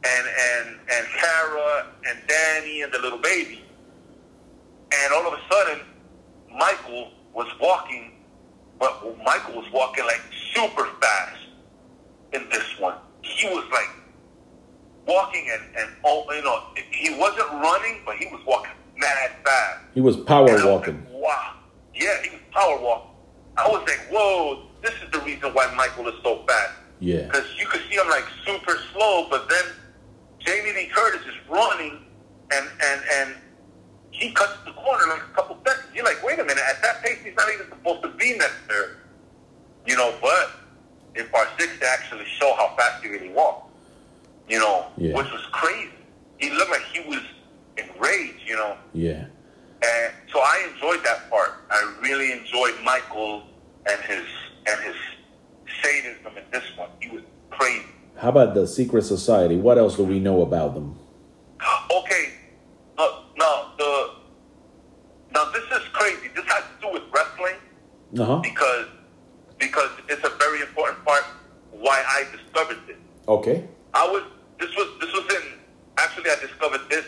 and 0.06 0.26
and 0.26 0.78
and 0.94 1.06
Kara 1.20 1.86
and 2.08 2.18
Danny 2.28 2.82
and 2.82 2.92
the 2.92 2.98
little 2.98 3.18
baby. 3.18 3.62
And 4.92 5.12
all 5.12 5.26
of 5.26 5.38
a 5.38 5.42
sudden, 5.52 5.80
Michael 6.56 7.10
was 7.34 7.48
walking, 7.60 8.12
but 8.78 8.92
Michael 9.24 9.56
was 9.56 9.70
walking 9.72 10.04
like 10.04 10.22
super 10.54 10.86
fast 11.00 11.40
in 12.32 12.48
this 12.50 12.78
one. 12.78 12.96
He 13.22 13.48
was 13.48 13.64
like 13.72 13.90
walking 15.06 15.48
and, 15.52 15.62
and 15.76 15.90
oh, 16.04 16.24
you 16.32 16.42
know, 16.42 16.62
he 16.90 17.14
wasn't 17.18 17.50
running, 17.52 18.00
but 18.04 18.16
he 18.16 18.26
was 18.26 18.40
walking 18.46 18.72
mad 18.96 19.30
fast. 19.44 19.80
He 19.94 20.00
was 20.00 20.16
power 20.16 20.48
And 20.48 20.50
I 20.50 20.64
was 20.64 20.64
walking. 20.64 21.04
like, 21.04 21.22
wow. 21.22 21.52
Yeah, 21.94 22.22
he 22.22 22.30
was 22.30 22.40
power 22.52 22.78
walking. 22.80 23.10
I 23.56 23.68
was 23.68 23.82
like, 23.88 24.00
whoa, 24.10 24.66
this 24.82 24.92
is 25.02 25.10
the 25.12 25.20
reason 25.20 25.52
why 25.54 25.72
Michael 25.76 26.08
is 26.08 26.14
so 26.22 26.44
fast. 26.46 26.72
Yeah. 27.00 27.22
Because 27.26 27.46
you 27.58 27.66
could 27.66 27.82
see 27.88 27.96
him 27.96 28.08
like 28.08 28.24
super 28.44 28.78
slow, 28.92 29.26
but 29.30 29.48
then 29.48 29.64
Jamie 30.46 30.72
Lee 30.72 30.86
Curtis 30.86 31.20
is 31.26 31.34
running 31.48 32.04
and, 32.54 32.66
and, 32.84 33.00
and 33.18 33.34
he 34.10 34.30
cuts 34.32 34.52
the 34.64 34.70
in 34.70 35.08
like 35.10 35.22
a 35.22 35.34
couple 35.34 35.58
seconds. 35.66 35.88
You're 35.94 36.04
like, 36.04 36.22
wait 36.22 36.38
a 36.38 36.44
minute, 36.44 36.62
at 36.68 36.80
that 36.82 37.02
pace, 37.02 37.18
he's 37.24 37.34
not 37.36 37.48
even 37.52 37.68
supposed 37.68 38.02
to 38.02 38.08
be 38.10 38.38
necessary. 38.38 38.94
You 39.84 39.96
know, 39.96 40.14
but 40.22 40.50
in 41.16 41.26
part 41.28 41.48
six, 41.58 41.72
they 41.80 41.86
actually 41.86 42.24
show 42.24 42.54
how 42.56 42.74
fast 42.76 43.02
he 43.02 43.10
really 43.10 43.30
walked. 43.30 43.70
You 44.48 44.58
know, 44.60 44.86
Yeah. 44.96 45.14
which 45.16 45.30
was 45.32 45.44
crazy. 45.52 45.90
He 46.38 46.50
looked 46.50 46.70
like 46.70 46.82
he 46.92 47.00
was 47.08 47.20
enraged. 47.76 48.46
You 48.46 48.56
know, 48.56 48.76
Yeah. 48.92 49.24
and 49.82 50.12
so 50.32 50.38
I 50.38 50.68
enjoyed 50.72 51.04
that 51.04 51.28
part. 51.30 51.54
I 51.70 51.94
really 52.00 52.32
enjoyed 52.32 52.74
Michael 52.84 53.42
and 53.90 54.00
his 54.02 54.24
and 54.68 54.80
his 54.84 54.96
sadism 55.82 56.36
in 56.36 56.44
this 56.52 56.64
one. 56.76 56.90
He 57.00 57.10
was 57.10 57.22
crazy. 57.50 57.84
How 58.18 58.30
about 58.30 58.54
the 58.54 58.66
secret 58.66 59.02
society? 59.02 59.56
What 59.56 59.78
else 59.78 59.96
do 59.96 60.04
we 60.04 60.18
know 60.20 60.42
about 60.42 60.74
them? 60.74 60.98
Okay, 61.90 62.32
no, 62.98 63.22
no, 63.38 63.66
the 63.78 64.10
now 65.34 65.44
this 65.52 65.64
is 65.64 65.86
crazy. 65.92 66.28
This 66.34 66.44
has 66.46 66.62
to 66.64 66.86
do 66.86 66.92
with 66.92 67.02
wrestling 67.14 67.54
Uh 68.18 68.24
huh. 68.24 68.36
because 68.42 68.86
because 69.58 69.90
it's 70.08 70.24
a 70.24 70.30
very 70.38 70.60
important 70.60 71.04
part 71.04 71.24
why 71.72 72.02
I 72.08 72.24
discovered 72.36 72.78
this. 72.86 72.96
Okay. 73.28 73.64
I 73.94 74.06
was 74.10 74.22
this 74.58 74.70
was 74.76 74.88
this 75.00 75.12
was 75.12 75.34
in 75.34 75.42
actually 75.98 76.30
I 76.30 76.36
discovered 76.40 76.80
this 76.90 77.04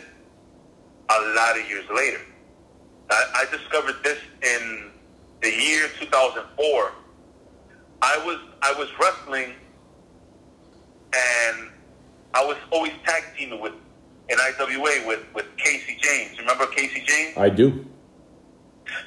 a 1.09 1.19
lot 1.35 1.57
of 1.59 1.67
years 1.69 1.85
later. 1.95 2.21
I, 3.09 3.23
I 3.47 3.55
discovered 3.57 3.95
this 4.03 4.19
in 4.43 4.91
the 5.41 5.49
year 5.49 5.87
2004. 5.99 6.91
I 8.01 8.17
was 8.25 8.37
I 8.61 8.73
was 8.73 8.89
wrestling 8.99 9.53
and 11.13 11.69
I 12.33 12.45
was 12.45 12.57
always 12.71 12.93
tag 13.05 13.23
teaming 13.37 13.59
with 13.61 13.73
in 14.29 14.37
IWA 14.39 15.07
with 15.07 15.25
with 15.33 15.45
Casey 15.57 15.97
James. 16.01 16.37
Remember 16.39 16.65
Casey 16.67 17.03
James? 17.05 17.37
I 17.37 17.49
do. 17.49 17.85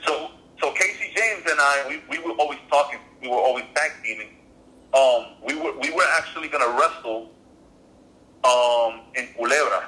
So 0.07 0.30
so 0.61 0.72
Casey 0.72 1.12
James 1.14 1.42
and 1.50 1.59
I 1.61 1.84
we, 1.88 2.18
we 2.18 2.24
were 2.24 2.34
always 2.38 2.59
talking. 2.70 2.98
We 3.20 3.28
were 3.28 3.36
always 3.36 3.64
tag 3.74 3.92
teaming. 4.05 4.28
Um, 4.94 5.26
we 5.46 5.55
were 5.55 5.72
we 5.78 5.90
were 5.92 6.05
actually 6.16 6.48
gonna 6.48 6.68
wrestle 6.78 7.30
um, 8.44 9.00
in 9.14 9.26
Culebra, 9.38 9.84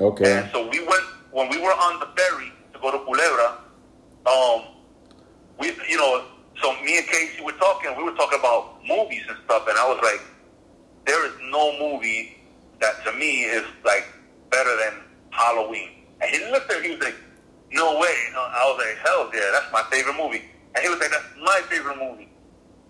Okay. 0.00 0.38
and 0.38 0.50
so 0.50 0.68
we 0.68 0.80
went 0.80 1.04
when 1.30 1.48
we 1.50 1.60
were 1.60 1.70
on 1.72 2.00
the 2.00 2.06
ferry 2.16 2.50
to 2.72 2.78
go 2.80 2.90
to 2.90 2.98
Culebra. 2.98 3.58
Um, 4.26 4.74
we 5.60 5.72
you 5.88 5.96
know 5.96 6.24
so 6.60 6.72
me 6.82 6.96
and 6.98 7.06
Casey 7.06 7.42
were 7.42 7.52
talking. 7.52 7.94
We 7.96 8.02
were 8.02 8.14
talking 8.16 8.38
about 8.40 8.80
movies 8.88 9.22
and 9.28 9.36
stuff, 9.44 9.66
and 9.68 9.78
I 9.78 9.86
was 9.86 10.00
like, 10.02 10.20
there 11.08 11.24
is 11.24 11.32
no 11.50 11.72
movie 11.80 12.36
that 12.80 13.02
to 13.04 13.12
me 13.14 13.48
is 13.48 13.64
like 13.82 14.06
better 14.50 14.76
than 14.76 15.00
Halloween. 15.30 16.04
And 16.20 16.30
he 16.30 16.38
looked 16.52 16.70
at 16.70 16.82
me, 16.82 16.88
he 16.88 16.94
was 16.96 17.04
like, 17.04 17.16
no 17.72 17.98
way. 17.98 18.14
And 18.28 18.36
I 18.36 18.62
was 18.68 18.76
like, 18.76 18.96
hell 19.00 19.30
yeah, 19.32 19.48
that's 19.56 19.72
my 19.72 19.82
favorite 19.90 20.16
movie. 20.20 20.44
And 20.76 20.84
he 20.84 20.88
was 20.90 21.00
like, 21.00 21.10
that's 21.10 21.32
my 21.40 21.60
favorite 21.72 21.96
movie. 21.96 22.28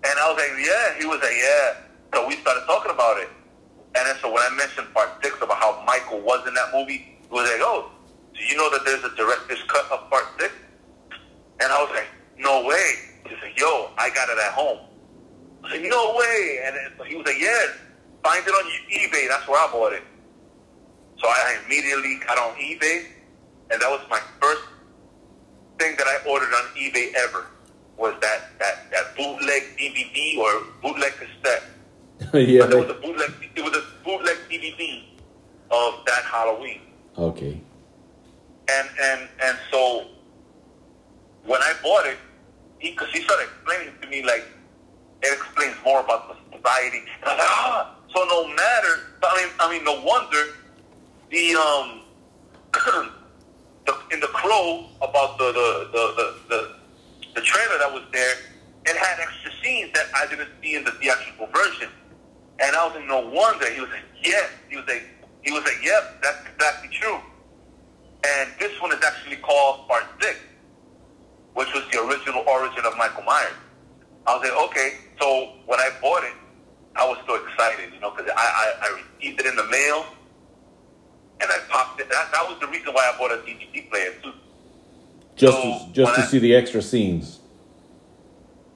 And 0.02 0.18
I 0.18 0.30
was 0.30 0.36
like, 0.36 0.50
yeah. 0.58 0.98
He 0.98 1.06
was 1.06 1.22
like, 1.22 1.38
yeah. 1.38 1.86
So 2.12 2.26
we 2.26 2.34
started 2.42 2.66
talking 2.66 2.90
about 2.90 3.18
it. 3.18 3.28
And 3.94 4.02
then 4.06 4.16
so 4.20 4.32
when 4.32 4.42
I 4.42 4.50
mentioned 4.50 4.92
part 4.92 5.10
six 5.22 5.36
about 5.40 5.58
how 5.58 5.82
Michael 5.86 6.20
was 6.20 6.46
in 6.46 6.54
that 6.54 6.74
movie, 6.74 7.18
he 7.22 7.30
was 7.30 7.48
like, 7.48 7.62
oh, 7.62 7.90
do 8.34 8.42
you 8.42 8.56
know 8.56 8.68
that 8.70 8.84
there's 8.84 9.04
a 9.04 9.14
director's 9.14 9.62
cut 9.68 9.86
of 9.92 10.10
part 10.10 10.26
six? 10.40 10.52
And 11.60 11.70
I 11.70 11.82
was 11.82 11.90
like, 11.94 12.06
no 12.36 12.66
way. 12.66 12.94
He 13.26 13.34
like, 13.42 13.58
yo, 13.58 13.90
I 13.96 14.10
got 14.10 14.28
it 14.28 14.38
at 14.38 14.52
home. 14.52 14.78
I 15.62 15.70
was 15.70 15.72
like, 15.72 15.90
no 15.90 16.16
way. 16.18 16.60
And 16.66 16.74
then, 16.74 16.90
so 16.98 17.04
he 17.04 17.14
was 17.14 17.26
like, 17.26 17.38
yeah, 17.38 17.87
find 18.22 18.42
it 18.46 18.50
on 18.50 18.64
eBay. 18.92 19.28
That's 19.28 19.46
where 19.48 19.58
I 19.58 19.70
bought 19.72 19.92
it. 19.92 20.02
So 21.20 21.26
I 21.28 21.58
immediately 21.64 22.20
got 22.26 22.38
on 22.38 22.54
eBay, 22.56 23.06
and 23.70 23.80
that 23.82 23.90
was 23.90 24.00
my 24.08 24.20
first 24.40 24.62
thing 25.78 25.96
that 25.96 26.06
I 26.06 26.28
ordered 26.28 26.52
on 26.52 26.64
eBay 26.76 27.12
ever 27.14 27.46
was 27.96 28.14
that 28.20 28.58
that, 28.60 28.90
that 28.92 29.16
bootleg 29.16 29.62
DVD 29.76 30.38
or 30.38 30.64
bootleg 30.82 31.12
cassette. 31.12 31.64
yeah. 32.34 32.60
But 32.60 32.72
it 32.72 32.76
was 32.76 32.90
a 32.90 33.00
bootleg. 33.00 33.32
It 33.56 33.62
was 33.62 33.76
a 33.76 33.84
bootleg 34.04 34.36
DVD 34.50 35.04
of 35.70 36.04
that 36.06 36.24
Halloween. 36.24 36.80
okay. 37.16 37.60
And 38.70 38.88
and 39.02 39.28
and 39.42 39.58
so 39.70 40.06
when 41.44 41.60
I 41.62 41.72
bought 41.82 42.06
it, 42.06 42.18
he 42.78 42.90
because 42.90 43.10
he 43.10 43.22
started 43.22 43.44
explaining 43.44 43.94
to 44.02 44.08
me 44.08 44.22
like 44.24 44.44
it 45.22 45.32
explains 45.32 45.74
more 45.84 46.00
about 46.00 46.28
the 46.28 46.56
society. 46.56 46.98
And 46.98 47.06
I 47.24 47.32
was 47.32 47.38
like, 47.38 47.48
ah, 47.50 47.97
so 48.14 48.24
no 48.24 48.48
matter. 48.48 49.00
I 49.22 49.42
mean, 49.42 49.52
I 49.60 49.70
mean, 49.70 49.84
no 49.84 50.00
wonder 50.02 50.54
the 51.30 51.54
um 51.54 52.00
the, 53.86 53.94
in 54.12 54.20
the 54.20 54.28
crow 54.28 54.86
about 55.02 55.38
the 55.38 55.52
the, 55.52 55.88
the 55.92 56.14
the 56.16 56.34
the 56.48 56.74
the 57.34 57.40
trailer 57.42 57.78
that 57.78 57.92
was 57.92 58.02
there, 58.12 58.34
it 58.86 58.96
had 58.96 59.20
extra 59.20 59.50
scenes 59.62 59.92
that 59.94 60.06
I 60.14 60.26
didn't 60.26 60.50
see 60.62 60.74
in 60.74 60.84
the 60.84 60.92
theatrical 60.92 61.46
version. 61.46 61.88
And 62.60 62.74
I 62.74 62.86
was 62.86 62.96
like, 62.96 63.06
no 63.06 63.20
wonder. 63.20 63.70
He 63.70 63.80
was 63.80 63.90
like, 63.90 64.02
yes. 64.22 64.50
He 64.68 64.76
was 64.76 64.86
like, 64.88 65.04
he 65.42 65.52
was 65.52 65.62
like, 65.62 65.78
yep, 65.82 66.20
that's 66.22 66.42
exactly 66.52 66.88
true. 66.90 67.18
And 68.26 68.50
this 68.58 68.80
one 68.80 68.92
is 68.92 69.02
actually 69.04 69.36
called 69.36 69.86
Part 69.86 70.04
Six, 70.20 70.38
which 71.54 71.72
was 71.72 71.84
the 71.92 72.02
original 72.02 72.42
origin 72.48 72.84
of 72.84 72.96
Michael 72.96 73.22
Myers. 73.22 73.54
I 74.26 74.36
was 74.36 74.48
like, 74.48 74.70
okay. 74.70 74.98
So 75.20 75.52
when 75.66 75.78
I 75.78 75.90
bought 76.02 76.24
it, 76.24 76.34
I 76.98 77.06
was 77.06 77.18
so 77.26 77.34
excited, 77.36 77.92
you 77.94 78.00
know, 78.00 78.10
because 78.10 78.30
I, 78.36 78.72
I, 78.82 78.86
I 78.88 79.00
received 79.20 79.40
it 79.40 79.46
in 79.46 79.54
the 79.56 79.64
mail, 79.66 80.04
and 81.40 81.50
I 81.50 81.58
popped 81.68 82.00
it. 82.00 82.08
That, 82.10 82.30
that 82.32 82.42
was 82.48 82.58
the 82.60 82.66
reason 82.66 82.92
why 82.92 83.10
I 83.14 83.16
bought 83.18 83.30
a 83.32 83.36
DVD 83.42 83.88
player 83.88 84.12
too. 84.22 84.32
Just 85.36 85.56
So, 85.56 85.62
to, 85.62 85.92
just 85.92 86.14
to 86.16 86.20
I- 86.22 86.24
see 86.26 86.38
the 86.40 86.54
extra 86.54 86.82
scenes. 86.82 87.38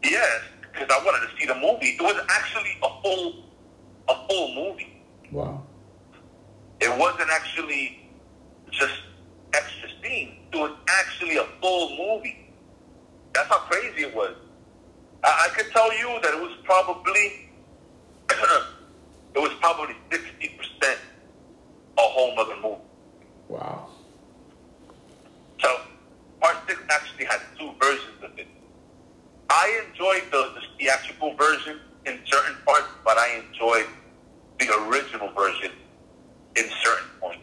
Yes, 0.04 0.40
because 0.60 0.88
I 0.90 1.04
wanted 1.04 1.28
to 1.28 1.36
see 1.40 1.46
the 1.46 1.54
movie. 1.54 1.96
It 1.98 2.02
was 2.02 2.16
actually 2.28 2.76
a 2.82 3.02
full, 3.02 3.44
a 4.08 4.28
full 4.28 4.54
movie. 4.54 5.00
Wow. 5.30 5.62
It 6.80 6.96
wasn't 6.98 7.30
actually 7.30 8.08
just 8.70 8.94
extra 9.52 9.88
scenes. 10.02 10.32
It 10.52 10.56
was 10.56 10.72
actually 10.88 11.36
a 11.36 11.44
full 11.60 11.90
movie. 11.96 12.48
That's 13.32 13.48
how 13.48 13.58
crazy 13.60 14.02
it 14.02 14.14
was. 14.14 14.34
I, 15.24 15.48
I 15.50 15.56
could 15.56 15.70
tell 15.72 15.92
you 15.96 16.18
that 16.22 16.34
it 16.34 16.40
was 16.40 16.56
probably 16.64 17.48
it 19.34 19.38
was 19.38 19.52
probably 19.60 19.94
sixty 20.10 20.48
percent 20.56 20.98
a 21.98 22.00
whole 22.02 22.38
other 22.38 22.56
movie. 22.56 22.80
Wow. 23.48 23.88
So 25.60 25.68
part 26.40 26.56
six 26.68 26.80
actually 26.90 27.26
had 27.26 27.40
two 27.58 27.70
versions 27.80 28.22
of 28.22 28.38
it. 28.38 28.48
I 29.50 29.82
enjoyed 29.86 30.22
the, 30.30 30.52
the 30.54 30.62
theatrical 30.78 31.34
version 31.34 31.78
in 32.06 32.18
certain 32.24 32.56
parts, 32.66 32.88
but 33.04 33.18
I 33.18 33.42
enjoyed 33.46 33.86
the 34.58 34.72
original 34.88 35.30
version 35.32 35.72
in 36.56 36.64
certain 36.82 37.08
points. 37.20 37.42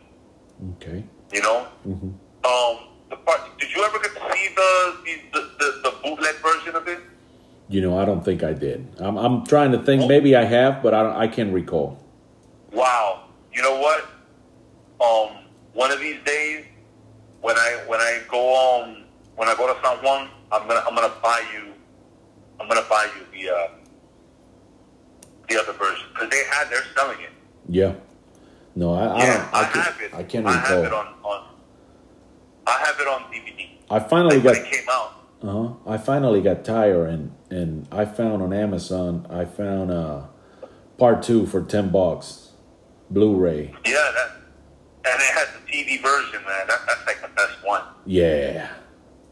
Okay. 0.76 1.04
You 1.32 1.42
know, 1.42 1.68
hmm 1.84 2.10
um, 2.46 2.78
the 3.10 3.18
part. 3.18 3.42
Did 3.60 3.70
you 3.76 3.84
ever 3.84 4.00
get 4.00 4.14
to 4.16 4.34
see 4.34 4.48
the 4.56 4.98
the, 5.34 5.42
the, 5.60 5.82
the 5.84 5.96
bootleg 6.04 6.36
version 6.36 6.76
of 6.76 6.88
it? 6.88 7.00
You 7.70 7.82
know, 7.82 7.98
I 8.00 8.06
don't 8.06 8.26
think 8.26 8.44
I 8.44 8.54
did. 8.54 8.88
I'm, 9.00 9.18
I'm 9.18 9.46
trying 9.46 9.72
to 9.74 9.82
think. 9.82 10.08
Maybe 10.08 10.36
I 10.36 10.44
have, 10.44 10.82
but 10.82 10.94
I, 10.94 11.04
don't, 11.04 11.16
I 11.16 11.28
can't 11.28 11.54
recall. 11.54 12.04
Wow. 12.72 13.26
You 13.54 13.62
know 13.62 13.80
what? 13.80 14.06
Um, 15.00 15.44
one 15.74 15.92
of 15.92 16.00
these 16.00 16.18
days, 16.26 16.66
when 17.42 17.56
I 17.56 17.84
when 17.88 18.00
I 18.02 18.22
go 18.28 18.84
um 18.84 19.04
when 19.36 19.48
I 19.48 19.56
go 19.56 19.74
to 19.74 19.80
San 19.82 19.98
Juan, 20.04 20.30
I'm 20.52 20.68
gonna 20.68 20.84
I'm 20.86 20.94
gonna 20.96 21.14
buy 21.22 21.42
you 21.54 21.74
I'm 22.60 22.68
gonna 22.68 22.86
buy 22.90 23.08
you 23.16 23.26
the 23.32 23.54
uh, 23.56 23.68
the 25.48 25.62
other 25.62 25.74
version 25.74 26.06
because 26.14 26.30
they 26.30 26.44
had 26.50 26.70
they're 26.70 26.84
selling 26.96 27.20
it. 27.22 27.30
Yeah. 27.68 27.96
No, 28.76 28.94
I, 28.94 29.06
I 29.06 29.18
yeah, 29.24 29.38
don't. 29.38 29.54
I, 29.54 29.60
I, 29.60 29.64
can, 29.72 29.82
have 29.82 30.02
it. 30.02 30.14
I 30.14 30.24
can't 30.24 30.46
recall. 30.46 30.62
I 30.62 30.68
have 30.68 30.84
it 30.86 30.94
on 30.94 31.08
on. 31.24 31.48
I 32.68 32.72
have 32.86 33.00
it 33.00 33.08
on 33.08 33.22
DVD. 33.32 33.70
I 33.90 34.00
finally 34.00 34.36
Like 34.38 34.46
when 34.46 34.54
got. 34.56 34.64
it 34.66 34.72
came 34.72 34.90
out. 34.90 35.14
Uh 35.42 35.52
huh. 35.52 35.74
I 35.88 35.98
finally 35.98 36.42
got 36.42 36.66
tired, 36.66 37.10
and 37.10 37.32
and 37.50 37.88
I 37.92 38.06
found 38.06 38.42
on 38.42 38.52
Amazon. 38.54 39.26
I 39.30 39.46
found 39.46 39.90
uh, 39.92 40.24
part 40.98 41.24
two 41.24 41.46
for 41.46 41.62
ten 41.64 41.90
bucks, 41.90 42.52
Blu-ray. 43.10 43.74
Yeah, 43.86 43.94
that 43.94 44.32
and 45.06 45.22
it 45.22 45.34
has 45.34 45.48
the 45.54 45.72
TV 45.72 46.02
version, 46.02 46.44
man. 46.46 46.68
That, 46.68 46.80
that's 46.88 47.06
like 47.08 47.22
the 47.22 47.30
best 47.30 47.64
one. 47.64 47.84
Yeah. 48.06 48.70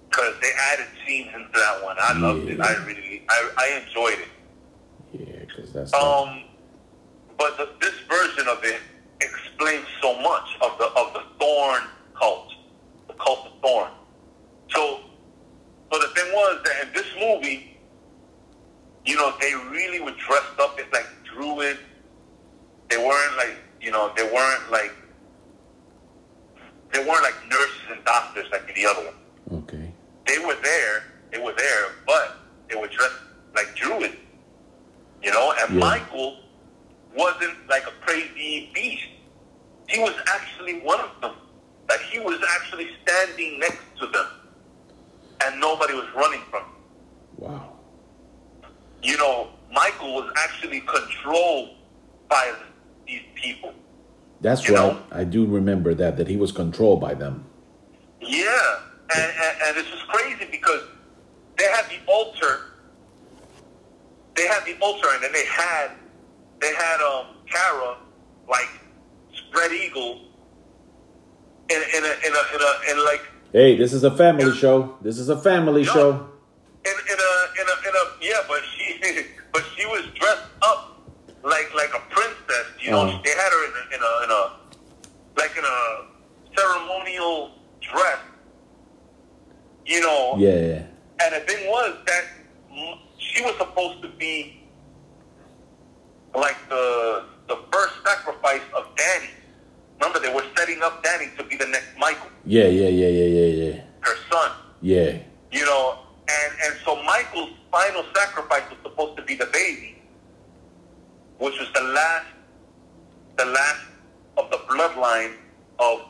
because 0.10 0.34
they 0.42 0.50
added 0.72 0.88
scenes 1.06 1.30
into 1.36 1.50
that 1.54 1.84
one. 1.84 1.98
I 2.00 2.14
loved 2.18 2.48
it. 2.48 2.60
I 2.62 2.74
really, 2.86 3.24
I, 3.30 3.50
I 3.58 3.82
enjoyed 3.86 4.20
it. 4.20 4.30
Yeah, 5.14 5.40
because 5.46 5.74
that's. 5.74 5.94
Um, 5.94 6.44
but 7.38 7.58
the, 7.58 7.70
this 7.82 7.94
version 8.10 8.48
of 8.48 8.64
it 8.64 8.80
explains 9.20 9.86
so 10.02 10.20
much 10.22 10.48
of 10.62 10.78
the 10.78 10.86
of 10.86 11.14
the 11.14 11.22
Thorn 11.40 11.82
cult, 12.18 12.54
the 13.08 13.14
cult 13.14 13.48
of 13.48 13.52
Thorn. 13.62 13.92
So, 14.70 15.02
so 15.92 16.00
the 16.00 16.08
thing 16.08 16.34
was 16.34 16.62
that 16.66 16.88
in 16.88 16.94
this 16.94 17.06
movie, 17.20 17.78
you 19.06 19.16
know, 19.16 19.34
they 19.40 19.54
really 19.72 20.00
were 20.00 20.12
dressed 20.12 20.60
up 20.60 20.78
as 20.80 20.86
like 20.92 21.08
druids. 21.24 21.80
They 22.90 22.98
weren't 22.98 23.38
like, 23.38 23.58
you 23.82 23.92
know, 23.92 24.12
they 24.16 24.24
weren't 24.24 24.72
like, 24.72 24.94
they 26.92 27.00
weren't 27.00 27.24
like 27.24 27.36
nurses 27.50 27.82
and 27.92 28.04
doctors 28.04 28.46
like 28.52 28.74
the 28.76 28.86
other 28.86 29.02
one. 29.06 29.64
Okay. 29.64 29.94
They 30.26 30.40
were 30.40 30.58
there, 30.62 31.04
they 31.32 31.40
were 31.40 31.54
there, 31.56 31.92
but 32.06 32.38
they 32.70 32.76
were 32.76 32.88
dressed 32.88 33.16
like 33.56 33.74
druids, 33.76 34.16
you 35.24 35.32
know. 35.32 35.54
And 35.60 35.76
yeah. 35.76 35.80
Michael 35.80 36.40
wasn't 37.16 37.56
like 37.70 37.84
a 37.84 38.06
crazy 38.06 38.72
beast. 38.74 39.08
He 39.88 40.02
was 40.02 40.16
actually 40.28 40.80
one 40.82 41.00
of 41.00 41.12
them. 41.22 41.34
Like 41.90 42.02
he 42.02 42.20
was 42.20 42.40
actually 42.56 42.90
standing 43.04 43.60
next 43.60 43.84
to 44.00 44.08
them 44.08 44.28
and 45.44 45.60
nobody 45.60 45.94
was 45.94 46.08
running 46.16 46.42
from 46.50 46.64
him. 46.64 46.72
Wow. 47.38 47.74
You 49.04 49.18
know, 49.18 49.50
Michael 49.72 50.16
was 50.16 50.32
actually 50.38 50.82
controlled 50.82 51.70
by 52.30 52.54
these 53.06 53.22
people. 53.36 53.74
That's 54.42 54.70
right. 54.70 54.76
know? 54.76 55.02
I 55.12 55.24
do 55.24 55.46
remember 55.46 55.94
that 55.96 56.18
that 56.18 56.28
he 56.28 56.38
was 56.38 56.52
controlled 56.52 57.02
by 57.02 57.14
them. 57.14 57.46
Yeah, 58.22 58.80
and, 59.16 59.32
and, 59.32 59.58
and 59.66 59.78
it's 59.78 59.90
just 59.90 60.08
crazy 60.08 60.46
because 60.52 60.82
they 61.58 61.66
had 61.66 61.86
the 61.86 62.00
altar. 62.12 62.62
They 64.36 64.48
had 64.48 64.66
the 64.66 64.78
altar, 64.80 65.08
and 65.14 65.24
then 65.24 65.32
they 65.32 65.46
had 65.46 65.92
they 66.60 66.74
had 66.74 67.02
um 67.02 67.36
Kara 67.50 67.98
like 68.50 68.70
spread 69.34 69.72
eagle 69.72 70.22
in 71.70 71.82
in 71.96 72.04
a 72.04 72.14
in 72.26 72.34
a 72.34 72.56
in 72.56 72.62
a 72.62 72.92
in 72.92 73.06
like 73.06 73.22
Hey, 73.54 73.78
this 73.78 73.94
is 73.94 74.04
a 74.04 74.12
family 74.16 74.54
show. 74.56 74.98
This 75.02 75.18
is 75.20 75.30
a 75.30 75.38
family 75.42 75.84
show. 75.84 76.10
in 76.86 76.92
in 76.92 77.20
a 77.20 77.62
in 77.62 77.68
a 77.68 77.76
in 77.90 77.94
a 77.96 78.04
yeah, 78.22 78.40
but 78.48 78.62
she 78.76 79.00
but 79.54 79.64
she 79.76 79.86
was 79.86 80.04
dressed 80.16 80.44
up 80.62 81.00
like 81.44 81.74
like 81.76 81.92
a 81.94 82.02
princess. 82.14 82.68
You 82.80 82.92
know, 82.92 83.02
Uh-huh. 83.08 83.20
they 83.24 83.32
had 83.32 83.52
her 83.52 83.66
in 83.66 83.72
a, 83.72 83.96
in 83.96 84.02
a 84.02 84.24
in 84.26 84.30
a 84.32 84.44
like 85.38 85.58
in 85.58 85.64
a 85.64 86.58
ceremonial 86.60 87.52
dress. 87.82 88.20
You 89.86 90.02
know, 90.02 90.36
Yeah. 90.38 90.84
And 91.24 91.34
the 91.36 91.40
thing 91.48 91.68
was 91.70 91.96
that 92.06 92.24
she 93.18 93.42
was 93.44 93.56
supposed 93.58 94.02
to 94.04 94.10
be 94.10 94.62
like 96.36 96.58
the 96.70 97.24
the 97.48 97.58
first 97.72 97.94
sacrifice 98.06 98.62
of 98.76 98.86
Danny. 98.98 99.30
Remember, 100.00 100.20
they 100.20 100.34
were 100.34 100.44
setting 100.56 100.82
up 100.84 101.04
Danny 101.04 101.28
to 101.38 101.44
be 101.44 101.56
the 101.56 101.66
next 101.68 101.88
Michael, 101.98 102.28
Yeah, 102.46 102.66
yeah, 102.66 102.88
yeah, 102.90 103.08
yeah, 103.08 103.26
yeah, 103.26 103.64
yeah. 103.66 103.82
her 104.02 104.16
son. 104.32 104.52
Yeah. 104.82 105.18
You 105.52 105.66
know, 105.66 106.00
and 106.30 106.54
and 106.66 106.76
so 106.86 107.02
Michael's 107.04 107.52
final 107.72 108.04
sacrifice 108.16 108.64
was 108.70 108.78
supposed 108.84 109.18
to 109.18 109.24
be 109.24 109.36
the 109.36 109.48
baby, 109.48 109.98
which 111.40 111.58
was 111.60 111.70
the 111.74 111.82
last, 111.82 112.26
the 113.38 113.46
last 113.46 113.82
of 114.38 114.50
the 114.52 114.58
bloodline 114.70 115.34
of 115.80 116.02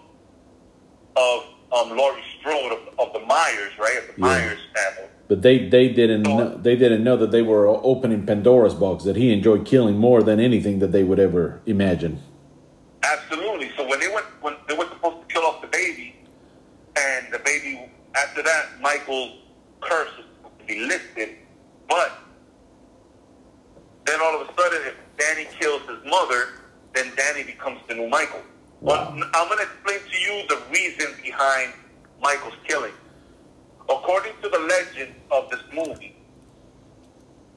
of 1.15 1.43
um 1.71 1.95
Laurie 1.97 2.21
Strode 2.39 2.73
of, 2.73 2.79
of 2.99 3.13
the 3.13 3.19
Myers, 3.25 3.71
right? 3.79 3.97
Of 3.99 4.15
the 4.15 4.21
Yeah. 4.21 4.27
Myers 4.27 4.59
family. 4.75 5.09
But 5.29 5.41
they 5.41 5.67
they 5.69 5.89
didn't 5.89 6.23
know, 6.23 6.57
they 6.57 6.75
didn't 6.75 7.03
know 7.03 7.17
that 7.17 7.31
they 7.31 7.41
were 7.41 7.67
opening 7.67 8.25
Pandora's 8.25 8.73
box 8.73 9.03
that 9.05 9.15
he 9.15 9.31
enjoyed 9.33 9.65
killing 9.65 9.97
more 9.97 10.23
than 10.23 10.39
anything 10.39 10.79
that 10.79 10.91
they 10.91 11.03
would 11.03 11.19
ever 11.19 11.61
imagine. 11.65 12.21
Absolutely. 13.03 13.71
So 13.77 13.87
when 13.87 13.99
they 13.99 14.09
went 14.09 14.25
when 14.41 14.55
they 14.67 14.75
were 14.75 14.87
supposed 14.89 15.27
to 15.27 15.33
kill 15.33 15.43
off 15.43 15.61
the 15.61 15.67
baby, 15.67 16.15
and 16.97 17.27
the 17.31 17.39
baby 17.39 17.89
after 18.15 18.41
that, 18.43 18.81
Michael's 18.81 19.33
curse 19.81 20.09
was 20.17 20.25
supposed 20.37 20.59
to 20.59 20.65
be 20.65 20.79
lifted, 20.81 21.29
but 21.87 22.19
then 24.05 24.19
all 24.21 24.41
of 24.41 24.49
a 24.49 24.53
sudden, 24.59 24.81
if 24.87 24.95
Danny 25.17 25.47
kills 25.59 25.81
his 25.81 26.03
mother, 26.09 26.49
then 26.93 27.11
Danny 27.15 27.43
becomes 27.43 27.79
the 27.87 27.95
new 27.95 28.07
Michael. 28.07 28.41
Wow. 28.81 29.13
Well, 29.15 29.29
I'm 29.33 29.47
going 29.47 29.57
to 29.59 29.63
explain 29.63 29.99
to 29.99 30.17
you 30.17 30.47
the 30.47 30.61
reason 30.71 31.13
behind 31.21 31.73
Michael's 32.21 32.53
killing. 32.67 32.93
According 33.89 34.33
to 34.41 34.49
the 34.49 34.59
legend 34.59 35.15
of 35.31 35.49
this 35.49 35.61
movie, 35.73 36.15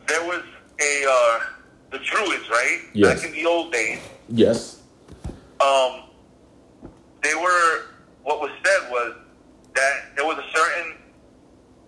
there 0.07 0.23
was 0.25 0.43
a 0.81 1.05
uh, 1.09 1.41
the 1.91 1.99
Druids, 1.99 2.49
right? 2.51 2.81
Yes. 2.95 3.21
Back 3.21 3.31
in 3.31 3.33
the 3.37 3.47
old 3.47 3.73
days, 3.73 3.99
Yes. 4.29 4.80
Um, 5.61 6.05
they 7.23 7.35
were 7.35 7.87
what 8.23 8.41
was 8.41 8.51
said 8.65 8.91
was 8.91 9.15
that 9.75 10.17
there 10.17 10.27
was 10.27 10.39
a 10.39 10.57
certain 10.57 10.97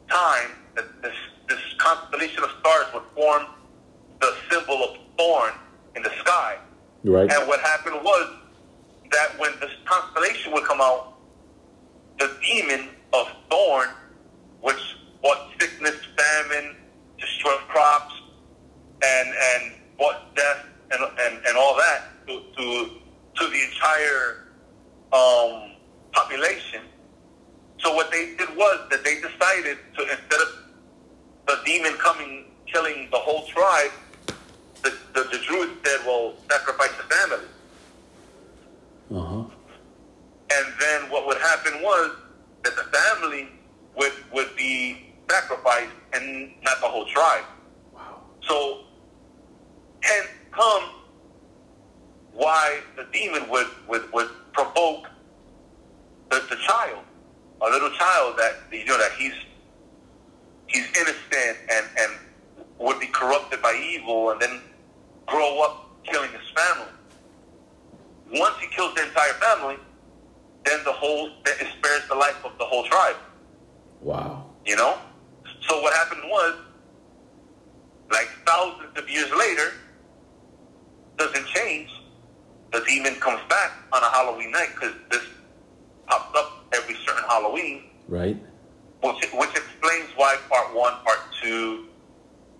time 0.08 0.50
that 0.74 1.02
this 1.02 1.14
this 1.48 1.60
constellation 1.78 2.42
of 2.44 2.50
stars 2.60 2.86
would 2.94 3.02
form 3.14 3.46
the 4.20 4.34
symbol 4.50 4.82
of 4.84 4.96
thorn 5.18 5.52
in 5.96 6.02
the 6.02 6.10
sky. 6.20 6.58
Right. 7.04 7.30
And 7.30 7.48
what 7.48 7.60
happened 7.60 7.96
was 8.02 8.30
that 9.10 9.38
when 9.38 9.52
this 9.60 9.70
constellation 9.84 10.52
would 10.52 10.64
come 10.64 10.80
out, 10.80 11.14
the 12.18 12.30
demon 12.42 12.88
of 13.12 13.26
thorn, 13.50 13.88
which 14.60 14.96
brought 15.20 15.50
sickness, 15.60 15.96
famine, 16.16 16.76
destroyed 17.18 17.60
crops, 17.68 18.14
and 19.02 19.28
and 19.28 19.72
brought 19.98 20.34
death 20.36 20.66
and 20.92 21.02
and, 21.20 21.46
and 21.46 21.56
all 21.56 21.76
that 21.76 22.26
to, 22.26 22.42
to 22.56 23.01
to 23.36 23.48
the 23.48 23.62
entire 23.62 24.48
um, 25.12 25.72
population. 26.12 26.82
So 27.78 27.94
what 27.94 28.10
they 28.10 28.34
did 28.36 28.56
was 28.56 28.88
that 28.90 29.04
they 29.04 29.16
decided 29.16 29.78
to 29.96 30.02
instead 30.02 30.40
of 30.40 30.58
the 31.46 31.58
demon 31.64 31.94
coming 31.94 32.44
killing 32.66 33.08
the 33.10 33.18
whole 33.18 33.46
tribe, 33.46 33.90
the, 34.82 34.90
the, 35.14 35.24
the 35.30 35.38
Druids 35.46 35.72
said, 35.84 36.00
well, 36.06 36.34
sacrifice 36.50 36.90
the 36.96 37.14
family. 37.14 37.46
Uh 39.10 39.20
huh. 39.20 39.44
And 40.54 40.66
then 40.80 41.10
what 41.10 41.26
would 41.26 41.38
happen 41.38 41.82
was 41.82 42.10
that 42.64 42.76
the 42.76 42.84
family 42.96 43.48
would 43.96 44.12
would 44.32 44.54
be 44.56 45.12
sacrificed 45.30 45.92
and 46.12 46.52
not 46.62 46.80
the 46.80 46.86
whole 46.86 47.06
tribe. 47.06 47.44
Wow. 47.92 48.22
So 48.42 48.84
hence 50.00 50.28
come 50.50 50.90
why 52.34 52.80
the 52.96 53.06
demon 53.12 53.48
would, 53.48 53.66
would, 53.88 54.12
would 54.12 54.28
provoke 54.52 55.08
the, 56.30 56.42
the 56.48 56.56
child, 56.66 57.04
a 57.60 57.70
little 57.70 57.90
child 57.90 58.36
that 58.38 58.54
you 58.72 58.84
know 58.86 58.98
that 58.98 59.12
he's 59.12 59.34
he's 60.66 60.86
innocent 60.96 61.58
and, 61.70 61.86
and 61.98 62.12
would 62.78 62.98
be 62.98 63.06
corrupted 63.06 63.60
by 63.60 63.74
evil 63.92 64.30
and 64.30 64.40
then 64.40 64.60
grow 65.26 65.62
up 65.62 65.90
killing 66.04 66.30
his 66.30 66.48
family. 66.50 66.90
Once 68.32 68.56
he 68.58 68.66
kills 68.68 68.94
the 68.94 69.02
entire 69.02 69.34
family, 69.34 69.76
then 70.64 70.80
the 70.84 70.92
whole 70.92 71.30
then 71.44 71.54
it 71.60 71.68
spares 71.78 72.08
the 72.08 72.14
life 72.14 72.42
of 72.44 72.56
the 72.58 72.64
whole 72.64 72.84
tribe. 72.84 73.16
Wow. 74.00 74.46
You 74.64 74.76
know? 74.76 74.98
So 75.68 75.80
what 75.82 75.92
happened 75.94 76.22
was, 76.24 76.56
like 78.10 78.28
thousands 78.46 78.96
of 78.96 79.08
years 79.08 79.30
later, 79.36 79.72
doesn't 81.18 81.46
change. 81.46 81.90
The 82.72 82.80
demon 82.88 83.14
comes 83.16 83.40
back 83.48 83.72
on 83.92 84.02
a 84.02 84.10
Halloween 84.10 84.50
night 84.50 84.70
because 84.74 84.94
this 85.10 85.22
pops 86.06 86.36
up 86.38 86.64
every 86.74 86.94
certain 87.06 87.24
Halloween, 87.28 87.84
Right. 88.08 88.36
which, 89.02 89.16
which 89.34 89.50
explains 89.50 90.08
why 90.16 90.36
part 90.48 90.74
one, 90.74 90.94
part 91.04 91.18
two, 91.42 91.86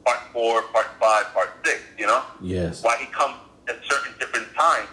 part 0.05 0.19
four, 0.33 0.63
part 0.75 0.87
five, 1.01 1.33
part 1.33 1.51
six, 1.65 1.81
you 1.99 2.07
know? 2.07 2.23
Yes. 2.43 2.83
Why 2.83 2.97
he 2.99 3.07
comes 3.07 3.35
at 3.69 3.77
certain 3.85 4.13
different 4.19 4.49
times 4.55 4.89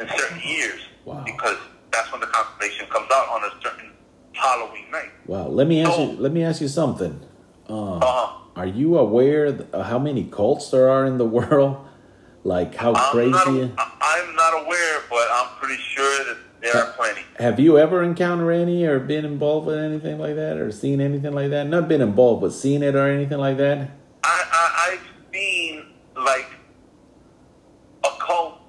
in 0.00 0.08
certain 0.08 0.40
years. 0.46 0.80
Wow. 1.06 1.22
Because 1.24 1.56
that's 1.90 2.10
when 2.12 2.20
the 2.20 2.26
constellation 2.26 2.86
comes 2.88 3.08
out 3.12 3.28
on 3.28 3.44
a 3.44 3.50
certain 3.62 3.90
Halloween 4.32 4.90
night. 4.90 5.10
Wow. 5.26 5.48
Let 5.48 5.66
me 5.66 5.80
ask 5.82 5.92
So- 5.94 6.10
you. 6.12 6.16
Let 6.18 6.32
me 6.32 6.42
ask 6.44 6.60
you 6.60 6.68
something. 6.68 7.20
Uh, 7.68 7.96
Uh-huh. 7.96 8.36
are 8.56 8.66
you 8.66 8.98
aware 8.98 9.50
th- 9.52 9.68
of 9.72 9.86
how 9.86 9.98
many 9.98 10.24
cults 10.24 10.70
there 10.70 10.90
are 10.90 11.06
in 11.06 11.16
the 11.18 11.24
world? 11.38 11.86
Like 12.42 12.74
how 12.74 12.94
I'm 12.94 13.12
crazy? 13.12 13.30
not, 13.30 13.46
I'm 14.00 14.34
not 14.34 14.64
aware, 14.64 15.00
but 15.10 15.28
I'm 15.32 15.48
pretty 15.58 15.80
sure 15.82 16.24
that 16.24 16.36
there 16.62 16.76
are 16.76 16.92
plenty. 16.92 17.20
Have 17.38 17.60
you 17.60 17.78
ever 17.78 18.02
encountered 18.02 18.50
any 18.52 18.84
or 18.84 18.98
been 18.98 19.24
involved 19.24 19.66
with 19.66 19.78
anything 19.78 20.18
like 20.18 20.36
that 20.36 20.56
or 20.56 20.70
seen 20.72 21.00
anything 21.00 21.32
like 21.32 21.50
that? 21.50 21.66
Not 21.66 21.88
been 21.88 22.00
involved, 22.00 22.40
but 22.42 22.52
seen 22.52 22.82
it 22.82 22.94
or 22.94 23.06
anything 23.08 23.38
like 23.38 23.58
that? 23.58 23.90
I, 24.24 24.44
I 24.52 24.92
I've 24.92 25.34
seen 25.34 25.86
like 26.16 26.46
a 28.04 28.08
cult, 28.18 28.60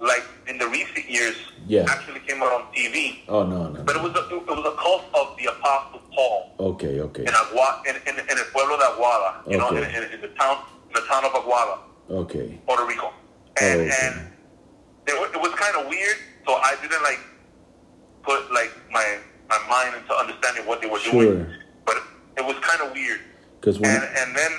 like 0.00 0.24
in 0.46 0.58
the 0.58 0.68
recent 0.68 1.08
years, 1.10 1.36
Yeah. 1.66 1.86
actually 1.88 2.20
came 2.20 2.42
out 2.42 2.52
on 2.52 2.62
TV. 2.74 3.20
Oh 3.28 3.44
no, 3.44 3.70
no. 3.70 3.82
But 3.82 3.96
it 3.96 4.02
was 4.02 4.12
a, 4.14 4.28
it 4.34 4.46
was 4.46 4.66
a 4.66 4.76
cult 4.76 5.04
of 5.14 5.36
the 5.38 5.46
Apostle 5.46 6.00
Paul 6.14 6.54
Okay, 6.60 7.00
okay, 7.00 7.22
in 7.22 7.28
Agua, 7.34 7.82
in, 7.88 7.94
in, 8.06 8.18
in 8.18 8.38
el 8.38 8.44
pueblo 8.52 8.76
de 8.76 8.84
Aguada, 8.84 9.50
you 9.50 9.56
know, 9.58 9.68
in, 9.70 9.78
Okay. 9.78 9.96
in, 9.96 10.12
in 10.14 10.20
the 10.20 10.28
town, 10.28 10.58
in 10.88 10.92
the 10.94 11.06
town 11.08 11.24
of 11.24 11.32
Aguada, 11.32 11.78
okay. 12.10 12.58
Puerto 12.66 12.84
Rico, 12.86 13.06
oh, 13.12 13.14
and 13.60 13.80
Okay. 13.80 13.90
and 14.02 14.14
it, 15.06 15.14
it 15.34 15.40
was 15.40 15.52
kind 15.54 15.76
of 15.76 15.88
weird. 15.88 16.16
So 16.46 16.54
I 16.54 16.76
didn't 16.82 17.02
like 17.02 17.20
put 18.22 18.50
like 18.52 18.72
my 18.90 19.18
my 19.48 19.58
mind 19.68 19.96
into 19.96 20.14
understanding 20.14 20.66
what 20.66 20.80
they 20.80 20.88
were 20.88 20.98
Sure. 20.98 21.22
doing, 21.22 21.46
but 21.84 21.96
it 22.36 22.44
was 22.44 22.56
kind 22.60 22.80
of 22.82 22.92
weird. 22.92 23.20
Because 23.60 23.78
when 23.78 23.90
And 23.90 24.04
and 24.16 24.36
then 24.36 24.52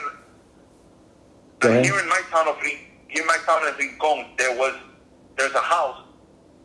here 1.83 1.99
in 1.99 2.07
my 2.09 2.21
town 2.31 2.47
of 2.47 2.57
here 2.61 3.21
in 3.21 3.25
my 3.27 3.37
town 3.45 3.67
of 3.67 3.77
Rincon, 3.77 4.25
there 4.37 4.55
was 4.57 4.73
there's 5.37 5.53
a 5.53 5.59
house 5.61 6.01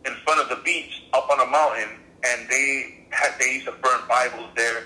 in 0.07 0.13
front 0.25 0.41
of 0.41 0.49
the 0.49 0.57
beach 0.65 1.03
up 1.13 1.29
on 1.31 1.41
a 1.41 1.51
mountain, 1.51 1.89
and 2.25 2.49
they 2.49 3.07
had 3.11 3.33
they 3.39 3.55
used 3.55 3.67
to 3.67 3.73
burn 3.73 4.01
Bibles 4.09 4.51
there. 4.57 4.85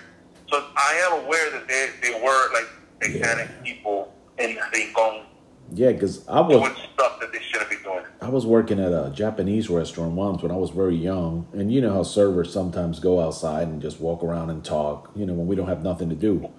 So 0.49 0.65
I 0.75 0.93
am 1.11 1.25
aware 1.25 1.51
that 1.51 1.67
they 1.67 1.89
they 2.01 2.19
were 2.21 2.53
like 2.53 2.67
satanic 3.01 3.49
Yeah. 3.49 3.63
people 3.63 4.13
in 4.39 4.57
Rincon 4.73 5.25
Yeah, 5.73 5.91
because 5.91 6.27
I 6.27 6.41
was 6.41 6.57
doing 6.57 6.75
stuff 6.93 7.19
that 7.19 7.31
they 7.31 7.39
shouldn't 7.39 7.69
be 7.69 7.77
doing. 7.77 8.03
I 8.21 8.29
was 8.29 8.45
working 8.45 8.79
at 8.79 8.91
a 8.91 9.11
Japanese 9.13 9.69
restaurant 9.69 10.13
once 10.13 10.41
when 10.41 10.51
I 10.51 10.55
was 10.55 10.71
very 10.71 10.95
young, 10.95 11.47
and 11.53 11.71
you 11.71 11.81
know 11.81 11.93
how 11.93 12.03
servers 12.03 12.51
sometimes 12.51 12.99
go 12.99 13.19
outside 13.19 13.67
and 13.67 13.81
just 13.81 13.99
walk 13.99 14.23
around 14.23 14.49
and 14.49 14.63
talk. 14.63 15.11
You 15.15 15.25
know 15.25 15.33
when 15.33 15.47
we 15.47 15.55
don't 15.55 15.67
have 15.67 15.83
nothing 15.83 16.09
to 16.09 16.15
do, 16.15 16.49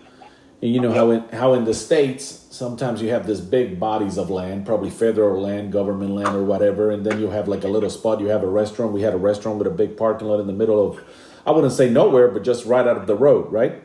and 0.63 0.73
you 0.73 0.81
know 0.81 0.93
how 0.93 1.11
in 1.11 1.29
how 1.29 1.55
in 1.55 1.65
the 1.65 1.75
states 1.75 2.47
sometimes 2.51 3.01
you 3.01 3.09
have 3.11 3.27
this 3.27 3.41
big 3.41 3.81
bodies 3.81 4.19
of 4.19 4.31
land, 4.31 4.67
probably 4.67 4.91
federal 4.91 5.41
land, 5.41 5.73
government 5.73 6.13
land, 6.13 6.37
or 6.37 6.45
whatever, 6.45 6.91
and 6.91 7.05
then 7.05 7.21
you 7.21 7.31
have 7.31 7.49
like 7.49 7.65
a 7.65 7.69
little 7.69 7.91
spot. 7.91 8.21
You 8.21 8.27
have 8.27 8.43
a 8.43 8.49
restaurant. 8.49 8.93
We 8.93 9.03
had 9.03 9.15
a 9.15 9.19
restaurant 9.19 9.59
with 9.59 9.67
a 9.67 9.71
big 9.71 9.97
parking 9.97 10.29
lot 10.29 10.41
in 10.41 10.47
the 10.47 10.53
middle 10.53 10.87
of, 10.87 11.03
I 11.47 11.53
wouldn't 11.53 11.73
say 11.73 11.89
nowhere, 11.89 12.29
but 12.29 12.45
just 12.45 12.67
right 12.67 12.87
out 12.87 12.97
of 12.97 13.07
the 13.07 13.17
road, 13.17 13.51
right? 13.51 13.83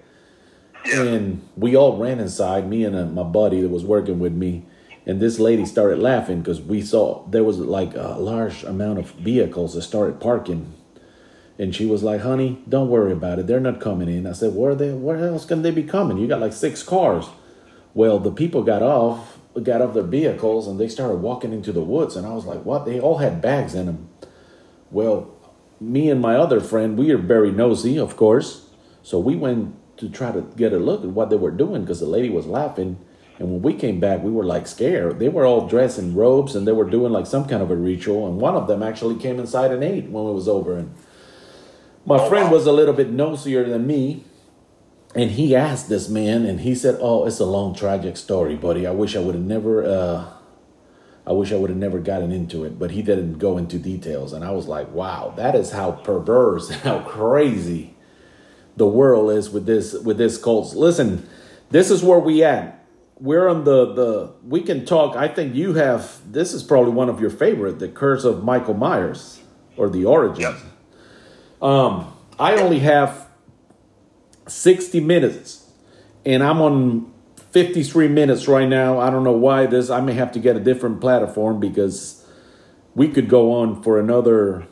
And 0.93 1.47
we 1.55 1.75
all 1.75 1.97
ran 1.97 2.19
inside, 2.19 2.69
me 2.69 2.83
and 2.83 2.95
uh, 2.95 3.05
my 3.05 3.23
buddy 3.23 3.61
that 3.61 3.69
was 3.69 3.83
working 3.83 4.19
with 4.19 4.33
me. 4.33 4.65
And 5.05 5.21
this 5.21 5.39
lady 5.39 5.65
started 5.65 5.99
laughing 5.99 6.39
because 6.39 6.61
we 6.61 6.81
saw 6.81 7.27
there 7.27 7.43
was 7.43 7.59
like 7.59 7.93
a 7.95 8.17
large 8.19 8.63
amount 8.63 8.99
of 8.99 9.11
vehicles 9.11 9.75
that 9.75 9.83
started 9.83 10.19
parking. 10.19 10.73
And 11.59 11.75
she 11.75 11.85
was 11.85 12.03
like, 12.03 12.21
honey, 12.21 12.61
don't 12.67 12.89
worry 12.89 13.11
about 13.11 13.39
it. 13.39 13.47
They're 13.47 13.59
not 13.59 13.79
coming 13.79 14.09
in. 14.09 14.25
I 14.25 14.33
said, 14.33 14.55
where 14.55 14.71
are 14.71 14.75
they 14.75 14.91
where 14.91 15.17
else 15.17 15.45
can 15.45 15.61
they 15.61 15.71
be 15.71 15.83
coming? 15.83 16.17
You 16.17 16.27
got 16.27 16.41
like 16.41 16.53
six 16.53 16.81
cars. 16.81 17.27
Well, 17.93 18.19
the 18.19 18.31
people 18.31 18.63
got 18.63 18.81
off, 18.81 19.37
got 19.61 19.81
off 19.81 19.93
their 19.93 20.03
vehicles 20.03 20.67
and 20.67 20.79
they 20.79 20.89
started 20.89 21.17
walking 21.17 21.53
into 21.53 21.71
the 21.71 21.81
woods. 21.81 22.15
And 22.15 22.25
I 22.25 22.33
was 22.33 22.45
like, 22.45 22.65
what? 22.65 22.85
They 22.85 22.99
all 22.99 23.19
had 23.19 23.41
bags 23.41 23.75
in 23.75 23.85
them. 23.85 24.09
Well, 24.91 25.33
me 25.79 26.09
and 26.09 26.21
my 26.21 26.35
other 26.35 26.59
friend, 26.59 26.97
we 26.97 27.11
are 27.11 27.17
very 27.17 27.51
nosy, 27.51 27.97
of 27.97 28.17
course. 28.17 28.67
So 29.03 29.19
we 29.19 29.35
went 29.35 29.75
to 29.97 30.09
try 30.09 30.31
to 30.31 30.41
get 30.41 30.73
a 30.73 30.77
look 30.77 31.03
at 31.03 31.09
what 31.09 31.29
they 31.29 31.35
were 31.35 31.51
doing 31.51 31.81
because 31.81 31.99
the 31.99 32.05
lady 32.05 32.29
was 32.29 32.47
laughing. 32.47 32.97
And 33.37 33.51
when 33.51 33.61
we 33.61 33.73
came 33.73 33.99
back, 33.99 34.23
we 34.23 34.31
were 34.31 34.45
like 34.45 34.65
scared. 34.67 35.19
They 35.19 35.29
were 35.29 35.45
all 35.45 35.67
dressed 35.67 35.99
in 35.99 36.15
robes 36.15 36.55
and 36.55 36.65
they 36.65 36.71
were 36.71 36.89
doing 36.89 37.11
like 37.11 37.25
some 37.25 37.45
kind 37.45 37.61
of 37.61 37.69
a 37.69 37.75
ritual. 37.75 38.27
And 38.27 38.39
one 38.39 38.55
of 38.55 38.67
them 38.67 38.81
actually 38.81 39.15
came 39.15 39.39
inside 39.39 39.71
and 39.71 39.83
ate 39.83 40.05
when 40.05 40.25
it 40.25 40.33
was 40.33 40.47
over. 40.47 40.77
And 40.77 40.95
my 42.05 42.29
friend 42.29 42.49
was 42.51 42.65
a 42.65 42.71
little 42.71 42.93
bit 42.93 43.09
nosier 43.09 43.67
than 43.67 43.85
me. 43.85 44.23
And 45.15 45.31
he 45.31 45.55
asked 45.55 45.87
this 45.87 46.09
man, 46.09 46.45
and 46.45 46.59
he 46.59 46.75
said, 46.75 46.97
"Oh, 46.99 47.25
it's 47.25 47.39
a 47.39 47.45
long, 47.45 47.73
tragic 47.73 48.17
story, 48.17 48.55
buddy. 48.57 48.85
I 48.85 48.91
wish 48.91 49.15
I 49.15 49.19
would 49.19 49.33
have 49.33 49.45
never, 49.45 49.85
uh, 49.85 50.25
I 51.25 51.31
wish 51.31 51.53
I 51.53 51.55
would 51.55 51.69
have 51.69 51.79
never 51.79 51.99
gotten 51.99 52.33
into 52.33 52.65
it." 52.65 52.77
But 52.77 52.91
he 52.91 53.01
didn't 53.01 53.39
go 53.39 53.57
into 53.57 53.79
details, 53.79 54.33
and 54.33 54.43
I 54.43 54.51
was 54.51 54.67
like, 54.67 54.93
"Wow, 54.93 55.31
that 55.37 55.55
is 55.55 55.71
how 55.71 55.91
perverse 55.91 56.69
and 56.69 56.81
how 56.81 56.99
crazy 56.99 57.95
the 58.75 58.87
world 58.87 59.31
is 59.31 59.49
with 59.49 59.65
this 59.65 59.93
with 59.93 60.17
this 60.17 60.37
cults." 60.37 60.75
Listen, 60.75 61.25
this 61.69 61.89
is 61.89 62.03
where 62.03 62.19
we 62.19 62.43
at. 62.43 62.74
We're 63.19 63.47
on 63.47 63.63
the 63.63 63.93
the. 63.93 64.33
We 64.45 64.61
can 64.61 64.85
talk. 64.85 65.15
I 65.15 65.27
think 65.27 65.55
you 65.55 65.73
have. 65.75 66.19
This 66.29 66.53
is 66.53 66.63
probably 66.63 66.91
one 66.91 67.07
of 67.09 67.19
your 67.21 67.29
favorite, 67.29 67.79
the 67.79 67.87
Curse 67.87 68.23
of 68.25 68.43
Michael 68.43 68.73
Myers, 68.73 69.41
or 69.77 69.89
the 69.89 70.05
Origin. 70.05 70.41
Yep. 70.41 70.55
Um, 71.61 72.13
I 72.37 72.55
only 72.57 72.79
have 72.79 73.27
60 74.47 74.99
minutes 74.99 75.71
and 76.25 76.43
I'm 76.43 76.61
on 76.61 77.11
53 77.51 78.09
minutes 78.09 78.47
right 78.47 78.67
now. 78.67 78.99
I 78.99 79.09
don't 79.09 79.23
know 79.23 79.31
why 79.31 79.65
this, 79.65 79.89
I 79.89 80.01
may 80.01 80.13
have 80.13 80.31
to 80.33 80.39
get 80.39 80.55
a 80.57 80.59
different 80.59 80.99
platform 80.99 81.59
because 81.59 82.25
we 82.93 83.07
could 83.07 83.29
go 83.29 83.53
on 83.53 83.81
for 83.81 83.97
another 83.99 84.67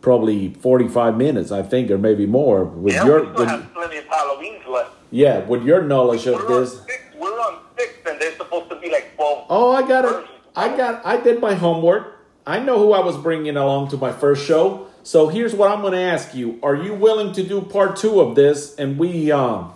probably 0.00 0.54
45 0.54 1.16
minutes, 1.16 1.52
I 1.52 1.62
think, 1.62 1.90
or 1.90 1.98
maybe 1.98 2.26
more 2.26 2.64
with 2.64 2.94
Yeah, 2.94 3.04
your, 3.04 3.18
we 3.24 3.26
still 3.26 3.38
with, 3.40 3.48
have 3.48 3.74
plenty 3.74 3.98
of 3.98 4.04
Halloweens 4.06 4.66
left. 4.68 4.90
yeah, 5.10 5.40
with 5.44 5.62
your 5.64 5.82
knowledge 5.82 6.26
of 6.26 6.48
this. 6.48 6.78
on 6.80 6.86
six. 6.86 7.02
We're 7.18 7.28
on 7.40 7.58
six, 7.78 7.92
and 8.08 8.20
they're 8.20 8.36
supposed 8.36 8.70
to 8.70 8.76
be 8.80 8.90
like 8.90 9.14
twelve. 9.16 9.35
Oh, 9.48 9.72
I 9.72 9.86
got 9.86 10.04
it. 10.04 10.28
I 10.54 10.76
got. 10.76 11.04
I 11.04 11.18
did 11.18 11.40
my 11.40 11.54
homework. 11.54 12.14
I 12.46 12.60
know 12.60 12.78
who 12.78 12.92
I 12.92 13.00
was 13.00 13.16
bringing 13.16 13.56
along 13.56 13.88
to 13.88 13.96
my 13.96 14.12
first 14.12 14.46
show. 14.46 14.86
So 15.02 15.28
here's 15.28 15.54
what 15.54 15.70
I'm 15.70 15.80
going 15.80 15.92
to 15.92 16.00
ask 16.00 16.34
you: 16.34 16.58
Are 16.62 16.74
you 16.74 16.94
willing 16.94 17.32
to 17.34 17.42
do 17.42 17.60
part 17.60 17.96
two 17.96 18.20
of 18.20 18.34
this, 18.34 18.74
and 18.76 18.98
we 18.98 19.30
um 19.30 19.74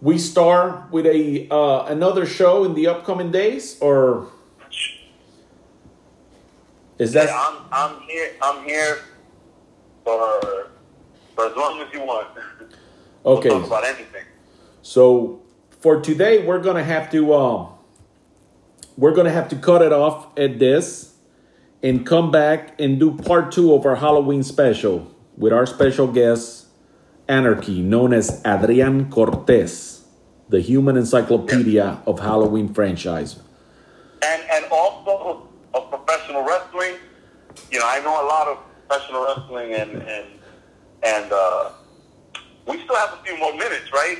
we 0.00 0.18
start 0.18 0.90
with 0.92 1.06
a 1.06 1.48
uh, 1.50 1.86
another 1.86 2.26
show 2.26 2.64
in 2.64 2.74
the 2.74 2.86
upcoming 2.88 3.32
days, 3.32 3.78
or 3.80 4.28
is 6.98 7.12
that 7.12 7.26
Yeah, 7.26 7.48
I'm 7.48 7.56
I'm 7.72 8.00
here. 8.02 8.30
I'm 8.42 8.64
here 8.64 8.98
for 10.04 10.70
for 11.34 11.46
as 11.46 11.56
long 11.56 11.80
as 11.80 11.92
you 11.92 12.02
want. 12.02 12.28
okay? 13.26 13.48
We'll 13.48 13.60
talk 13.60 13.66
about 13.66 13.84
anything. 13.84 14.24
So 14.82 15.42
for 15.80 16.00
today, 16.00 16.44
we're 16.46 16.60
gonna 16.60 16.84
have 16.84 17.10
to 17.12 17.34
um, 17.34 17.73
we're 18.96 19.12
gonna 19.14 19.30
have 19.32 19.48
to 19.50 19.56
cut 19.56 19.82
it 19.82 19.92
off 19.92 20.26
at 20.38 20.58
this, 20.58 21.14
and 21.82 22.06
come 22.06 22.30
back 22.30 22.80
and 22.80 22.98
do 22.98 23.16
part 23.16 23.52
two 23.52 23.74
of 23.74 23.84
our 23.86 23.96
Halloween 23.96 24.42
special 24.42 25.10
with 25.36 25.52
our 25.52 25.66
special 25.66 26.06
guest, 26.06 26.66
Anarchy, 27.28 27.80
known 27.82 28.12
as 28.12 28.40
Adrian 28.46 29.10
Cortez, 29.10 30.04
the 30.48 30.60
human 30.60 30.96
encyclopedia 30.96 32.00
of 32.06 32.20
Halloween 32.20 32.72
franchise. 32.72 33.40
And 34.22 34.42
and 34.52 34.64
also 34.70 35.48
of 35.74 35.90
professional 35.90 36.42
wrestling. 36.44 36.94
You 37.70 37.78
know, 37.80 37.86
I 37.86 38.00
know 38.00 38.14
a 38.24 38.26
lot 38.26 38.48
of 38.48 38.58
professional 38.88 39.24
wrestling, 39.24 39.74
and 39.74 39.90
and 40.02 40.26
and 41.02 41.32
uh, 41.32 41.70
we 42.66 42.80
still 42.82 42.96
have 42.96 43.18
a 43.18 43.22
few 43.24 43.36
more 43.38 43.52
minutes, 43.52 43.92
right? 43.92 44.18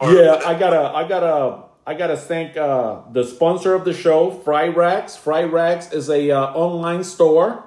Or- 0.00 0.12
Yeah, 0.12 0.40
I 0.46 0.56
gotta, 0.58 0.82
I 0.94 1.08
gotta, 1.08 1.64
I 1.84 1.94
gotta 1.94 2.16
thank 2.16 2.56
uh, 2.56 3.00
the 3.10 3.24
sponsor 3.24 3.74
of 3.74 3.84
the 3.84 3.92
show, 3.92 4.30
Fright 4.30 4.76
Rags. 4.76 5.16
Fright 5.16 5.52
Rags 5.52 5.92
is 5.92 6.08
a 6.08 6.30
uh, 6.30 6.52
online 6.52 7.02
store, 7.02 7.64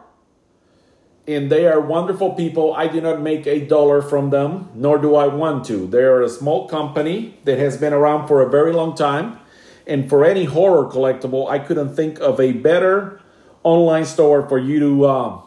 and 1.27 1.51
they 1.51 1.67
are 1.67 1.81
wonderful 1.81 2.33
people. 2.33 2.73
I 2.73 2.87
do 2.87 3.01
not 3.01 3.19
make 3.19 3.45
a 3.45 3.59
dollar 3.65 4.01
from 4.01 4.29
them, 4.29 4.69
nor 4.73 4.97
do 4.99 5.15
I 5.15 5.27
want 5.27 5.65
to. 5.65 5.85
They 5.85 6.03
are 6.03 6.21
a 6.21 6.29
small 6.29 6.65
company 6.69 7.37
that 7.43 7.59
has 7.59 7.75
been 7.75 7.91
around 7.91 8.29
for 8.29 8.41
a 8.41 8.49
very 8.49 8.71
long 8.71 8.95
time, 8.95 9.37
and 9.85 10.07
for 10.07 10.23
any 10.23 10.45
horror 10.45 10.85
collectible, 10.89 11.49
I 11.49 11.59
couldn't 11.59 11.93
think 11.93 12.21
of 12.21 12.39
a 12.39 12.53
better 12.53 13.19
online 13.63 14.05
store 14.05 14.47
for 14.47 14.57
you 14.57 14.79
to. 14.79 15.07
Um, 15.07 15.41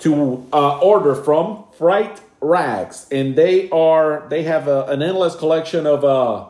to 0.00 0.46
uh, 0.52 0.78
order 0.78 1.12
from 1.12 1.64
Fright 1.76 2.20
Rags, 2.40 3.08
and 3.10 3.34
they 3.34 3.68
are 3.70 4.28
they 4.28 4.44
have 4.44 4.68
a, 4.68 4.84
an 4.84 5.02
endless 5.02 5.34
collection 5.34 5.88
of 5.88 6.04
uh, 6.04 6.46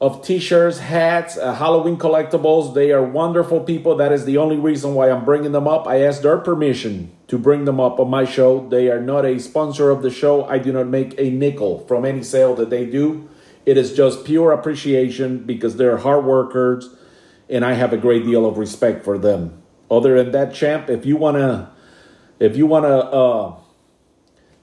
of 0.00 0.24
t-shirts, 0.24 0.78
hats, 0.78 1.38
uh, 1.38 1.54
Halloween 1.54 1.96
collectibles. 1.96 2.74
They 2.74 2.90
are 2.90 3.02
wonderful 3.02 3.60
people. 3.60 3.96
That 3.96 4.12
is 4.12 4.24
the 4.24 4.36
only 4.36 4.56
reason 4.56 4.94
why 4.94 5.10
I'm 5.10 5.24
bringing 5.24 5.52
them 5.52 5.68
up. 5.68 5.86
I 5.86 6.00
asked 6.02 6.22
their 6.22 6.38
permission 6.38 7.12
to 7.28 7.38
bring 7.38 7.64
them 7.64 7.80
up 7.80 7.98
on 8.00 8.10
my 8.10 8.24
show. 8.24 8.68
They 8.68 8.90
are 8.90 9.00
not 9.00 9.24
a 9.24 9.38
sponsor 9.38 9.90
of 9.90 10.02
the 10.02 10.10
show. 10.10 10.44
I 10.44 10.58
do 10.58 10.72
not 10.72 10.88
make 10.88 11.14
a 11.18 11.30
nickel 11.30 11.86
from 11.86 12.04
any 12.04 12.22
sale 12.22 12.54
that 12.56 12.70
they 12.70 12.84
do. 12.84 13.28
It 13.64 13.78
is 13.78 13.94
just 13.94 14.24
pure 14.24 14.52
appreciation 14.52 15.38
because 15.38 15.76
they're 15.76 15.96
hard 15.98 16.24
workers, 16.26 16.90
and 17.48 17.64
I 17.64 17.72
have 17.74 17.92
a 17.92 17.96
great 17.96 18.24
deal 18.24 18.44
of 18.44 18.58
respect 18.58 19.04
for 19.04 19.16
them. 19.16 19.62
Other 19.90 20.22
than 20.22 20.32
that, 20.32 20.52
champ, 20.52 20.90
if 20.90 21.06
you 21.06 21.16
wanna 21.16 21.72
if 22.38 22.56
you 22.56 22.66
want 22.66 22.84
to 22.84 22.96
uh, 22.96 23.56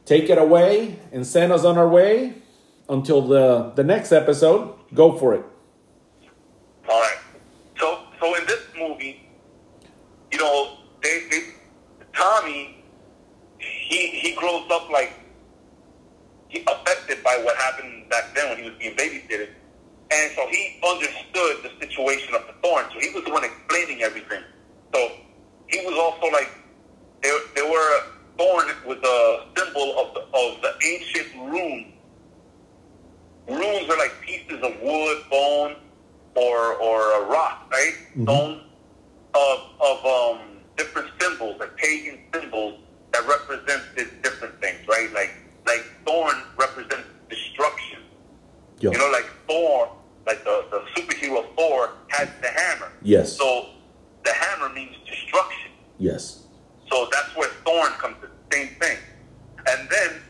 take 0.05 0.29
it 0.29 0.37
away 0.37 0.99
and 1.11 1.25
send 1.25 1.51
us 1.51 1.63
on 1.63 1.77
our 1.77 1.87
way 1.87 2.40
until 2.91 3.21
the, 3.21 3.71
the 3.75 3.83
next 3.83 4.11
episode, 4.11 4.75
go 4.93 5.17
for 5.17 5.33
it. 5.33 5.45
All 6.89 6.99
right. 6.99 7.17
So, 7.79 8.03
so 8.19 8.35
in 8.35 8.45
this 8.45 8.61
movie, 8.77 9.27
you 10.31 10.37
know, 10.37 10.77
they, 11.01 11.25
they 11.31 11.39
Tommy, 12.13 12.83
he 13.57 14.07
he 14.07 14.35
grows 14.35 14.69
up 14.71 14.89
like 14.89 15.13
he 16.49 16.61
affected 16.67 17.23
by 17.23 17.41
what 17.43 17.55
happened 17.57 18.09
back 18.09 18.35
then 18.35 18.49
when 18.49 18.57
he 18.57 18.69
was 18.69 18.77
being 18.77 18.95
babysitted, 18.95 19.49
and 20.11 20.31
so 20.35 20.45
he 20.49 20.79
understood 20.87 21.63
the 21.63 21.71
situation 21.79 22.35
of 22.35 22.45
the 22.47 22.53
thorn. 22.61 22.85
So 22.93 22.99
he 22.99 23.09
was 23.13 23.23
the 23.23 23.31
one 23.31 23.43
explaining 23.45 24.01
everything. 24.01 24.43
So 24.93 25.11
he 25.67 25.85
was 25.85 25.97
also 25.97 26.31
like 26.33 26.49
they 27.23 27.35
they 27.55 27.61
were 27.61 28.03
thorn 28.37 28.67
was 28.85 28.97
a 28.97 29.47
symbol 29.57 29.97
of 29.99 30.13
the 30.13 30.21
of 30.21 30.61
the 30.61 30.73
ancient 30.85 31.51
rune 31.51 31.93
runes 33.51 33.89
are 33.89 33.97
like 33.97 34.13
pieces 34.21 34.61
of 34.63 34.79
wood, 34.81 35.17
bone, 35.29 35.75
or 36.35 36.73
or 36.75 37.23
a 37.23 37.25
rock, 37.27 37.69
right? 37.71 37.93
Stone 38.23 38.61
of 39.33 39.59
of 39.79 40.05
um 40.05 40.39
different 40.77 41.09
symbols, 41.19 41.59
like 41.59 41.75
pagan 41.77 42.19
symbols 42.33 42.79
that 43.13 43.27
represented 43.27 44.21
different 44.23 44.59
things, 44.61 44.79
right? 44.87 45.11
Like 45.13 45.33
like 45.65 45.85
thorn 46.05 46.35
represents 46.57 47.07
destruction. 47.29 47.99
Yo. 48.79 48.91
You 48.91 48.97
know, 48.97 49.11
like 49.11 49.29
Thor, 49.47 49.91
like 50.25 50.43
the, 50.43 50.65
the 50.71 50.79
superhero 50.99 51.45
Thor 51.55 51.91
has 52.09 52.29
the 52.41 52.47
hammer. 52.47 52.91
Yes. 53.03 53.37
So 53.37 53.69
the 54.23 54.33
hammer 54.33 54.73
means 54.73 54.95
destruction. 55.07 55.71
Yes. 55.99 56.45
So 56.91 57.07
that's 57.11 57.35
where 57.35 57.49
thorn 57.63 57.91
comes 57.99 58.17
in. 58.23 58.29
Same 58.51 58.75
thing. 58.79 58.97
And 59.67 59.87
then, 59.87 60.21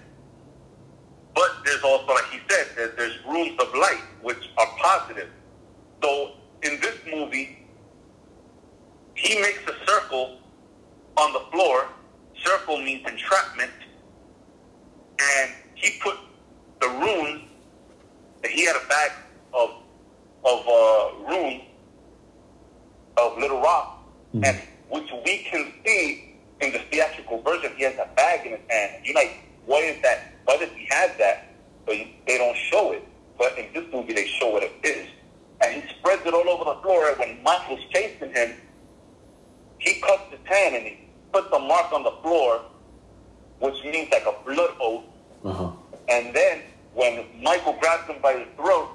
but 1.34 1.50
there's 1.64 1.82
also, 1.82 2.14
like 2.14 2.26
he 2.26 2.40
said, 2.52 2.68
there, 2.76 2.94
there's 2.98 3.18
runes 3.26 3.60
of 3.60 3.74
light, 3.74 4.04
which 4.22 4.50
are 4.58 4.68
positive. 4.78 5.30
So 6.04 6.34
in 6.64 6.80
this 6.82 6.98
movie, 7.10 7.66
he 9.16 9.40
makes 9.42 9.60
a 9.68 9.86
circle 9.86 10.40
on 11.18 11.34
the 11.34 11.42
floor. 11.52 11.88
Circle 12.44 12.78
means 12.78 13.08
entrapment. 13.08 13.72
And 15.20 15.52
he 15.76 16.00
put 16.02 16.18
the 16.82 16.88
rune, 16.88 17.48
he 18.50 18.66
had 18.66 18.76
a 18.76 18.88
bag 18.88 19.12
of, 19.54 19.70
of 20.44 20.68
uh, 20.68 21.30
rune 21.30 21.62
of 23.18 23.38
Little 23.38 23.62
Rock, 23.62 24.04
mm-hmm. 24.34 24.46
and 24.46 24.62
which 24.90 25.10
we 25.26 25.38
can 25.50 25.72
see 25.86 26.40
in 26.62 26.72
the 26.72 26.80
theatrical 26.92 27.42
version, 27.42 27.72
he 27.76 27.84
has 27.84 27.94
a 27.96 28.10
bag 28.16 28.46
in 28.46 28.54
his 28.54 28.62
hand. 28.70 29.06
You're 29.06 29.16
like, 29.16 29.44
why 29.66 29.78
is 29.78 30.02
that? 30.02 30.34
Why 30.46 30.58
does 30.58 30.70
he 30.76 30.88
have 30.90 31.18
that? 31.20 31.51
But 31.86 31.96
they 32.28 32.38
don't 32.38 32.58
show 32.58 32.92
it. 32.92 33.08
But 33.38 33.58
in 33.58 33.74
this 33.74 33.92
movie, 33.92 34.14
they 34.14 34.28
show 34.28 34.50
what 34.52 34.64
it 34.64 34.74
is. 34.84 35.08
And 35.64 35.82
he 35.82 35.90
spreads 35.96 36.26
it 36.26 36.34
all 36.34 36.48
over 36.50 36.66
the 36.66 36.82
floor. 36.82 37.10
And 37.10 37.20
when 37.20 37.44
Michael's 37.44 37.82
chasing 37.92 38.34
him, 38.34 38.54
he 39.80 40.00
cuts 40.02 40.24
his 40.30 40.40
hand 40.46 40.76
and 40.76 40.86
he 40.86 41.10
puts 41.34 41.48
a 41.54 41.60
mark 41.60 41.92
on 41.92 42.04
the 42.04 42.14
floor, 42.22 42.62
which 43.60 43.84
means 43.84 44.10
like 44.12 44.26
a 44.26 44.36
blood 44.46 44.76
oath. 44.80 45.04
Uh-huh. 45.44 45.72
And 46.10 46.36
then 46.36 46.62
when 46.94 47.26
Michael 47.42 47.78
grabs 47.80 48.08
him 48.08 48.22
by 48.22 48.34
the 48.34 48.46
throat, 48.56 48.90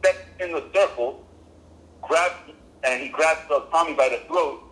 steps 0.00 0.18
in 0.40 0.52
the 0.52 0.64
circle, 0.74 1.26
grabs 2.02 2.34
and 2.84 3.02
he 3.02 3.08
grabs 3.08 3.40
the 3.48 3.60
Tommy 3.70 3.94
by 3.94 4.08
the 4.08 4.20
throat. 4.28 4.62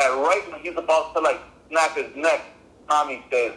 And 0.00 0.22
right 0.22 0.42
when 0.50 0.60
he's 0.60 0.76
about 0.76 1.14
to 1.14 1.20
like 1.20 1.40
snap 1.68 1.96
his 1.96 2.14
neck, 2.16 2.40
Tommy 2.88 3.24
says, 3.30 3.52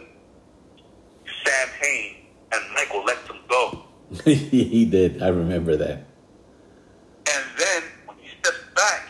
Sam 1.44 1.68
Hain, 1.80 2.16
and 2.52 2.62
Michael 2.74 3.04
lets 3.04 3.28
him 3.28 3.38
go. 3.48 3.84
he 4.24 4.84
did. 4.84 5.22
I 5.22 5.28
remember 5.28 5.76
that. 5.76 6.06
And 7.32 7.44
then 7.58 7.82
when 8.06 8.16
he 8.18 8.28
steps 8.40 8.58
back, 8.74 9.08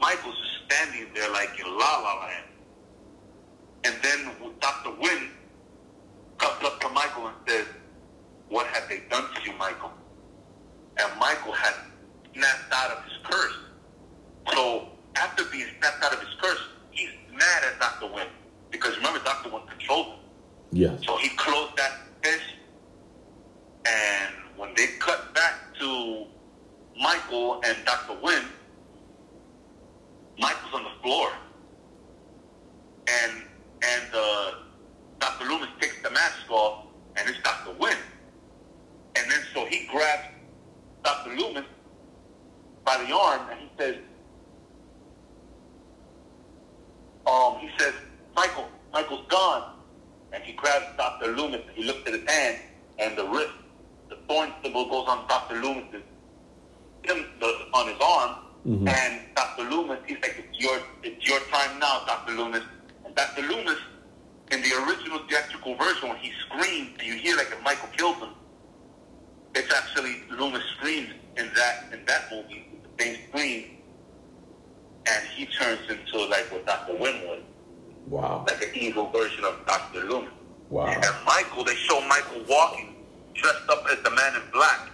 Michael's 0.00 0.36
just 0.38 0.64
standing 0.66 1.06
there 1.14 1.30
like 1.30 1.58
in 1.58 1.66
La 1.66 1.98
La 1.98 2.20
Land. 2.20 2.44
And 3.84 3.94
then 4.02 4.30
Dr. 4.60 4.90
Wynn 5.00 5.30
comes 6.38 6.64
up 6.64 6.80
to 6.80 6.88
Michael 6.90 7.28
and 7.28 7.36
says, 7.46 7.66
What 8.48 8.66
have 8.68 8.88
they 8.88 9.02
done 9.10 9.24
to 9.34 9.50
you, 9.50 9.56
Michael? 9.58 9.92
And 10.98 11.20
Michael 11.20 11.52
had 11.52 11.74
snapped 12.32 12.72
out 12.72 12.96
of 12.96 13.04
his 13.04 13.14
curse. 13.22 13.54
So 14.52 14.88
after 15.16 15.44
being 15.44 15.66
snapped 15.78 16.02
out 16.04 16.12
of 16.12 16.20
his 16.20 16.34
curse, 16.40 16.60
he's 16.90 17.10
mad 17.32 17.64
at 17.64 17.80
Dr. 17.80 18.12
Wynn. 18.12 18.26
Because 18.70 18.96
remember, 18.96 19.20
Dr. 19.20 19.50
Wynn 19.50 19.62
controlled 19.68 20.06
him. 20.06 20.18
Yeah. 20.72 20.96
So 21.04 21.16
he 21.18 21.28
closed 21.30 21.76
that 21.76 22.05
fist. 22.22 22.42
And 23.86 24.34
when 24.56 24.74
they 24.74 24.86
cut 24.98 25.34
back 25.34 25.74
to 25.80 26.26
Michael 27.00 27.60
and 27.64 27.76
Dr. 27.84 28.18
Wynn, 28.22 28.44
Michael's 30.38 30.74
on 30.74 30.84
the 30.84 31.02
floor. 31.02 31.28
And 33.08 33.42
and 33.82 34.14
uh, 34.14 34.50
Dr. 35.18 35.44
Loomis 35.44 35.68
takes 35.80 36.02
the 36.02 36.10
mask 36.10 36.50
off, 36.50 36.86
and 37.16 37.28
it's 37.28 37.38
Dr. 37.42 37.72
Wynn. 37.78 37.96
And 39.16 39.30
then 39.30 39.40
so 39.54 39.64
he 39.66 39.86
grabs 39.86 40.24
Dr. 41.04 41.36
Loomis 41.36 41.64
by 42.84 43.04
the 43.06 43.14
arm, 43.14 43.48
and 43.50 43.60
he 43.60 43.68
says, 43.78 43.96
um, 47.26 47.58
he 47.58 47.70
says, 47.78 47.94
Michael, 48.34 48.68
Michael's 48.92 49.26
gone. 49.28 49.75
And 50.32 50.42
he 50.42 50.52
grabs 50.52 50.96
Dr. 50.96 51.36
Loomis, 51.36 51.62
he 51.74 51.84
looks 51.84 52.06
at 52.06 52.14
his 52.14 52.28
hand, 52.28 52.58
and 52.98 53.16
the 53.16 53.26
wrist, 53.28 53.52
the 54.08 54.16
thorn 54.28 54.52
symbol 54.62 54.88
goes 54.88 55.08
on 55.08 55.26
Dr. 55.28 55.60
Loomis's, 55.62 56.02
on 57.74 57.88
his 57.88 57.96
arm, 58.00 58.36
mm-hmm. 58.66 58.88
and 58.88 59.20
Dr. 59.34 59.64
Loomis, 59.70 59.98
he's 60.06 60.18
like, 60.22 60.44
it's 60.48 60.58
your, 60.58 60.78
it's 61.02 61.26
your 61.28 61.38
time 61.50 61.78
now, 61.78 62.02
Dr. 62.06 62.32
Loomis. 62.32 62.62
And 63.04 63.14
Dr. 63.14 63.42
Loomis, 63.42 63.78
in 64.50 64.62
the 64.62 64.72
original 64.86 65.20
theatrical 65.28 65.76
version, 65.76 66.08
when 66.08 66.18
he 66.18 66.32
screams, 66.40 66.90
and 66.98 67.06
you 67.06 67.14
hear 67.14 67.36
like 67.36 67.48
if 67.50 67.62
Michael 67.62 67.88
kills 67.96 68.16
him, 68.16 68.30
it's 69.54 69.72
actually 69.72 70.22
Loomis 70.30 70.62
screams 70.76 71.10
in 71.36 71.50
that 71.54 71.86
in 71.92 72.04
that 72.04 72.30
movie, 72.30 72.66
the 72.82 73.04
same 73.04 73.18
scream, 73.28 73.64
and 75.06 75.26
he 75.34 75.46
turns 75.46 75.80
into 75.88 76.26
like 76.26 76.50
what 76.52 76.66
Dr. 76.66 76.94
Wynn 76.96 77.26
was. 77.26 77.40
Wow. 78.06 78.44
Like 78.48 78.62
an 78.62 78.74
evil 78.74 79.10
version 79.10 79.44
of 79.44 79.64
Dr. 79.66 80.04
Loomis. 80.04 80.30
Wow. 80.70 80.86
And 80.86 81.04
Michael, 81.24 81.64
they 81.64 81.74
show 81.74 82.00
Michael 82.08 82.42
walking, 82.48 82.96
dressed 83.34 83.68
up 83.68 83.84
as 83.90 84.02
the 84.02 84.10
man 84.10 84.34
in 84.36 84.42
black. 84.52 84.90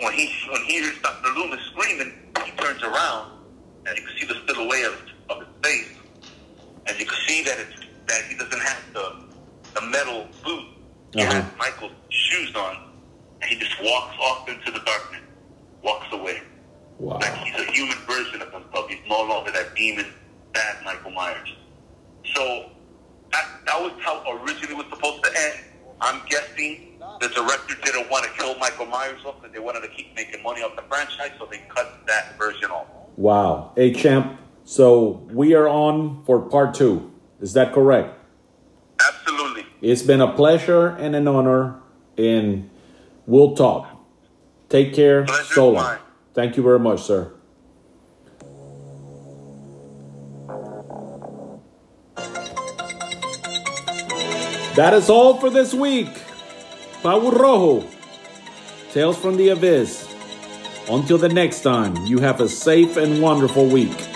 When 0.00 0.12
he 0.12 0.32
when 0.50 0.62
he 0.62 0.80
hears 0.80 1.00
Dr. 1.00 1.28
Loomis 1.30 1.60
screaming, 1.66 2.12
he 2.44 2.50
turns 2.52 2.82
around 2.82 3.32
and 3.86 3.96
you 3.96 4.04
can 4.04 4.16
see 4.16 4.26
the 4.26 4.34
silhouette 4.46 4.92
of, 5.30 5.36
of 5.36 5.46
his 5.46 5.48
face. 5.62 5.88
And 6.86 6.98
you 6.98 7.06
can 7.06 7.18
see 7.26 7.42
that 7.44 7.58
it's 7.58 7.86
that 8.06 8.24
he 8.24 8.36
doesn't 8.36 8.60
have 8.60 8.82
the 8.92 9.22
the 9.74 9.86
metal 9.86 10.28
boot. 10.44 10.64
He 11.14 11.22
uh-huh. 11.22 11.32
has 11.32 11.44
Michael's 11.58 11.92
shoes 12.10 12.54
on. 12.56 12.88
And 13.40 13.50
he 13.50 13.58
just 13.58 13.74
walks 13.82 14.16
off 14.20 14.48
into 14.48 14.70
the 14.70 14.78
darkness, 14.80 15.20
walks 15.82 16.06
away. 16.12 16.42
Wow. 16.98 17.18
Like 17.18 17.34
he's 17.38 17.54
a 17.56 17.70
human 17.72 17.98
version 18.06 18.40
of 18.40 18.52
himself. 18.52 18.88
He's 18.88 19.00
no 19.08 19.22
longer 19.24 19.50
that 19.50 19.74
demon, 19.74 20.06
bad 20.52 20.84
Michael 20.84 21.10
Myers. 21.10 21.52
So 22.34 22.70
that, 23.32 23.44
that 23.66 23.80
was 23.80 23.92
how 24.00 24.22
originally 24.38 24.74
it 24.74 24.76
was 24.76 24.86
supposed 24.90 25.24
to 25.24 25.30
end. 25.38 25.64
I'm 26.00 26.20
guessing 26.28 27.00
the 27.20 27.28
director 27.28 27.76
didn't 27.84 28.10
want 28.10 28.24
to 28.24 28.30
kill 28.32 28.56
Michael 28.58 28.86
Myers 28.86 29.20
off 29.24 29.40
because 29.40 29.52
they 29.52 29.60
wanted 29.60 29.80
to 29.82 29.88
keep 29.88 30.14
making 30.16 30.42
money 30.42 30.62
off 30.62 30.74
the 30.76 30.82
franchise, 30.82 31.30
so 31.38 31.46
they 31.50 31.58
cut 31.68 32.04
that 32.06 32.36
version 32.38 32.70
off. 32.70 32.86
Wow. 33.16 33.72
Hey, 33.76 33.92
champ. 33.92 34.38
So 34.64 35.26
we 35.30 35.54
are 35.54 35.68
on 35.68 36.24
for 36.24 36.40
part 36.40 36.74
two. 36.74 37.12
Is 37.40 37.52
that 37.54 37.72
correct? 37.72 38.18
Absolutely. 39.06 39.66
It's 39.80 40.02
been 40.02 40.20
a 40.20 40.32
pleasure 40.32 40.88
and 40.88 41.14
an 41.16 41.26
honor, 41.28 41.80
and 42.16 42.70
we'll 43.26 43.54
talk. 43.54 43.88
Take 44.68 44.94
care. 44.94 45.24
Pleasure 45.24 45.54
so 45.54 45.70
long. 45.70 45.98
Thank 46.34 46.56
you 46.56 46.62
very 46.62 46.78
much, 46.78 47.02
sir. 47.02 47.32
That 54.74 54.94
is 54.94 55.10
all 55.10 55.36
for 55.36 55.50
this 55.50 55.74
week. 55.74 56.08
Pau 57.02 57.20
Rojo, 57.30 57.86
Tales 58.92 59.18
from 59.18 59.36
the 59.36 59.50
Abyss. 59.50 60.08
Until 60.88 61.18
the 61.18 61.28
next 61.28 61.60
time, 61.60 61.94
you 62.06 62.20
have 62.20 62.40
a 62.40 62.48
safe 62.48 62.96
and 62.96 63.20
wonderful 63.20 63.66
week. 63.66 64.11